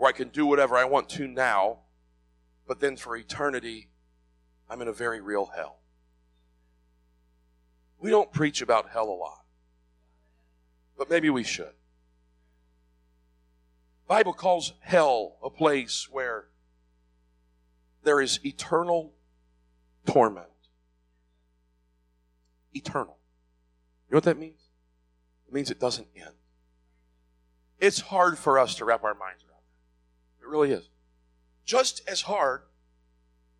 where 0.00 0.08
I 0.08 0.12
can 0.12 0.30
do 0.30 0.46
whatever 0.46 0.78
I 0.78 0.84
want 0.84 1.10
to 1.10 1.28
now, 1.28 1.80
but 2.66 2.80
then 2.80 2.96
for 2.96 3.14
eternity, 3.18 3.90
I'm 4.66 4.80
in 4.80 4.88
a 4.88 4.94
very 4.94 5.20
real 5.20 5.50
hell. 5.54 5.80
We 7.98 8.08
don't 8.08 8.32
preach 8.32 8.62
about 8.62 8.88
hell 8.88 9.10
a 9.10 9.12
lot, 9.12 9.44
but 10.96 11.10
maybe 11.10 11.28
we 11.28 11.44
should. 11.44 11.74
Bible 14.08 14.32
calls 14.32 14.72
hell 14.80 15.36
a 15.44 15.50
place 15.50 16.08
where 16.10 16.46
there 18.02 18.22
is 18.22 18.40
eternal 18.42 19.12
torment. 20.06 20.48
Eternal. 22.72 23.18
You 24.08 24.14
know 24.14 24.16
what 24.16 24.24
that 24.24 24.38
means? 24.38 24.60
It 25.46 25.54
means 25.54 25.70
it 25.70 25.80
doesn't 25.80 26.08
end. 26.16 26.34
It's 27.78 28.00
hard 28.00 28.38
for 28.38 28.58
us 28.58 28.74
to 28.76 28.84
wrap 28.84 29.04
our 29.04 29.14
minds 29.14 29.42
around 29.42 29.62
that. 29.62 30.44
It 30.46 30.48
really 30.48 30.72
is. 30.72 30.88
Just 31.64 32.02
as 32.08 32.22
hard 32.22 32.62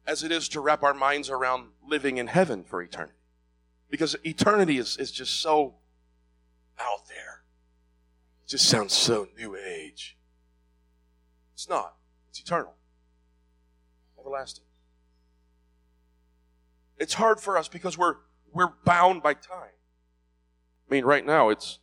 as 0.06 0.22
it 0.22 0.32
is 0.32 0.48
to 0.50 0.60
wrap 0.60 0.82
our 0.82 0.94
minds 0.94 1.30
around 1.30 1.68
living 1.86 2.18
in 2.18 2.26
heaven 2.26 2.64
for 2.64 2.82
eternity. 2.82 3.14
Because 3.90 4.16
eternity 4.24 4.78
is, 4.78 4.96
is 4.96 5.10
just 5.10 5.40
so 5.40 5.74
out 6.78 7.06
there. 7.08 7.42
It 8.44 8.48
just 8.48 8.68
sounds 8.68 8.92
so 8.92 9.28
new 9.36 9.56
age. 9.56 10.16
It's 11.54 11.68
not. 11.68 11.96
It's 12.28 12.40
eternal. 12.40 12.74
Everlasting. 14.18 14.64
It's 16.98 17.14
hard 17.14 17.40
for 17.40 17.56
us 17.56 17.68
because 17.68 17.96
we're 17.96 18.16
we're 18.52 18.72
bound 18.84 19.22
by 19.22 19.34
time. 19.34 19.74
I 20.88 20.94
mean, 20.94 21.04
right 21.04 21.24
now 21.24 21.48
it's 21.50 21.78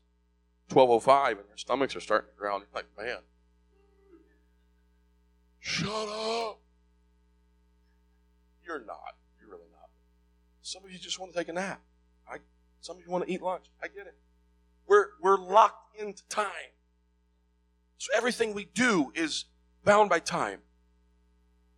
12:05 0.70 1.30
and 1.32 1.40
our 1.50 1.58
stomachs 1.58 1.96
are 1.96 2.02
starting 2.02 2.30
to 2.30 2.38
growl. 2.38 2.62
Like, 2.74 2.86
man, 2.98 3.20
Shut 5.68 5.90
up. 5.90 6.62
You're 8.66 8.86
not. 8.86 9.18
You're 9.38 9.50
really 9.50 9.70
not. 9.70 9.90
Some 10.62 10.86
of 10.86 10.92
you 10.92 10.98
just 10.98 11.20
want 11.20 11.34
to 11.34 11.38
take 11.38 11.50
a 11.50 11.54
nap. 11.54 11.82
I, 12.26 12.38
some 12.80 12.96
of 12.96 13.04
you 13.04 13.12
want 13.12 13.26
to 13.26 13.34
eat 13.34 13.42
lunch. 13.42 13.66
I 13.84 13.90
get 13.90 14.08
it. 14.08 14.16
We're, 14.88 15.08
we're 15.22 15.38
locked 15.38 16.00
into 16.00 16.24
time. 16.30 16.72
So 17.98 18.12
everything 18.16 18.54
we 18.54 18.64
do 18.74 19.12
is 19.14 19.44
bound 19.84 20.10
by 20.10 20.20
time. 20.20 20.60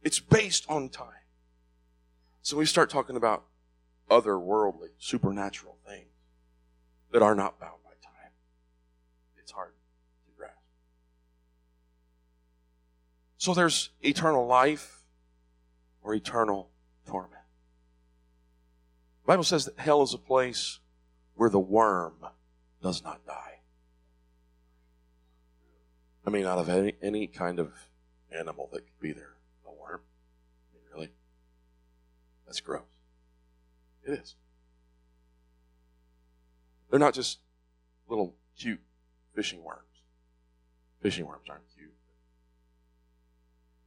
It's 0.03 0.19
based 0.19 0.65
on 0.69 0.89
time. 0.89 1.25
So 2.43 2.57
we 2.57 2.67
start 2.67 2.91
talking 2.91 3.15
about 3.15 3.45
otherworldly, 4.09 4.89
supernatural 4.97 5.77
things 5.87 6.07
that 7.11 7.21
are 7.21 7.35
not 7.35 7.59
bound 7.59 7.81
by 7.83 7.91
time. 8.01 8.31
It's 9.37 9.51
hard 9.51 9.73
to 10.25 10.31
grasp. 10.37 10.55
So 13.37 13.53
there's 13.53 13.89
eternal 14.01 14.45
life 14.45 15.03
or 16.01 16.13
eternal 16.13 16.69
torment. 17.07 17.33
The 19.23 19.27
Bible 19.27 19.43
says 19.43 19.65
that 19.65 19.79
hell 19.79 20.01
is 20.01 20.13
a 20.13 20.19
place 20.19 20.79
where 21.35 21.49
the 21.49 21.59
worm 21.59 22.25
does 22.81 23.03
not 23.03 23.25
die. 23.25 23.59
I 26.25 26.29
mean, 26.29 26.45
out 26.45 26.59
of 26.59 26.69
any, 26.69 26.93
any 27.01 27.27
kind 27.27 27.59
of 27.59 27.71
animal 28.31 28.69
that 28.71 28.81
could 28.81 28.99
be 28.99 29.13
there, 29.13 29.35
a 29.65 29.71
worm. 29.71 30.01
I 30.01 30.75
mean, 30.75 30.83
really? 30.93 31.11
That's 32.45 32.59
gross. 32.61 32.83
It 34.09 34.19
is. 34.21 34.35
They're 36.89 36.99
not 36.99 37.13
just 37.13 37.39
little 38.07 38.35
cute 38.57 38.81
fishing 39.35 39.63
worms. 39.63 39.83
Fishing 40.99 41.27
worms 41.27 41.47
aren't 41.47 41.69
cute. 41.75 41.93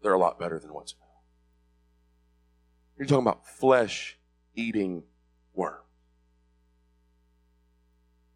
They're 0.01 0.13
a 0.13 0.19
lot 0.19 0.39
better 0.39 0.61
than 0.61 0.73
what's 0.73 0.93
in 0.93 0.99
hell. 1.01 1.23
You're 2.97 3.07
talking 3.07 3.25
about 3.25 3.49
flesh 3.49 4.19
eating 4.55 5.03
worms, 5.55 5.81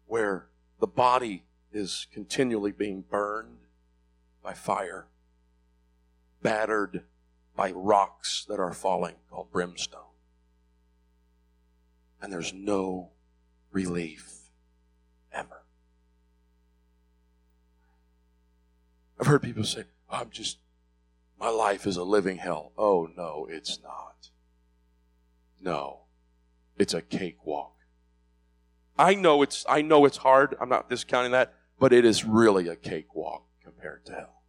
where 0.07 0.47
the 0.81 0.87
body 0.87 1.45
is 1.71 2.07
continually 2.11 2.73
being 2.73 3.01
burned 3.01 3.59
by 4.43 4.53
fire, 4.53 5.07
battered 6.41 7.03
by 7.55 7.71
rocks 7.71 8.45
that 8.49 8.59
are 8.59 8.73
falling, 8.73 9.15
called 9.29 9.51
brimstone. 9.51 10.06
And 12.21 12.31
there's 12.31 12.53
no 12.53 13.11
relief 13.71 14.49
ever. 15.31 15.63
I've 19.19 19.27
heard 19.27 19.43
people 19.43 19.63
say, 19.63 19.83
I'm 20.09 20.29
just 20.29 20.57
my 21.39 21.49
life 21.49 21.85
is 21.85 21.97
a 21.97 22.03
living 22.03 22.37
hell. 22.37 22.71
Oh, 22.77 23.09
no, 23.15 23.47
it's 23.49 23.79
not. 23.83 24.29
No, 25.61 26.01
it's 26.77 26.93
a 26.93 27.01
cakewalk. 27.01 27.75
I 28.97 29.13
know 29.13 29.43
it's, 29.43 29.65
I 29.69 29.81
know 29.83 30.05
it's 30.05 30.17
hard. 30.17 30.55
I'm 30.59 30.69
not 30.69 30.89
discounting 30.89 31.31
that, 31.33 31.53
but 31.79 31.93
it 31.93 32.05
is 32.05 32.25
really 32.25 32.67
a 32.67 32.75
cakewalk 32.75 33.43
compared 33.63 34.05
to 34.07 34.13
hell. 34.13 34.41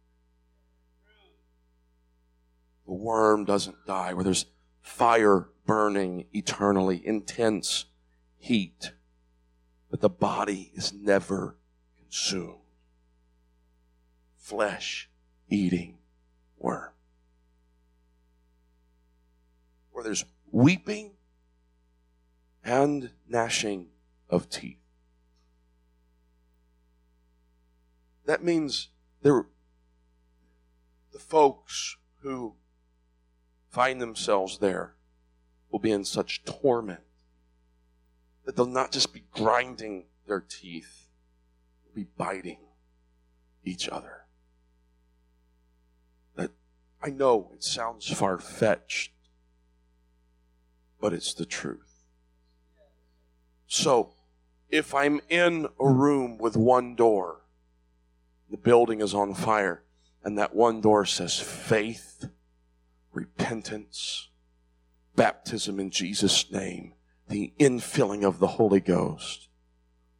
The 2.87 2.93
worm 2.93 3.45
doesn't 3.45 3.85
die, 3.85 4.13
where 4.13 4.23
there's 4.23 4.47
fire 4.89 5.47
burning 5.65 6.25
eternally, 6.33 7.05
intense 7.05 7.85
heat, 8.37 8.91
but 9.89 10.01
the 10.01 10.09
body 10.09 10.71
is 10.73 10.91
never 10.91 11.55
consumed. 11.97 12.55
Flesh 14.35 15.09
eating 15.47 15.99
worm. 16.57 16.91
Where 19.91 20.03
there's 20.03 20.25
weeping 20.51 21.11
and 22.63 23.11
gnashing 23.27 23.87
of 24.29 24.49
teeth. 24.49 24.79
that 28.29 28.43
means 28.43 28.89
there, 29.23 29.47
the 31.11 31.17
folks 31.17 31.97
who 32.21 32.53
find 33.69 34.01
themselves 34.01 34.57
there 34.57 34.95
will 35.71 35.79
be 35.79 35.91
in 35.91 36.03
such 36.03 36.43
torment 36.43 37.01
that 38.45 38.55
they'll 38.55 38.65
not 38.65 38.91
just 38.91 39.13
be 39.13 39.23
grinding 39.31 40.05
their 40.27 40.39
teeth, 40.39 41.07
they'll 41.83 42.03
be 42.03 42.09
biting 42.17 42.59
each 43.63 43.87
other. 43.87 44.25
That 46.35 46.51
I 47.01 47.09
know 47.09 47.51
it 47.53 47.63
sounds 47.63 48.09
far 48.11 48.39
fetched, 48.39 49.11
but 50.99 51.13
it's 51.13 51.33
the 51.33 51.45
truth. 51.45 52.05
So, 53.67 54.13
if 54.69 54.95
I'm 54.95 55.21
in 55.29 55.67
a 55.79 55.87
room 55.87 56.37
with 56.37 56.57
one 56.57 56.95
door, 56.95 57.41
the 58.49 58.57
building 58.57 59.01
is 59.01 59.13
on 59.13 59.35
fire, 59.35 59.83
and 60.23 60.37
that 60.37 60.55
one 60.55 60.81
door 60.81 61.05
says 61.05 61.39
faith, 61.39 62.25
repentance, 63.13 64.29
baptism 65.15 65.79
in 65.79 65.89
Jesus' 65.89 66.51
name, 66.51 66.93
the 67.27 67.53
infilling 67.59 68.23
of 68.23 68.39
the 68.39 68.47
Holy 68.47 68.79
Ghost. 68.79 69.47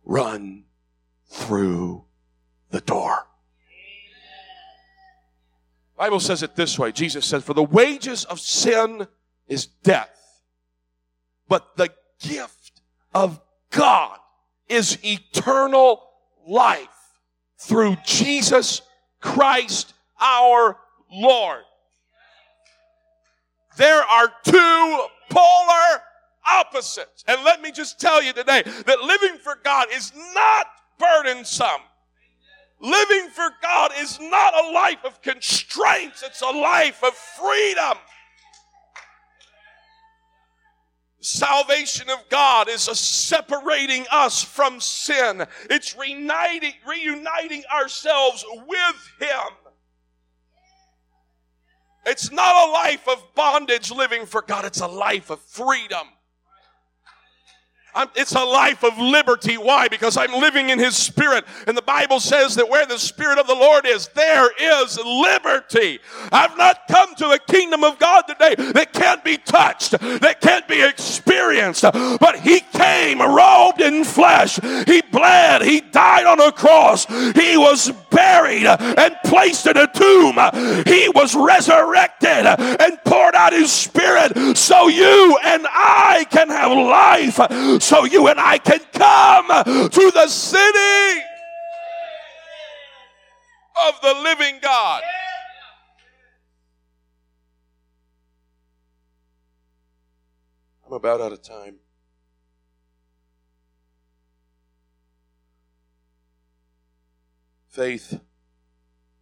Run 0.04 0.66
through 1.28 2.06
the 2.72 2.82
door. 2.82 3.28
Bible 5.98 6.22
says 6.22 6.44
it 6.44 6.56
this 6.56 6.80
way. 6.80 6.94
Jesus 6.94 7.26
says, 7.26 7.44
for 7.44 7.54
the 7.54 7.62
wages 7.62 8.24
of 8.26 8.40
sin 8.40 9.06
is 9.50 9.66
death, 9.66 10.42
but 11.50 11.76
the 11.76 11.90
gift 12.22 12.82
of 13.14 13.42
God 13.70 14.18
is 14.70 14.98
eternal 15.04 16.02
life 16.48 16.88
through 17.58 17.98
Jesus 18.06 18.82
Christ 19.20 19.94
our 20.22 20.78
Lord. 21.12 21.64
There 23.80 24.04
are 24.04 24.30
two 24.44 25.06
polar 25.30 26.02
opposites. 26.46 27.24
And 27.30 27.46
let 27.46 27.62
me 27.62 27.72
just 27.72 27.98
tell 27.98 28.22
you 28.22 28.34
today 28.34 28.62
that 28.86 29.00
living 29.00 29.38
for 29.42 29.58
God 29.64 29.88
is 29.94 30.12
not 30.34 30.68
burdensome. 31.00 31.82
Living 32.82 33.30
for 33.30 33.50
God 33.62 33.92
is 33.98 34.20
not 34.20 34.54
a 34.54 34.72
life 34.72 35.06
of 35.06 35.22
constraints, 35.22 36.24
it's 36.24 36.42
a 36.42 36.50
life 36.50 37.02
of 37.04 37.14
freedom. 37.14 37.98
Salvation 41.22 42.10
of 42.10 42.20
God 42.30 42.68
is 42.68 42.90
a 42.90 42.96
separating 42.96 44.06
us 44.12 44.44
from 44.44 44.82
sin. 44.82 45.46
It's 45.70 45.98
reuniting, 45.98 46.74
reuniting 46.86 47.64
ourselves 47.74 48.44
with 48.68 49.12
Him. 49.22 49.69
It's 52.06 52.32
not 52.32 52.68
a 52.68 52.72
life 52.72 53.08
of 53.08 53.24
bondage 53.36 53.92
living 53.92 54.26
for 54.26 54.42
God, 54.42 54.66
it's 54.66 54.82
a 54.82 54.88
life 54.88 55.30
of 55.30 55.40
freedom. 55.42 56.08
I'm, 57.96 58.08
it's 58.16 58.34
a 58.36 58.44
life 58.44 58.84
of 58.84 58.98
liberty. 58.98 59.58
Why? 59.58 59.88
Because 59.88 60.18
I'm 60.18 60.32
living 60.32 60.70
in 60.70 60.80
His 60.80 60.96
Spirit. 60.96 61.46
And 61.68 61.76
the 61.76 61.82
Bible 61.82 62.20
says 62.20 62.56
that 62.56 62.70
where 62.70 62.86
the 62.86 63.00
Spirit 63.00 63.40
of 63.40 63.48
the 63.48 63.56
Lord 63.56 63.86
is, 63.86 64.08
there 64.10 64.50
is 64.60 65.00
liberty. 65.04 66.00
I've 66.32 66.58
not 66.58 66.82
come 66.90 67.16
to 67.16 67.32
a 67.32 67.40
kingdom 67.40 67.84
of 67.84 67.98
God 68.00 68.24
today 68.28 68.56
that 68.74 68.94
can't 68.94 69.24
be 69.24 69.38
touched, 69.38 69.92
that 69.92 70.42
can't 70.42 70.68
be 70.68 70.84
experienced. 70.84 71.82
But 71.82 72.40
He 72.40 72.60
came 72.60 73.20
robed 73.20 73.82
in 73.82 74.04
flesh. 74.04 74.60
He 74.86 75.02
bled. 75.02 75.64
He 75.64 75.82
died 75.82 76.26
on 76.26 76.40
a 76.40 76.52
cross. 76.52 77.06
He 77.06 77.58
was 77.58 77.92
buried 78.12 78.66
and 78.66 79.16
placed 79.26 79.68
in 79.68 79.78
a 79.78 79.88
tomb. 79.88 80.38
He 80.86 81.10
was 81.10 81.36
resurrected 81.36 82.46
and 82.46 83.04
poured 83.04 83.36
out 83.36 83.54
His 83.54 83.72
Spirit 83.72 84.58
so 84.58 84.88
you 84.88 85.38
and 85.44 85.66
I 85.70 86.26
can 86.30 86.50
have 86.50 86.72
life 86.72 87.79
so 87.82 88.06
you 88.06 88.28
and 88.28 88.40
I 88.40 88.58
can 88.58 88.80
come 88.94 89.48
to 89.90 90.12
the 90.12 90.28
city 90.28 91.22
of 93.88 94.02
the 94.02 94.14
living 94.24 94.60
God. 94.62 95.02
I'm 100.86 100.94
about 100.94 101.22
out 101.22 101.32
of 101.32 101.42
time. 101.42 101.76
Faith 107.68 108.20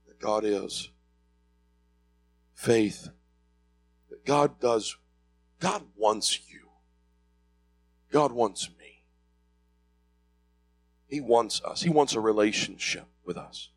that 0.08 0.20
God 0.20 0.46
is. 0.46 0.90
Faith 2.54 3.10
that 4.10 4.26
God 4.26 4.60
does. 4.60 4.96
God 5.60 5.84
wants 5.98 6.40
you. 6.50 6.67
God 8.12 8.32
wants 8.32 8.70
me. 8.80 9.04
He 11.08 11.22
wants 11.22 11.62
us. 11.64 11.82
He 11.82 11.90
wants 11.90 12.14
a 12.14 12.20
relationship 12.20 13.06
with 13.26 13.38
us. 13.38 13.70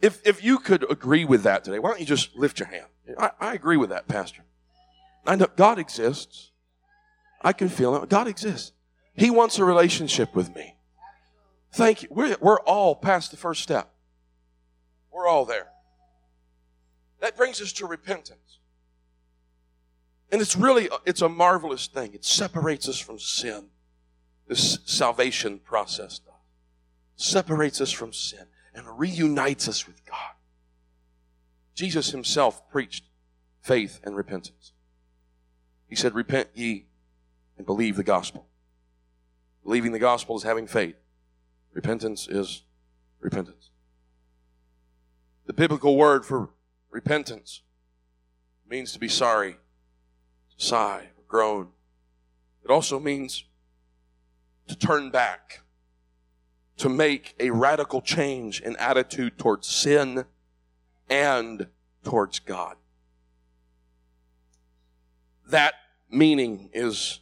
If, 0.00 0.24
if 0.26 0.42
you 0.42 0.58
could 0.58 0.90
agree 0.90 1.24
with 1.24 1.42
that 1.42 1.64
today, 1.64 1.78
why 1.78 1.90
don't 1.90 2.00
you 2.00 2.06
just 2.06 2.36
lift 2.36 2.60
your 2.60 2.68
hand? 2.68 2.86
I, 3.18 3.30
I 3.40 3.54
agree 3.54 3.76
with 3.76 3.90
that, 3.90 4.06
Pastor. 4.06 4.42
I 5.26 5.36
know 5.36 5.48
God 5.56 5.78
exists. 5.78 6.50
I 7.42 7.52
can 7.52 7.68
feel 7.68 7.94
it. 7.96 8.08
God 8.08 8.28
exists. 8.28 8.72
He 9.14 9.30
wants 9.30 9.58
a 9.58 9.64
relationship 9.64 10.34
with 10.34 10.54
me. 10.54 10.76
Thank 11.72 12.02
you. 12.02 12.08
We're, 12.10 12.36
we're 12.40 12.60
all 12.60 12.94
past 12.94 13.30
the 13.30 13.36
first 13.36 13.62
step. 13.62 13.90
We're 15.12 15.26
all 15.26 15.44
there. 15.44 15.68
That 17.20 17.36
brings 17.36 17.60
us 17.60 17.72
to 17.74 17.86
repentance. 17.86 18.47
And 20.30 20.42
it's 20.42 20.56
really, 20.56 20.88
it's 21.06 21.22
a 21.22 21.28
marvelous 21.28 21.86
thing. 21.86 22.12
It 22.14 22.24
separates 22.24 22.88
us 22.88 22.98
from 22.98 23.18
sin. 23.18 23.68
This 24.46 24.78
salvation 24.84 25.58
process 25.58 26.18
does. 26.18 26.34
Separates 27.16 27.80
us 27.80 27.90
from 27.90 28.12
sin 28.12 28.46
and 28.74 28.98
reunites 28.98 29.68
us 29.68 29.86
with 29.86 30.04
God. 30.04 30.34
Jesus 31.74 32.10
himself 32.10 32.68
preached 32.70 33.04
faith 33.60 34.00
and 34.04 34.16
repentance. 34.16 34.72
He 35.88 35.96
said, 35.96 36.14
repent 36.14 36.48
ye 36.54 36.86
and 37.56 37.66
believe 37.66 37.96
the 37.96 38.04
gospel. 38.04 38.46
Believing 39.64 39.92
the 39.92 39.98
gospel 39.98 40.36
is 40.36 40.42
having 40.42 40.66
faith. 40.66 40.96
Repentance 41.72 42.28
is 42.28 42.62
repentance. 43.20 43.70
The 45.46 45.52
biblical 45.52 45.96
word 45.96 46.26
for 46.26 46.50
repentance 46.90 47.62
means 48.68 48.92
to 48.92 48.98
be 48.98 49.08
sorry 49.08 49.56
sigh, 50.58 51.08
groan. 51.26 51.68
It 52.62 52.70
also 52.70 53.00
means 53.00 53.44
to 54.66 54.76
turn 54.76 55.10
back, 55.10 55.62
to 56.76 56.90
make 56.90 57.34
a 57.40 57.50
radical 57.50 58.02
change 58.02 58.60
in 58.60 58.76
attitude 58.76 59.38
towards 59.38 59.66
sin 59.66 60.26
and 61.08 61.68
towards 62.04 62.38
God. 62.40 62.76
That 65.48 65.74
meaning 66.10 66.68
is 66.74 67.20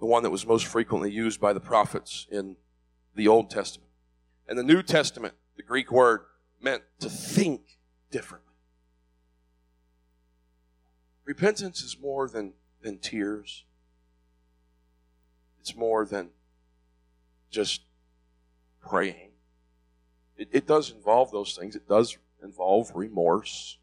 the 0.00 0.06
one 0.06 0.24
that 0.24 0.30
was 0.30 0.44
most 0.44 0.66
frequently 0.66 1.12
used 1.12 1.40
by 1.40 1.52
the 1.52 1.60
prophets 1.60 2.26
in 2.30 2.56
the 3.14 3.28
Old 3.28 3.50
Testament. 3.50 3.90
In 4.48 4.56
the 4.56 4.64
New 4.64 4.82
Testament, 4.82 5.34
the 5.56 5.62
Greek 5.62 5.92
word 5.92 6.22
meant 6.60 6.82
to 6.98 7.08
think 7.08 7.78
differently. 8.10 8.51
Repentance 11.24 11.82
is 11.82 11.98
more 12.00 12.28
than, 12.28 12.54
than 12.82 12.98
tears. 12.98 13.64
It's 15.60 15.76
more 15.76 16.04
than 16.04 16.30
just 17.50 17.82
praying. 18.80 19.30
It, 20.36 20.48
it 20.52 20.66
does 20.66 20.90
involve 20.90 21.30
those 21.30 21.56
things. 21.56 21.76
It 21.76 21.88
does 21.88 22.18
involve 22.42 22.90
remorse. 22.94 23.78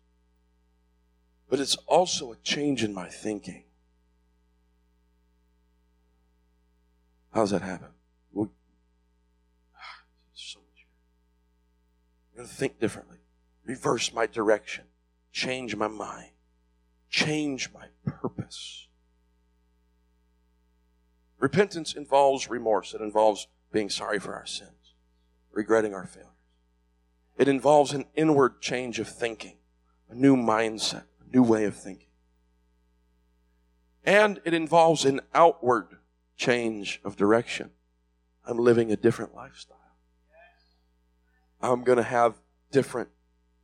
But 1.50 1.60
it's 1.60 1.78
also 1.88 2.34
a 2.34 2.36
change 2.38 2.84
in 2.84 2.94
my 2.94 3.08
thinking. 3.08 3.64
How 7.34 7.42
does 7.42 7.52
that 7.52 7.62
happen? 7.62 7.90
Well, 8.34 8.52
so 10.34 10.60
much. 10.60 10.86
I'm 12.32 12.38
going 12.38 12.50
to 12.50 12.54
think 12.54 12.80
differently, 12.80 13.18
reverse 13.64 14.14
my 14.14 14.26
direction, 14.26 14.86
change 15.32 15.76
my 15.76 15.88
mind 15.88 16.32
change 17.10 17.72
my 17.74 17.88
purpose. 18.06 18.88
Repentance 21.40 21.94
involves 21.94 22.50
remorse. 22.50 22.94
It 22.94 23.02
involves 23.02 23.48
being 23.72 23.90
sorry 23.90 24.20
for 24.20 24.34
our 24.34 24.46
sins, 24.46 24.94
regretting 25.52 25.94
our 25.94 26.06
failures. 26.06 26.28
It 27.38 27.48
involves 27.48 27.94
an 27.94 28.06
inward 28.16 28.62
change 28.62 29.00
of 29.00 29.08
thinking, 29.08 29.58
a 30.10 30.16
new 30.16 30.36
mindset, 30.36 31.06
a 31.22 31.34
new 31.34 31.44
way 31.44 31.64
of 31.66 31.76
thinking. 31.76 32.08
And 34.04 34.42
it 34.44 34.54
involves 34.54 35.06
an 35.06 35.22
outward 35.34 35.88
change 36.36 37.00
of 37.04 37.16
direction. 37.16 37.72
I'm 38.46 38.58
living 38.58 38.92
a 38.92 38.98
different 38.98 39.36
lifestyle. 39.36 39.78
I'm 41.62 41.84
going 41.84 41.98
to 41.98 42.04
have 42.04 42.42
different 42.72 43.10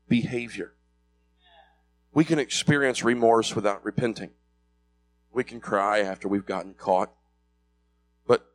behavior. 0.07 0.74
We 2.15 2.23
can 2.23 2.39
experience 2.39 3.03
remorse 3.03 3.57
without 3.57 3.83
repenting. 3.83 4.29
We 5.33 5.43
can 5.43 5.59
cry 5.59 5.99
after 5.99 6.29
we've 6.29 6.45
gotten 6.45 6.73
caught. 6.73 7.11
But 8.25 8.47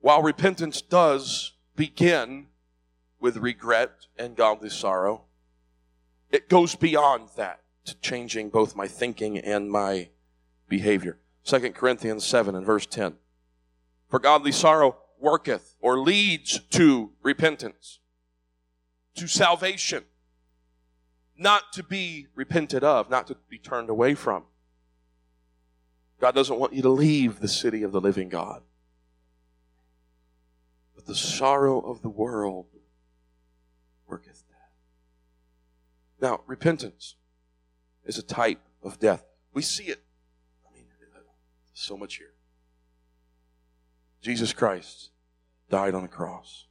while 0.00 0.22
repentance 0.22 0.80
does 0.80 1.52
begin 1.76 2.46
with 3.20 3.36
regret 3.36 4.06
and 4.18 4.34
godly 4.34 4.70
sorrow, 4.70 5.24
it 6.30 6.48
goes 6.48 6.74
beyond 6.74 7.28
that 7.36 7.60
to 7.84 7.94
changing 8.00 8.48
both 8.48 8.74
my 8.74 8.88
thinking 8.88 9.36
and 9.36 9.70
my 9.70 10.08
behavior. 10.66 11.18
2 11.44 11.72
Corinthians 11.72 12.24
7 12.24 12.54
and 12.54 12.64
verse 12.64 12.86
10. 12.86 13.16
For 14.08 14.18
godly 14.18 14.52
sorrow 14.52 14.96
worketh 15.20 15.76
or 15.82 15.98
leads 15.98 16.60
to 16.70 17.12
repentance, 17.22 17.98
to 19.16 19.28
salvation, 19.28 20.04
not 21.38 21.72
to 21.74 21.82
be 21.82 22.26
repented 22.34 22.82
of, 22.82 23.10
not 23.10 23.26
to 23.28 23.36
be 23.48 23.58
turned 23.58 23.90
away 23.90 24.14
from. 24.14 24.44
God 26.20 26.34
doesn't 26.34 26.58
want 26.58 26.72
you 26.72 26.82
to 26.82 26.88
leave 26.88 27.40
the 27.40 27.48
city 27.48 27.82
of 27.82 27.92
the 27.92 28.00
living 28.00 28.28
God. 28.28 28.62
But 30.94 31.06
the 31.06 31.14
sorrow 31.14 31.78
of 31.80 32.02
the 32.02 32.08
world 32.08 32.66
worketh 34.06 34.44
death. 34.48 34.70
Now, 36.20 36.40
repentance 36.46 37.16
is 38.04 38.16
a 38.16 38.22
type 38.22 38.60
of 38.82 38.98
death. 38.98 39.24
We 39.52 39.62
see 39.62 39.84
it. 39.84 40.02
I 40.66 40.74
mean, 40.74 40.86
so 41.74 41.96
much 41.96 42.16
here. 42.16 42.32
Jesus 44.22 44.52
Christ 44.52 45.10
died 45.68 45.94
on 45.94 46.04
a 46.04 46.08
cross. 46.08 46.66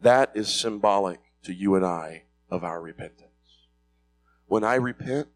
That 0.00 0.30
is 0.34 0.48
symbolic 0.48 1.20
to 1.42 1.52
you 1.52 1.74
and 1.74 1.84
I 1.84 2.24
of 2.50 2.64
our 2.64 2.80
repentance. 2.80 3.28
When 4.46 4.64
I 4.64 4.74
repent, 4.74 5.28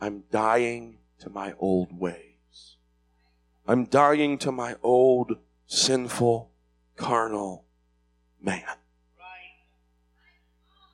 I'm 0.00 0.24
dying 0.30 0.98
to 1.20 1.30
my 1.30 1.54
old 1.58 1.98
ways. 1.98 2.76
I'm 3.66 3.84
dying 3.84 4.38
to 4.38 4.52
my 4.52 4.76
old 4.82 5.38
sinful, 5.66 6.50
carnal 6.96 7.64
man. 8.40 8.62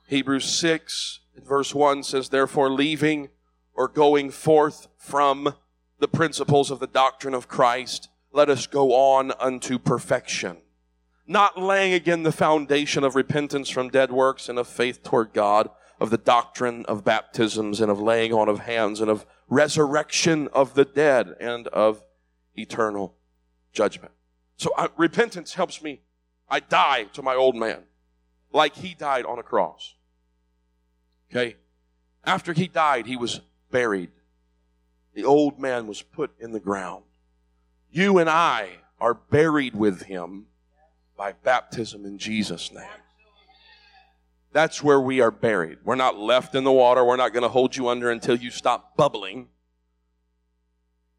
Hebrews 0.07 0.47
6 0.47 1.21
verse 1.45 1.75
1 1.75 2.03
says, 2.03 2.29
Therefore, 2.29 2.71
leaving 2.71 3.29
or 3.75 3.89
going 3.89 4.31
forth 4.31 4.89
from 4.97 5.55
the 5.99 6.09
principles 6.09 6.71
of 6.71 6.81
the 6.81 6.87
doctrine 6.87 7.35
of 7.35 7.49
Christ, 7.49 8.09
let 8.33 8.49
us 8.49 8.66
go 8.66 8.93
on 8.93 9.33
unto 9.41 9.79
perfection. 9.79 10.59
Not 11.31 11.61
laying 11.61 11.93
again 11.93 12.22
the 12.22 12.33
foundation 12.33 13.05
of 13.05 13.14
repentance 13.14 13.68
from 13.68 13.91
dead 13.91 14.11
works 14.11 14.49
and 14.49 14.59
of 14.59 14.66
faith 14.66 15.03
toward 15.03 15.35
God, 15.35 15.68
of 16.01 16.09
the 16.09 16.16
doctrine 16.16 16.87
of 16.87 17.05
baptisms 17.05 17.83
and 17.83 17.91
of 17.91 18.01
laying 18.01 18.33
on 18.33 18.49
of 18.49 18.61
hands 18.61 19.03
and 19.03 19.11
of 19.11 19.26
resurrection 19.47 20.49
of 20.55 20.72
the 20.72 20.87
dead 20.87 21.35
and 21.39 21.68
of 21.68 22.03
eternal 22.55 23.14
judgment. 23.74 24.12
So 24.57 24.70
uh, 24.79 24.89
repentance 24.97 25.53
helps 25.53 25.83
me. 25.83 26.01
I 26.49 26.61
die 26.61 27.05
to 27.12 27.22
my 27.22 27.35
old 27.35 27.57
man 27.57 27.83
like 28.51 28.76
he 28.76 28.95
died 28.95 29.26
on 29.26 29.39
a 29.39 29.43
cross. 29.43 29.97
Okay? 31.31 31.57
After 32.24 32.55
he 32.55 32.68
died, 32.68 33.07
he 33.07 33.16
was 33.16 33.43
buried. 33.70 34.11
The 35.14 35.24
old 35.24 35.59
man 35.59 35.87
was 35.87 36.01
put 36.01 36.31
in 36.41 36.53
the 36.53 36.61
ground. 36.61 37.05
You 37.91 38.16
and 38.16 38.31
I 38.31 38.68
are 38.99 39.14
buried 39.14 39.74
with 39.74 40.03
him 40.03 40.47
by 41.19 41.33
baptism 41.33 42.07
in 42.07 42.16
Jesus' 42.16 42.73
name. 42.73 42.87
That's 44.53 44.83
where 44.83 45.01
we 45.01 45.21
are 45.21 45.33
buried. 45.33 45.79
We're 45.85 45.97
not 45.97 46.16
left 46.16 46.55
in 46.55 46.64
the 46.64 46.73
water. 46.73 47.05
We're 47.05 47.16
not 47.16 47.35
going 47.35 47.43
to 47.43 47.51
hold 47.51 47.77
you 47.77 47.89
under 47.89 48.11
until 48.11 48.37
you 48.37 48.51
stop 48.51 48.97
bubbling. 48.97 49.49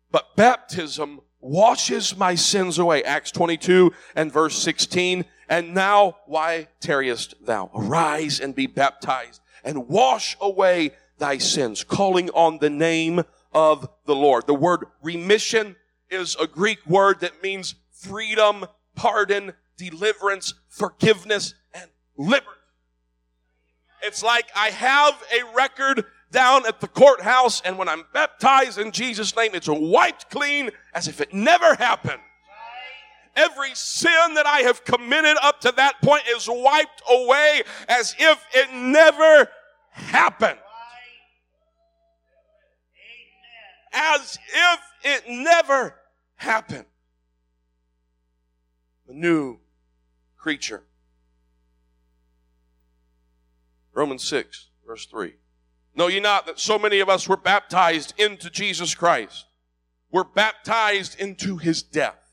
But 0.10 0.36
baptism 0.36 1.20
washes 1.39 2.18
my 2.18 2.34
sins 2.34 2.80
away. 2.80 3.04
Acts 3.04 3.32
22 3.32 3.93
and 4.16 4.32
verse 4.32 4.58
16. 4.58 5.26
And 5.47 5.74
now, 5.74 6.18
why 6.26 6.70
tarriest 6.80 7.36
thou? 7.45 7.70
Arise 7.76 8.39
and 8.39 8.56
be 8.56 8.66
baptized 8.68 9.41
and 9.64 9.88
wash 9.88 10.38
away 10.41 10.91
thy 11.18 11.38
sins, 11.38 11.84
calling 11.84 12.30
on 12.32 12.60
the 12.60 12.70
name 12.70 13.24
of 13.54 13.89
the 14.06 14.16
Lord. 14.16 14.47
The 14.47 14.54
word 14.54 14.86
remission 15.04 15.76
is 16.10 16.36
a 16.39 16.47
Greek 16.47 16.86
word 16.88 17.20
that 17.20 17.43
means 17.43 17.76
freedom, 17.91 18.66
pardon, 18.95 19.54
deliverance, 19.80 20.54
forgiveness, 20.68 21.56
and 21.74 21.90
liberty. 22.18 22.46
It's 24.04 24.22
like 24.22 24.48
I 24.56 24.70
have 24.70 25.16
a 25.34 25.56
record 25.56 26.06
down 26.32 26.68
at 26.68 26.80
the 26.80 26.88
courthouse, 26.88 27.62
and 27.62 27.78
when 27.78 27.90
I'm 27.90 28.04
baptized 28.14 28.78
in 28.78 28.92
Jesus' 28.92 29.36
name, 29.36 29.52
it's 29.54 29.68
wiped 29.68 30.30
clean 30.30 30.70
as 30.94 31.08
if 31.08 31.22
it 31.22 31.34
never 31.34 31.74
happened. 31.76 32.22
Every 33.36 33.74
sin 33.74 34.34
that 34.36 34.46
I 34.46 34.60
have 34.60 34.84
committed 34.84 35.38
up 35.42 35.62
to 35.62 35.72
that 35.78 36.02
point 36.04 36.24
is 36.30 36.48
wiped 36.48 37.02
away 37.10 37.64
as 37.88 38.16
if 38.20 38.46
it 38.54 38.74
never 38.74 39.48
happened. 39.92 40.60
As 43.94 44.38
if 44.54 44.80
it 45.04 45.24
never 45.30 45.96
happened. 46.36 46.86
A 49.08 49.14
new 49.14 49.60
creature. 50.40 50.84
Romans 53.94 54.24
6, 54.24 54.70
verse 54.88 55.06
3. 55.06 55.34
Know 55.96 56.08
ye 56.08 56.20
not 56.20 56.46
that 56.46 56.60
so 56.60 56.80
many 56.80 57.02
of 57.02 57.10
us 57.10 57.28
were 57.28 57.38
baptized 57.38 58.14
into 58.18 58.50
Jesus 58.50 58.96
Christ? 58.96 59.46
We're 60.12 60.24
baptized 60.24 61.20
into 61.20 61.58
his 61.58 61.84
death. 61.84 62.32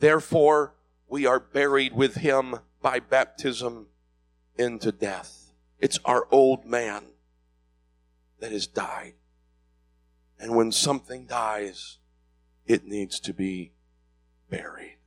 Therefore, 0.00 0.74
we 1.08 1.24
are 1.24 1.38
buried 1.38 1.94
with 1.94 2.16
him 2.16 2.56
by 2.82 2.98
baptism 2.98 3.86
into 4.58 4.92
death. 4.92 5.52
It's 5.78 5.98
our 6.04 6.26
old 6.30 6.66
man 6.66 7.04
that 8.40 8.52
has 8.52 8.66
died. 8.66 9.14
And 10.38 10.56
when 10.56 10.72
something 10.72 11.26
dies, 11.26 11.98
it 12.66 12.84
needs 12.86 13.20
to 13.20 13.32
be 13.32 13.72
buried. 14.50 14.98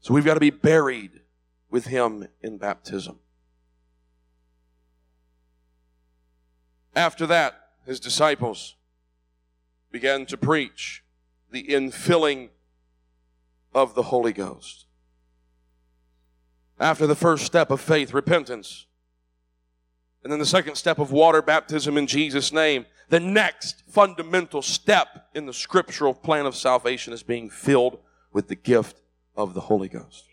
So 0.00 0.14
we've 0.14 0.24
got 0.24 0.34
to 0.34 0.40
be 0.40 0.50
buried 0.50 1.20
with 1.70 1.86
him 1.86 2.28
in 2.40 2.58
baptism. 2.58 3.18
After 6.94 7.26
that, 7.26 7.54
his 7.86 8.00
disciples 8.00 8.76
began 9.90 10.26
to 10.26 10.36
preach 10.36 11.04
the 11.50 11.64
infilling 11.64 12.48
of 13.74 13.94
the 13.94 14.04
Holy 14.04 14.32
Ghost. 14.32 14.86
After 16.80 17.06
the 17.06 17.14
first 17.14 17.44
step 17.44 17.70
of 17.70 17.80
faith, 17.80 18.12
repentance, 18.12 18.86
and 20.22 20.32
then 20.32 20.38
the 20.38 20.46
second 20.46 20.74
step 20.74 20.98
of 20.98 21.12
water 21.12 21.40
baptism 21.40 21.96
in 21.96 22.06
Jesus' 22.06 22.52
name, 22.52 22.86
the 23.08 23.20
next 23.20 23.82
fundamental 23.88 24.62
step 24.62 25.28
in 25.34 25.46
the 25.46 25.52
scriptural 25.52 26.12
plan 26.12 26.46
of 26.46 26.54
salvation 26.54 27.12
is 27.12 27.22
being 27.22 27.48
filled 27.48 27.98
with 28.32 28.48
the 28.48 28.54
gift 28.54 29.00
of 29.38 29.54
the 29.54 29.60
Holy 29.62 29.88
Ghost. 29.88 30.24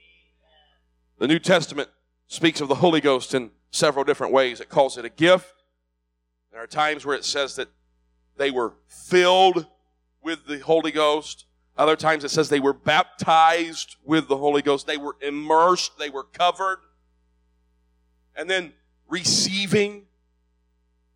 The 1.19 1.27
New 1.27 1.39
Testament 1.39 1.89
speaks 2.27 2.59
of 2.59 2.67
the 2.67 2.75
Holy 2.75 2.99
Ghost 2.99 3.35
in 3.35 3.51
several 3.69 4.03
different 4.03 4.33
ways. 4.33 4.59
It 4.59 4.67
calls 4.67 4.97
it 4.97 5.05
a 5.05 5.09
gift. 5.09 5.53
There 6.51 6.61
are 6.61 6.67
times 6.67 7.05
where 7.05 7.15
it 7.15 7.23
says 7.23 7.55
that 7.55 7.69
they 8.35 8.49
were 8.49 8.73
filled 8.87 9.67
with 10.23 10.47
the 10.47 10.57
Holy 10.59 10.91
Ghost. 10.91 11.45
Other 11.77 11.95
times 11.95 12.23
it 12.23 12.29
says 12.29 12.49
they 12.49 12.59
were 12.59 12.73
baptized 12.73 13.95
with 14.03 14.27
the 14.27 14.37
Holy 14.37 14.63
Ghost. 14.63 14.87
They 14.87 14.97
were 14.97 15.15
immersed. 15.21 15.99
They 15.99 16.09
were 16.09 16.23
covered. 16.23 16.79
And 18.35 18.49
then 18.49 18.73
receiving 19.07 20.07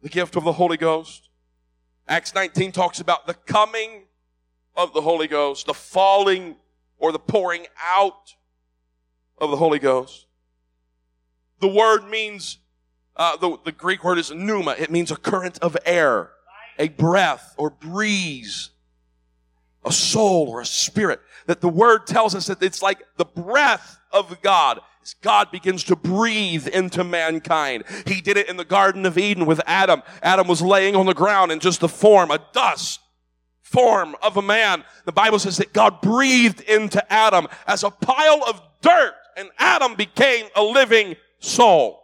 the 0.01 0.09
gift 0.09 0.35
of 0.35 0.43
the 0.43 0.53
Holy 0.53 0.77
Ghost. 0.77 1.29
Acts 2.07 2.35
19 2.35 2.71
talks 2.71 2.99
about 2.99 3.25
the 3.25 3.33
coming 3.33 4.03
of 4.75 4.93
the 4.93 5.01
Holy 5.01 5.27
Ghost, 5.27 5.65
the 5.65 5.73
falling 5.73 6.55
or 6.99 7.11
the 7.11 7.19
pouring 7.19 7.65
out 7.81 8.35
of 9.37 9.49
the 9.49 9.57
Holy 9.57 9.79
Ghost. 9.79 10.27
The 11.59 11.67
word 11.67 12.07
means, 12.09 12.59
uh, 13.15 13.37
the, 13.37 13.57
the 13.65 13.71
Greek 13.71 14.03
word 14.03 14.17
is 14.17 14.31
pneuma. 14.31 14.75
It 14.77 14.91
means 14.91 15.11
a 15.11 15.15
current 15.15 15.57
of 15.59 15.75
air, 15.85 16.31
a 16.77 16.89
breath 16.89 17.55
or 17.57 17.69
breeze, 17.69 18.69
a 19.83 19.91
soul 19.91 20.49
or 20.49 20.61
a 20.61 20.65
spirit. 20.65 21.21
That 21.47 21.61
the 21.61 21.69
word 21.69 22.05
tells 22.05 22.35
us 22.35 22.47
that 22.47 22.61
it's 22.61 22.81
like 22.81 23.01
the 23.17 23.25
breath 23.25 23.99
of 24.11 24.41
God. 24.41 24.79
God 25.21 25.49
begins 25.51 25.85
to 25.85 25.95
breathe 25.95 26.67
into 26.67 27.03
mankind. 27.03 27.83
He 28.05 28.21
did 28.21 28.37
it 28.37 28.47
in 28.47 28.57
the 28.57 28.65
Garden 28.65 29.05
of 29.05 29.17
Eden 29.17 29.45
with 29.45 29.61
Adam. 29.65 30.03
Adam 30.21 30.47
was 30.47 30.61
laying 30.61 30.95
on 30.95 31.05
the 31.07 31.13
ground 31.13 31.51
in 31.51 31.59
just 31.59 31.79
the 31.79 31.89
form, 31.89 32.29
a 32.29 32.39
dust 32.53 32.99
form 33.69 34.15
of 34.23 34.37
a 34.37 34.41
man. 34.41 34.83
The 35.05 35.11
Bible 35.11 35.37
says 35.37 35.57
that 35.57 35.73
God 35.73 36.01
breathed 36.01 36.61
into 36.61 37.01
Adam 37.11 37.47
as 37.67 37.83
a 37.83 37.91
pile 37.91 38.43
of 38.47 38.61
dirt 38.81 39.13
and 39.37 39.49
Adam 39.59 39.95
became 39.95 40.47
a 40.55 40.63
living 40.63 41.15
soul. 41.39 42.03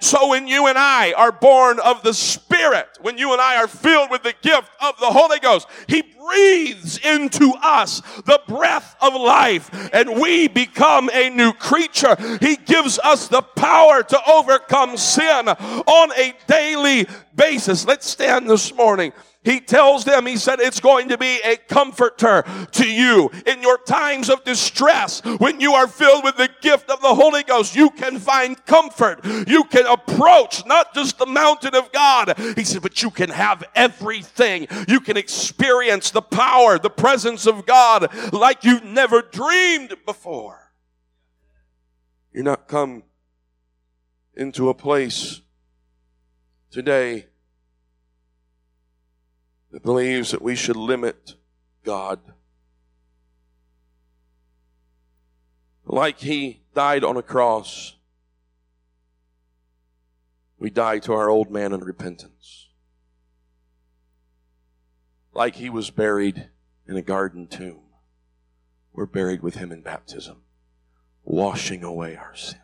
So 0.00 0.28
when 0.28 0.46
you 0.46 0.66
and 0.66 0.76
I 0.76 1.12
are 1.12 1.32
born 1.32 1.80
of 1.80 2.02
the 2.02 2.12
Spirit, 2.12 2.86
when 3.00 3.16
you 3.16 3.32
and 3.32 3.40
I 3.40 3.56
are 3.56 3.66
filled 3.66 4.10
with 4.10 4.22
the 4.22 4.34
gift 4.42 4.68
of 4.82 4.98
the 5.00 5.06
Holy 5.06 5.38
Ghost, 5.38 5.66
He 5.88 6.02
breathes 6.02 6.98
into 6.98 7.54
us 7.62 8.02
the 8.26 8.40
breath 8.46 8.94
of 9.00 9.14
life 9.14 9.70
and 9.94 10.20
we 10.20 10.48
become 10.48 11.08
a 11.14 11.30
new 11.30 11.54
creature. 11.54 12.16
He 12.40 12.56
gives 12.56 12.98
us 12.98 13.28
the 13.28 13.40
power 13.40 14.02
to 14.02 14.30
overcome 14.30 14.98
sin 14.98 15.48
on 15.48 16.12
a 16.12 16.34
daily 16.46 17.06
basis. 17.34 17.86
Let's 17.86 18.06
stand 18.06 18.50
this 18.50 18.74
morning 18.74 19.12
he 19.46 19.60
tells 19.60 20.04
them, 20.04 20.26
he 20.26 20.36
said, 20.36 20.58
it's 20.58 20.80
going 20.80 21.08
to 21.10 21.16
be 21.16 21.38
a 21.44 21.56
comforter 21.56 22.42
to 22.72 22.84
you 22.84 23.30
in 23.46 23.62
your 23.62 23.78
times 23.78 24.28
of 24.28 24.42
distress. 24.42 25.24
When 25.24 25.60
you 25.60 25.74
are 25.74 25.86
filled 25.86 26.24
with 26.24 26.36
the 26.36 26.50
gift 26.60 26.90
of 26.90 27.00
the 27.00 27.14
Holy 27.14 27.44
Ghost, 27.44 27.76
you 27.76 27.90
can 27.90 28.18
find 28.18 28.62
comfort. 28.66 29.24
You 29.46 29.62
can 29.62 29.86
approach 29.86 30.66
not 30.66 30.92
just 30.94 31.18
the 31.18 31.26
mountain 31.26 31.76
of 31.76 31.92
God. 31.92 32.36
He 32.56 32.64
said, 32.64 32.82
but 32.82 33.04
you 33.04 33.10
can 33.12 33.30
have 33.30 33.62
everything. 33.76 34.66
You 34.88 34.98
can 34.98 35.16
experience 35.16 36.10
the 36.10 36.22
power, 36.22 36.76
the 36.80 36.90
presence 36.90 37.46
of 37.46 37.66
God 37.66 38.12
like 38.32 38.64
you've 38.64 38.82
never 38.82 39.22
dreamed 39.22 39.94
before. 40.04 40.72
You're 42.32 42.42
not 42.42 42.66
come 42.66 43.04
into 44.34 44.68
a 44.70 44.74
place 44.74 45.40
today 46.72 47.26
that 49.70 49.82
believes 49.82 50.30
that 50.30 50.42
we 50.42 50.54
should 50.54 50.76
limit 50.76 51.34
God. 51.84 52.20
Like 55.84 56.18
he 56.18 56.62
died 56.74 57.04
on 57.04 57.16
a 57.16 57.22
cross, 57.22 57.94
we 60.58 60.70
die 60.70 60.98
to 61.00 61.12
our 61.12 61.28
old 61.28 61.50
man 61.50 61.72
in 61.72 61.80
repentance. 61.80 62.68
Like 65.32 65.56
he 65.56 65.70
was 65.70 65.90
buried 65.90 66.48
in 66.88 66.96
a 66.96 67.02
garden 67.02 67.46
tomb, 67.46 67.82
we're 68.92 69.06
buried 69.06 69.42
with 69.42 69.56
him 69.56 69.70
in 69.70 69.82
baptism, 69.82 70.38
washing 71.24 71.84
away 71.84 72.16
our 72.16 72.34
sins. 72.34 72.60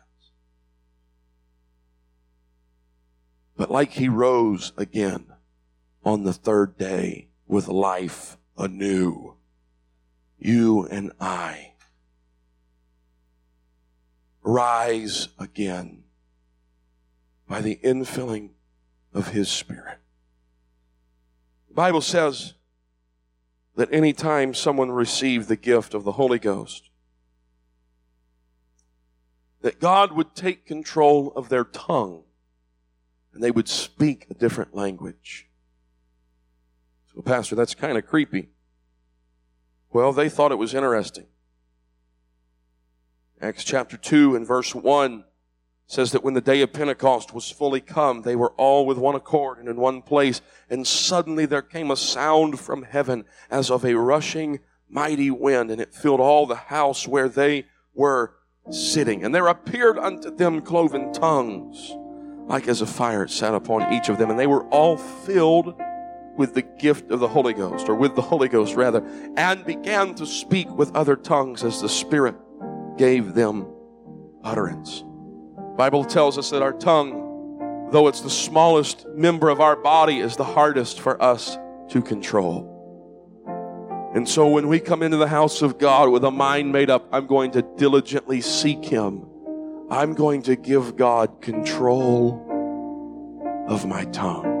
But 3.55 3.69
like 3.69 3.91
he 3.91 4.09
rose 4.09 4.73
again, 4.75 5.32
on 6.03 6.23
the 6.23 6.33
third 6.33 6.77
day 6.77 7.27
with 7.47 7.67
life 7.67 8.37
anew. 8.57 9.35
You 10.37 10.85
and 10.87 11.11
I 11.19 11.73
rise 14.41 15.29
again 15.39 16.03
by 17.47 17.61
the 17.61 17.79
infilling 17.83 18.49
of 19.13 19.29
His 19.29 19.49
Spirit. 19.49 19.99
The 21.69 21.73
Bible 21.73 22.01
says 22.01 22.53
that 23.75 23.93
anytime 23.93 24.53
someone 24.53 24.91
received 24.91 25.47
the 25.47 25.55
gift 25.55 25.93
of 25.93 26.03
the 26.03 26.13
Holy 26.13 26.39
Ghost, 26.39 26.89
that 29.61 29.79
God 29.79 30.11
would 30.11 30.35
take 30.35 30.65
control 30.65 31.31
of 31.35 31.49
their 31.49 31.63
tongue 31.63 32.23
and 33.33 33.41
they 33.41 33.49
would 33.49 33.69
speak 33.69 34.27
a 34.29 34.33
different 34.33 34.75
language. 34.75 35.47
Well, 37.13 37.23
Pastor, 37.23 37.55
that's 37.55 37.75
kind 37.75 37.97
of 37.97 38.05
creepy. 38.05 38.49
Well, 39.91 40.11
they 40.11 40.29
thought 40.29 40.51
it 40.51 40.57
was 40.57 40.73
interesting. 40.73 41.27
Acts 43.39 43.63
chapter 43.63 43.97
2 43.97 44.35
and 44.35 44.47
verse 44.47 44.73
1 44.73 45.25
says 45.85 46.11
that 46.13 46.23
when 46.23 46.33
the 46.33 46.41
day 46.41 46.61
of 46.61 46.73
Pentecost 46.73 47.33
was 47.33 47.51
fully 47.51 47.81
come, 47.81 48.21
they 48.21 48.35
were 48.35 48.53
all 48.53 48.85
with 48.85 48.97
one 48.97 49.15
accord 49.15 49.59
and 49.59 49.67
in 49.67 49.75
one 49.75 50.01
place, 50.01 50.41
and 50.69 50.87
suddenly 50.87 51.45
there 51.45 51.61
came 51.61 51.91
a 51.91 51.95
sound 51.95 52.59
from 52.59 52.83
heaven 52.83 53.25
as 53.51 53.69
of 53.69 53.85
a 53.85 53.95
rushing 53.95 54.59
mighty 54.89 55.29
wind, 55.29 55.69
and 55.69 55.81
it 55.81 55.93
filled 55.93 56.19
all 56.19 56.47
the 56.47 56.55
house 56.55 57.07
where 57.07 57.29
they 57.29 57.65
were 57.93 58.33
sitting. 58.71 59.23
And 59.23 59.35
there 59.35 59.47
appeared 59.47 59.99
unto 59.99 60.35
them 60.35 60.61
cloven 60.61 61.11
tongues, 61.13 61.93
like 62.47 62.67
as 62.67 62.81
a 62.81 62.87
fire 62.87 63.27
sat 63.27 63.53
upon 63.53 63.93
each 63.93 64.09
of 64.09 64.17
them, 64.17 64.29
and 64.29 64.39
they 64.39 64.47
were 64.47 64.63
all 64.69 64.97
filled 64.97 65.75
with 66.37 66.53
the 66.53 66.61
gift 66.61 67.11
of 67.11 67.19
the 67.19 67.27
Holy 67.27 67.53
Ghost, 67.53 67.87
or 67.89 67.95
with 67.95 68.15
the 68.15 68.21
Holy 68.21 68.47
Ghost 68.47 68.75
rather, 68.75 69.05
and 69.37 69.65
began 69.65 70.15
to 70.15 70.25
speak 70.25 70.69
with 70.69 70.95
other 70.95 71.15
tongues 71.15 71.63
as 71.63 71.81
the 71.81 71.89
Spirit 71.89 72.35
gave 72.97 73.33
them 73.33 73.67
utterance. 74.43 75.03
Bible 75.77 76.05
tells 76.05 76.37
us 76.37 76.49
that 76.51 76.61
our 76.61 76.73
tongue, 76.73 77.89
though 77.91 78.07
it's 78.07 78.21
the 78.21 78.29
smallest 78.29 79.07
member 79.09 79.49
of 79.49 79.59
our 79.59 79.75
body, 79.75 80.19
is 80.19 80.35
the 80.35 80.43
hardest 80.43 80.99
for 80.99 81.21
us 81.21 81.57
to 81.89 82.01
control. 82.01 82.69
And 84.15 84.29
so 84.29 84.47
when 84.47 84.67
we 84.67 84.79
come 84.79 85.01
into 85.01 85.17
the 85.17 85.27
house 85.27 85.63
of 85.63 85.79
God 85.79 86.09
with 86.09 86.23
a 86.23 86.31
mind 86.31 86.71
made 86.71 86.91
up, 86.91 87.07
I'm 87.11 87.25
going 87.25 87.51
to 87.51 87.63
diligently 87.77 88.41
seek 88.41 88.85
Him. 88.85 89.25
I'm 89.89 90.13
going 90.13 90.43
to 90.43 90.55
give 90.55 90.95
God 90.95 91.41
control 91.41 92.45
of 93.67 93.87
my 93.87 94.05
tongue. 94.05 94.52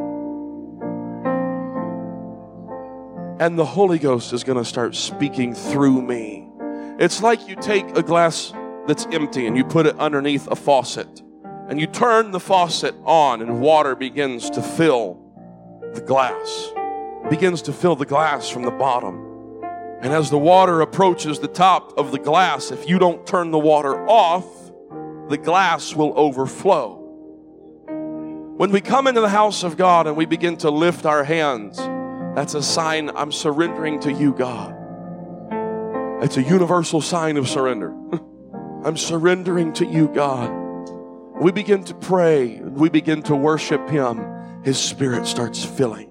And 3.39 3.57
the 3.57 3.65
Holy 3.65 3.97
Ghost 3.99 4.33
is 4.33 4.43
going 4.43 4.57
to 4.57 4.65
start 4.65 4.95
speaking 4.95 5.53
through 5.53 6.01
me. 6.01 6.47
It's 6.99 7.23
like 7.23 7.47
you 7.47 7.55
take 7.55 7.97
a 7.97 8.03
glass 8.03 8.53
that's 8.87 9.07
empty 9.11 9.47
and 9.47 9.57
you 9.57 9.63
put 9.63 9.85
it 9.87 9.97
underneath 9.97 10.47
a 10.47 10.55
faucet 10.55 11.21
and 11.67 11.79
you 11.79 11.87
turn 11.87 12.31
the 12.31 12.39
faucet 12.39 12.93
on 13.03 13.41
and 13.41 13.59
water 13.59 13.95
begins 13.95 14.49
to 14.51 14.61
fill 14.61 15.19
the 15.93 16.01
glass, 16.01 16.71
begins 17.29 17.61
to 17.63 17.73
fill 17.73 17.95
the 17.95 18.05
glass 18.05 18.49
from 18.49 18.63
the 18.63 18.71
bottom. 18.71 19.29
And 20.01 20.11
as 20.11 20.29
the 20.29 20.37
water 20.37 20.81
approaches 20.81 21.39
the 21.39 21.47
top 21.47 21.97
of 21.97 22.11
the 22.11 22.19
glass, 22.19 22.71
if 22.71 22.87
you 22.87 22.99
don't 22.99 23.25
turn 23.25 23.51
the 23.51 23.59
water 23.59 24.07
off, 24.07 24.45
the 25.29 25.37
glass 25.37 25.95
will 25.95 26.13
overflow. 26.17 26.99
When 28.57 28.71
we 28.71 28.81
come 28.81 29.07
into 29.07 29.21
the 29.21 29.29
house 29.29 29.63
of 29.63 29.77
God 29.77 30.05
and 30.05 30.15
we 30.15 30.25
begin 30.25 30.57
to 30.57 30.69
lift 30.69 31.05
our 31.05 31.23
hands, 31.23 31.79
that's 32.35 32.55
a 32.55 32.63
sign 32.63 33.09
I'm 33.15 33.31
surrendering 33.31 33.99
to 34.01 34.11
you, 34.11 34.33
God. 34.33 34.75
It's 36.23 36.37
a 36.37 36.41
universal 36.41 37.01
sign 37.01 37.37
of 37.37 37.47
surrender. 37.47 37.93
I'm 38.85 38.97
surrendering 38.97 39.73
to 39.73 39.85
you, 39.85 40.07
God. 40.07 40.51
We 41.41 41.51
begin 41.51 41.83
to 41.85 41.93
pray, 41.93 42.59
we 42.61 42.89
begin 42.89 43.21
to 43.23 43.35
worship 43.35 43.89
Him. 43.89 44.63
His 44.63 44.79
Spirit 44.79 45.27
starts 45.27 45.63
filling 45.63 46.09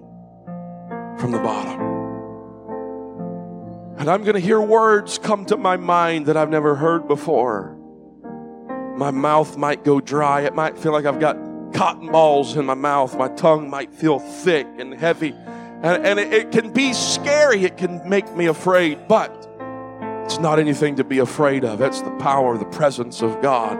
from 1.17 1.31
the 1.31 1.39
bottom. 1.39 1.81
And 3.97 4.09
I'm 4.09 4.23
going 4.23 4.35
to 4.35 4.41
hear 4.41 4.61
words 4.61 5.17
come 5.17 5.45
to 5.45 5.57
my 5.57 5.77
mind 5.77 6.25
that 6.25 6.37
I've 6.37 6.49
never 6.49 6.75
heard 6.75 7.07
before. 7.07 7.77
My 8.97 9.11
mouth 9.11 9.57
might 9.57 9.83
go 9.83 9.99
dry. 9.99 10.41
It 10.41 10.53
might 10.53 10.77
feel 10.77 10.91
like 10.91 11.05
I've 11.05 11.19
got 11.19 11.37
cotton 11.73 12.11
balls 12.11 12.55
in 12.55 12.65
my 12.65 12.73
mouth. 12.73 13.17
My 13.17 13.29
tongue 13.29 13.69
might 13.69 13.93
feel 13.93 14.19
thick 14.19 14.67
and 14.77 14.93
heavy. 14.93 15.33
And, 15.83 16.05
and 16.05 16.17
it, 16.17 16.33
it 16.33 16.51
can 16.53 16.71
be 16.71 16.93
scary, 16.93 17.65
it 17.65 17.75
can 17.75 18.07
make 18.07 18.33
me 18.35 18.45
afraid, 18.45 19.05
but 19.09 19.31
it's 20.23 20.39
not 20.39 20.57
anything 20.57 20.95
to 20.95 21.03
be 21.03 21.19
afraid 21.19 21.65
of. 21.65 21.81
It's 21.81 22.01
the 22.01 22.11
power, 22.11 22.57
the 22.57 22.63
presence 22.65 23.21
of 23.21 23.41
God 23.41 23.77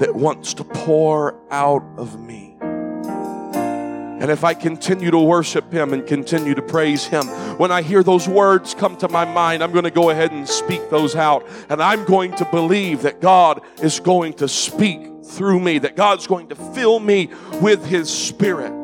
that 0.00 0.12
wants 0.16 0.52
to 0.54 0.64
pour 0.64 1.36
out 1.52 1.84
of 1.96 2.20
me. 2.20 2.56
And 2.60 4.32
if 4.32 4.42
I 4.42 4.54
continue 4.54 5.12
to 5.12 5.18
worship 5.18 5.72
Him 5.72 5.92
and 5.92 6.04
continue 6.04 6.54
to 6.54 6.62
praise 6.62 7.04
Him, 7.04 7.26
when 7.58 7.70
I 7.70 7.82
hear 7.82 8.02
those 8.02 8.26
words 8.26 8.74
come 8.74 8.96
to 8.96 9.08
my 9.08 9.24
mind, 9.24 9.62
I'm 9.62 9.70
going 9.70 9.84
to 9.84 9.90
go 9.92 10.10
ahead 10.10 10.32
and 10.32 10.48
speak 10.48 10.90
those 10.90 11.14
out. 11.14 11.46
And 11.68 11.80
I'm 11.80 12.04
going 12.04 12.34
to 12.36 12.44
believe 12.46 13.02
that 13.02 13.20
God 13.20 13.60
is 13.80 14.00
going 14.00 14.32
to 14.34 14.48
speak 14.48 15.24
through 15.24 15.60
me, 15.60 15.78
that 15.78 15.94
God's 15.94 16.26
going 16.26 16.48
to 16.48 16.56
fill 16.56 16.98
me 16.98 17.30
with 17.60 17.84
His 17.86 18.10
Spirit. 18.10 18.83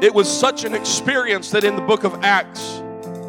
It 0.00 0.14
was 0.14 0.28
such 0.28 0.62
an 0.62 0.74
experience 0.74 1.50
that 1.50 1.64
in 1.64 1.74
the 1.74 1.82
book 1.82 2.04
of 2.04 2.22
Acts, 2.22 2.78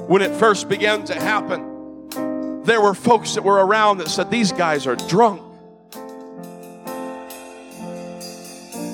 when 0.08 0.22
it 0.22 0.32
first 0.36 0.70
began 0.70 1.04
to 1.06 1.16
happen, 1.16 2.62
there 2.64 2.80
were 2.80 2.94
folks 2.94 3.34
that 3.34 3.44
were 3.44 3.66
around 3.66 3.98
that 3.98 4.08
said, 4.08 4.30
These 4.30 4.52
guys 4.52 4.86
are 4.86 4.96
drunk. 4.96 5.42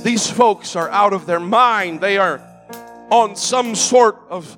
These 0.04 0.30
folks 0.32 0.78
are 0.78 0.90
out 0.90 1.12
of 1.12 1.26
their 1.26 1.42
mind. 1.42 2.00
They 2.00 2.18
are 2.18 2.40
on 3.12 3.36
some 3.36 3.76
sort 3.76 4.20
of 4.30 4.56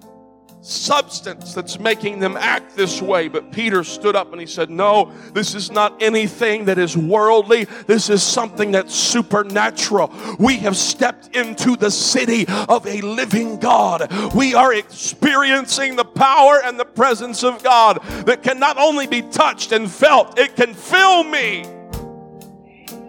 substance 0.68 1.54
that's 1.54 1.80
making 1.80 2.20
them 2.20 2.36
act 2.38 2.76
this 2.76 3.02
way. 3.02 3.28
But 3.28 3.52
Peter 3.52 3.84
stood 3.84 4.16
up 4.16 4.32
and 4.32 4.42
he 4.42 4.48
said, 4.48 4.70
No, 4.70 5.12
this 5.34 5.56
is 5.56 5.72
not 5.72 6.02
anything 6.02 6.66
that 6.66 6.78
is 6.78 6.98
worldly. 6.98 7.66
This 7.86 8.10
is 8.10 8.22
something 8.24 8.72
that's 8.72 8.94
supernatural. 8.94 10.14
We 10.40 10.58
have 10.58 10.76
stepped 10.76 11.36
into 11.36 11.76
the 11.76 11.92
city 11.92 12.46
of 12.68 12.86
a 12.86 13.02
living 13.02 13.60
God. 13.60 14.12
We 14.34 14.54
are 14.54 14.74
experiencing 14.74 15.96
the 15.96 16.06
power 16.06 16.62
and 16.64 16.80
the 16.80 16.86
presence 16.86 17.44
of 17.44 17.64
God 17.64 18.02
that 18.26 18.44
can 18.44 18.60
not 18.60 18.78
only 18.78 19.08
be 19.08 19.22
touched 19.22 19.72
and 19.72 19.90
felt, 19.90 20.38
it 20.38 20.56
can 20.56 20.74
fill 20.74 21.24
me. 21.24 21.77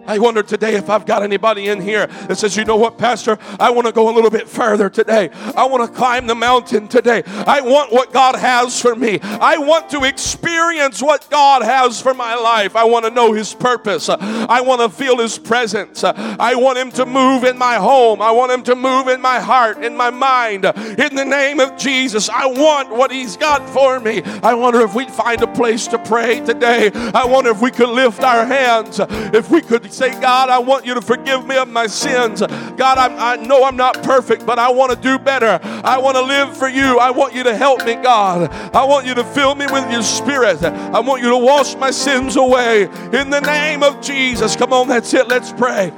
I 0.09 0.17
wonder 0.17 0.41
today 0.41 0.73
if 0.73 0.89
I've 0.89 1.05
got 1.05 1.21
anybody 1.21 1.67
in 1.67 1.79
here 1.79 2.07
that 2.07 2.35
says, 2.35 2.57
you 2.57 2.65
know 2.65 2.77
what, 2.77 2.97
Pastor, 2.97 3.37
I 3.59 3.69
want 3.69 3.85
to 3.85 3.93
go 3.93 4.09
a 4.09 4.13
little 4.13 4.31
bit 4.31 4.49
further 4.49 4.89
today. 4.89 5.29
I 5.55 5.67
want 5.67 5.87
to 5.87 5.95
climb 5.95 6.25
the 6.25 6.33
mountain 6.33 6.87
today. 6.87 7.21
I 7.27 7.61
want 7.61 7.93
what 7.93 8.11
God 8.11 8.35
has 8.35 8.81
for 8.81 8.95
me. 8.95 9.19
I 9.21 9.59
want 9.59 9.91
to 9.91 10.05
experience 10.05 10.99
what 10.99 11.29
God 11.29 11.61
has 11.61 12.01
for 12.01 12.15
my 12.15 12.33
life. 12.33 12.75
I 12.75 12.85
want 12.85 13.05
to 13.05 13.11
know 13.11 13.33
His 13.33 13.53
purpose. 13.53 14.09
I 14.09 14.61
want 14.61 14.81
to 14.81 14.89
feel 14.89 15.19
His 15.19 15.37
presence. 15.37 16.03
I 16.03 16.55
want 16.55 16.79
Him 16.79 16.89
to 16.93 17.05
move 17.05 17.43
in 17.43 17.59
my 17.59 17.75
home. 17.75 18.19
I 18.19 18.31
want 18.31 18.51
Him 18.51 18.63
to 18.63 18.75
move 18.75 19.09
in 19.09 19.21
my 19.21 19.39
heart, 19.39 19.83
in 19.83 19.95
my 19.95 20.09
mind. 20.09 20.65
In 20.65 21.13
the 21.13 21.25
name 21.25 21.59
of 21.59 21.77
Jesus, 21.77 22.29
I 22.29 22.47
want 22.47 22.89
what 22.89 23.11
He's 23.11 23.37
got 23.37 23.69
for 23.69 23.99
me. 23.99 24.23
I 24.41 24.55
wonder 24.55 24.81
if 24.81 24.95
we'd 24.95 25.11
find 25.11 25.43
a 25.43 25.47
place 25.47 25.85
to 25.89 25.99
pray 25.99 26.39
today. 26.39 26.89
I 27.13 27.25
wonder 27.25 27.51
if 27.51 27.61
we 27.61 27.69
could 27.69 27.89
lift 27.89 28.23
our 28.23 28.43
hands, 28.43 28.99
if 28.99 29.51
we 29.51 29.61
could 29.61 29.93
say, 29.99 30.19
God, 30.21 30.49
I 30.49 30.59
want 30.59 30.85
you 30.85 30.93
to 30.93 31.01
forgive 31.01 31.45
me 31.45 31.57
of 31.57 31.67
my 31.67 31.85
sins. 31.85 32.39
God, 32.39 32.97
I, 32.97 33.33
I 33.33 33.35
know 33.35 33.65
I'm 33.65 33.75
not 33.75 34.01
perfect, 34.01 34.45
but 34.45 34.57
I 34.57 34.71
want 34.71 34.91
to 34.91 34.97
do 34.97 35.19
better. 35.19 35.59
I 35.61 35.97
want 35.97 36.15
to 36.15 36.21
live 36.21 36.55
for 36.55 36.69
you. 36.69 36.97
I 36.99 37.11
want 37.11 37.35
you 37.35 37.43
to 37.43 37.55
help 37.55 37.85
me, 37.85 37.95
God. 37.95 38.49
I 38.73 38.85
want 38.85 39.05
you 39.05 39.13
to 39.15 39.23
fill 39.25 39.55
me 39.55 39.65
with 39.69 39.91
your 39.91 40.01
spirit. 40.01 40.63
I 40.63 41.01
want 41.01 41.21
you 41.21 41.29
to 41.29 41.37
wash 41.37 41.75
my 41.75 41.91
sins 41.91 42.37
away 42.37 42.83
in 43.11 43.29
the 43.29 43.41
name 43.41 43.83
of 43.83 43.99
Jesus. 44.01 44.55
Come 44.55 44.71
on, 44.71 44.87
that's 44.87 45.13
it. 45.13 45.27
Let's 45.27 45.51
pray. 45.51 45.91